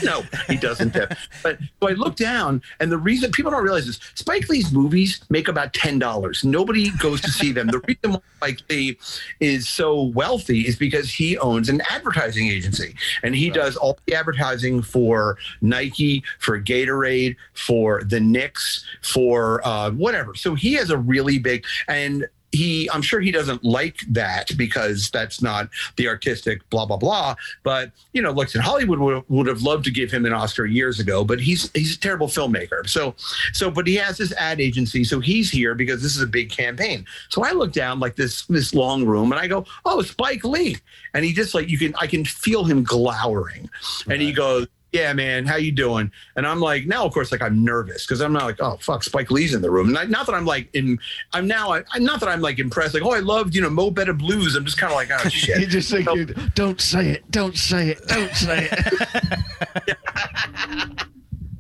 [0.02, 0.96] No, he doesn't.
[1.42, 5.24] But so I look down, and the reason people don't realize this: Spike Lee's movies
[5.30, 6.44] make about ten dollars.
[6.44, 7.68] Nobody goes to see them.
[7.68, 8.98] The reason why Spike Lee
[9.40, 14.14] is so wealthy is because he owns an advertising agency, and he does all the
[14.14, 20.34] advertising for Nike, for Gatorade, for the Knicks, for uh, whatever.
[20.34, 22.26] So he has a really big and.
[22.54, 27.34] He, I'm sure he doesn't like that because that's not the artistic blah blah blah.
[27.62, 30.64] But you know, looks at Hollywood would, would have loved to give him an Oscar
[30.64, 32.88] years ago, but he's he's a terrible filmmaker.
[32.88, 33.14] So
[33.52, 36.50] so, but he has this ad agency, so he's here because this is a big
[36.50, 37.04] campaign.
[37.28, 40.76] So I look down like this this long room, and I go, oh, Spike Lee,
[41.14, 43.68] and he just like you can I can feel him glowering,
[44.08, 44.66] and he goes.
[44.94, 46.12] Yeah, man, how you doing?
[46.36, 49.02] And I'm like, now, of course, like I'm nervous because I'm not like, oh, fuck,
[49.02, 49.92] Spike Lee's in the room.
[49.92, 51.00] Not, not that I'm like in,
[51.32, 52.94] I'm now, I, I'm not that I'm like impressed.
[52.94, 54.54] Like, oh, I loved, you know, Mo Better Blues.
[54.54, 55.58] I'm just kind of like, oh shit.
[55.60, 56.06] You just think,
[56.54, 59.96] don't say it, don't say it, don't say it.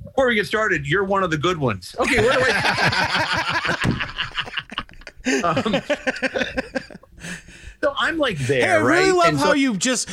[0.04, 1.96] before we get started, you're one of the good ones.
[1.98, 4.10] Okay, where do I?
[5.42, 5.74] um,
[7.84, 9.14] so I'm like there, Hey, I really right?
[9.16, 10.08] love And how so- you just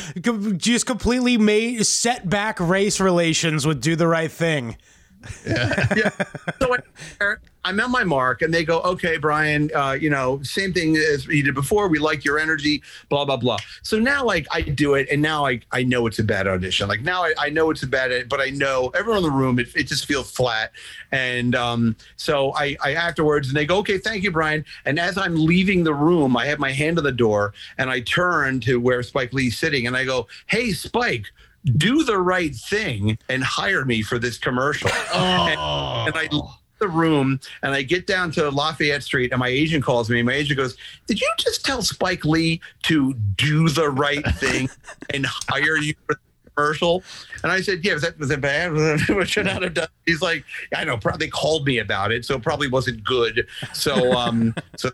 [0.58, 4.76] just completely made set back race relations with "Do the Right Thing."
[5.24, 6.76] So
[7.20, 7.34] I,
[7.64, 11.26] I'm at my mark, and they go, "Okay, Brian, uh, you know, same thing as
[11.26, 11.88] you did before.
[11.88, 15.46] We like your energy, blah blah blah." So now, like, I do it, and now
[15.46, 16.88] I I know it's a bad audition.
[16.88, 19.58] Like now, I, I know it's a bad, but I know everyone in the room,
[19.58, 20.72] it, it just feels flat.
[21.12, 25.16] And um, so I, I afterwards, and they go, "Okay, thank you, Brian." And as
[25.16, 28.80] I'm leaving the room, I have my hand on the door, and I turn to
[28.80, 31.26] where Spike Lee's sitting, and I go, "Hey, Spike."
[31.64, 34.90] Do the right thing and hire me for this commercial.
[35.14, 35.60] And-
[36.08, 36.28] and I
[36.80, 40.20] the room and I get down to Lafayette Street and my agent calls me.
[40.22, 40.76] My agent goes,
[41.06, 44.68] Did you just tell Spike Lee to do the right thing
[45.14, 47.04] and hire you for the commercial?
[47.44, 48.72] And I said, Yeah, was that was that bad?
[49.14, 49.86] What should not have done?
[50.06, 50.44] He's like,
[50.74, 53.46] I know, probably called me about it, so it probably wasn't good.
[53.72, 54.90] So um so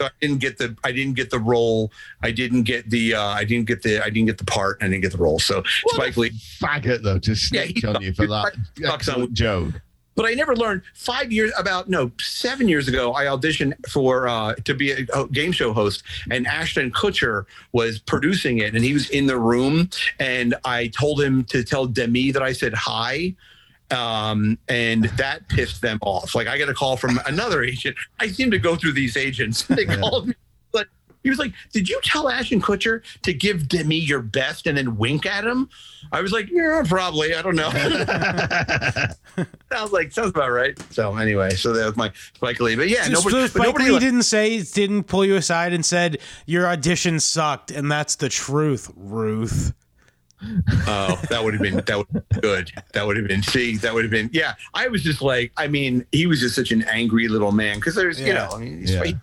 [0.00, 1.92] I didn't get the I didn't get the role.
[2.22, 4.78] I didn't get the uh, I didn't get the I didn't get the part.
[4.80, 5.38] I didn't get the role.
[5.38, 6.30] So Spike Lee.
[6.30, 9.74] Faggot though to Yeah, snitch he on you for that excellent joke.
[10.16, 10.82] But I never learned.
[10.94, 15.52] Five years about no seven years ago, I auditioned for uh, to be a game
[15.52, 20.54] show host, and Ashton Kutcher was producing it, and he was in the room, and
[20.64, 23.34] I told him to tell Demi that I said hi.
[23.92, 26.34] Um, and that pissed them off.
[26.34, 27.96] Like I got a call from another agent.
[28.20, 29.62] I seem to go through these agents.
[29.68, 30.34] They called me
[30.72, 30.86] like
[31.24, 34.96] he was like, "Did you tell Ashton Kutcher to give Demi your best and then
[34.96, 35.68] wink at him?"
[36.12, 37.34] I was like, "Yeah, probably.
[37.34, 37.70] I don't know."
[39.72, 40.78] sounds like sounds about right.
[40.92, 42.76] So anyway, so that was my Spike Lee.
[42.76, 45.72] But yeah, So nobody, but Spike nobody Lee like- didn't say, didn't pull you aside
[45.72, 49.72] and said your audition sucked, and that's the truth, Ruth.
[50.86, 52.72] Oh, that would have been that would have been good.
[52.94, 53.76] That would have been see.
[53.78, 54.54] That would have been yeah.
[54.74, 57.94] I was just like, I mean, he was just such an angry little man because
[57.94, 59.04] there's you know, I mean, he's, Yeah.
[59.04, 59.16] he-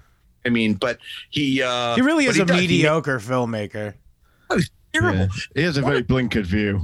[0.45, 0.99] I mean, but
[1.29, 2.55] he uh He really but is a does.
[2.59, 3.95] He- mediocre filmmaker.
[4.49, 5.19] oh, he's terrible.
[5.19, 5.27] Yeah.
[5.55, 6.81] He has a very blinkered view.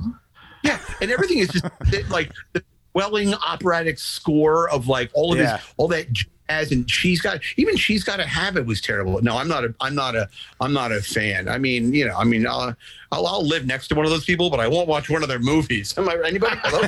[0.64, 1.66] Yeah, and everything is just
[2.10, 5.58] like the welling operatic score of like all of Yeah.
[5.58, 9.22] his all that jazz and she's got even she's got to have it was terrible.
[9.22, 10.28] No, I'm not a I'm not a
[10.60, 11.48] I'm not a fan.
[11.48, 12.74] I mean, you know, I mean, uh,
[13.12, 15.30] I'll, I'll live next to one of those people, but I won't watch one of
[15.30, 15.96] their movies.
[15.98, 16.56] Am I anybody?
[16.64, 16.82] Hello?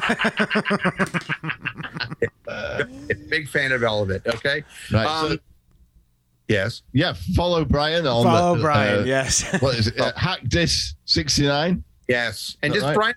[3.30, 4.22] Big fan of all of it.
[4.28, 4.64] Okay.
[4.92, 5.06] Right.
[5.06, 5.38] Um, so,
[6.48, 6.84] yes.
[6.94, 9.60] yeah, follow Brian on Follow uh, Brian, uh, yes.
[9.62, 10.00] What is it?
[10.00, 11.84] Uh, Hack this 69.
[12.08, 12.96] Yes, and just right?
[12.96, 13.16] Brian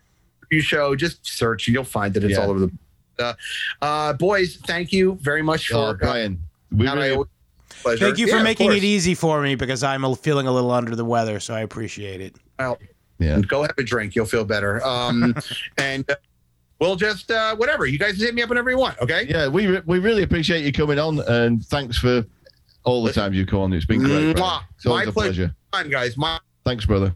[0.50, 0.94] review show.
[0.96, 2.40] Just search and you'll find that It's Yeah.
[2.44, 2.72] all over the.
[3.18, 3.32] Uh,
[3.82, 6.38] uh, boys, thank you very much for Oh, Brian.
[6.70, 7.28] We And I really, always-
[7.82, 8.04] pleasure.
[8.06, 10.94] Thank you for Yeah, making it easy for me because I'm feeling a little under
[10.94, 12.36] the weather, so I appreciate it.
[12.58, 12.78] Well,
[13.18, 13.40] yeah.
[13.40, 14.14] go have a drink.
[14.14, 14.84] You'll feel better.
[14.86, 15.34] Um,
[15.78, 16.14] and uh,
[16.78, 17.86] we'll just uh, whatever.
[17.86, 18.98] You guys hit me up whenever you want.
[19.00, 19.26] Okay.
[19.28, 22.24] Yeah, we re- we really appreciate you coming on and thanks for
[22.84, 23.72] all the times you've come on.
[23.72, 24.36] It's been great.
[24.36, 24.36] Mwah.
[24.36, 24.64] brother.
[24.76, 25.32] It's always My a pleasure.
[25.32, 25.54] pleasure.
[25.72, 26.16] Fine, guys.
[26.16, 27.14] My Thanks, brother.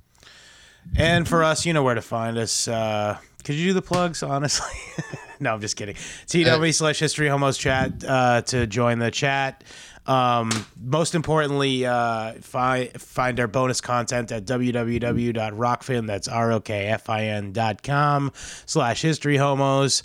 [0.97, 2.69] And for us, you know where to find us.
[2.69, 4.79] Uh, could you do the plugs, honestly?
[5.41, 5.97] no, I'm just kidding.
[6.27, 9.65] TW slash History Homos chat uh, to join the chat.
[10.07, 10.51] Um,
[10.81, 16.07] most importantly, uh, fi- find our bonus content at www.rokfin.
[16.07, 18.33] That's R-O-K-F-I-N dot com
[18.67, 20.03] slash History Homos.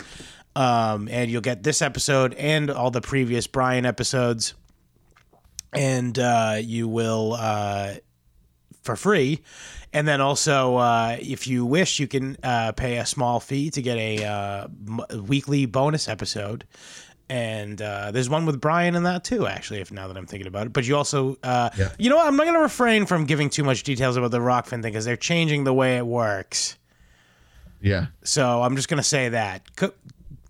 [0.54, 4.54] Um, and you'll get this episode and all the previous Brian episodes.
[5.72, 7.94] And uh, you will uh,
[8.82, 9.42] for free.
[9.92, 13.80] And then also, uh, if you wish, you can uh, pay a small fee to
[13.82, 16.64] get a uh, m- weekly bonus episode.
[17.30, 19.80] And uh, there's one with Brian in that too, actually.
[19.80, 21.90] If now that I'm thinking about it, but you also, uh, Yeah.
[21.98, 22.26] you know, what?
[22.26, 25.04] I'm not going to refrain from giving too much details about the Rokfin thing because
[25.04, 26.76] they're changing the way it works.
[27.80, 28.06] Yeah.
[28.24, 29.62] So I'm just going to say that.
[29.76, 29.92] Go,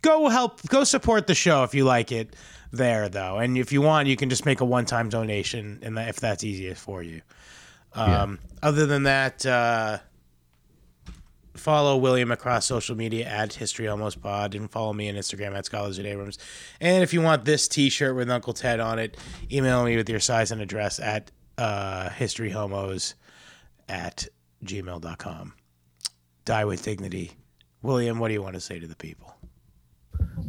[0.03, 2.35] go help, go support the show if you like it
[2.73, 3.39] there, though.
[3.39, 6.45] And if you want, you can just make a one time donation, and if that's
[6.45, 7.23] easiest for you.
[7.95, 9.99] Um, Other than that, uh,
[11.55, 15.67] follow William across social media at History Almost Pod and follow me on Instagram at
[15.67, 16.39] Scholars at Abrams.
[16.81, 19.17] And if you want this t shirt with Uncle Ted on it,
[19.51, 23.15] email me with your size and address at uh, historyhomos
[23.89, 24.29] at
[24.65, 25.55] gmail.com.
[26.45, 27.33] Die with dignity.
[27.83, 29.35] William, what do you want to say to the people?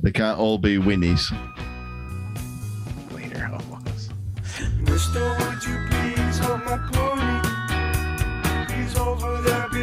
[0.01, 1.29] They can't all be winnies.
[3.11, 4.09] Later, homos.
[8.97, 9.78] Over there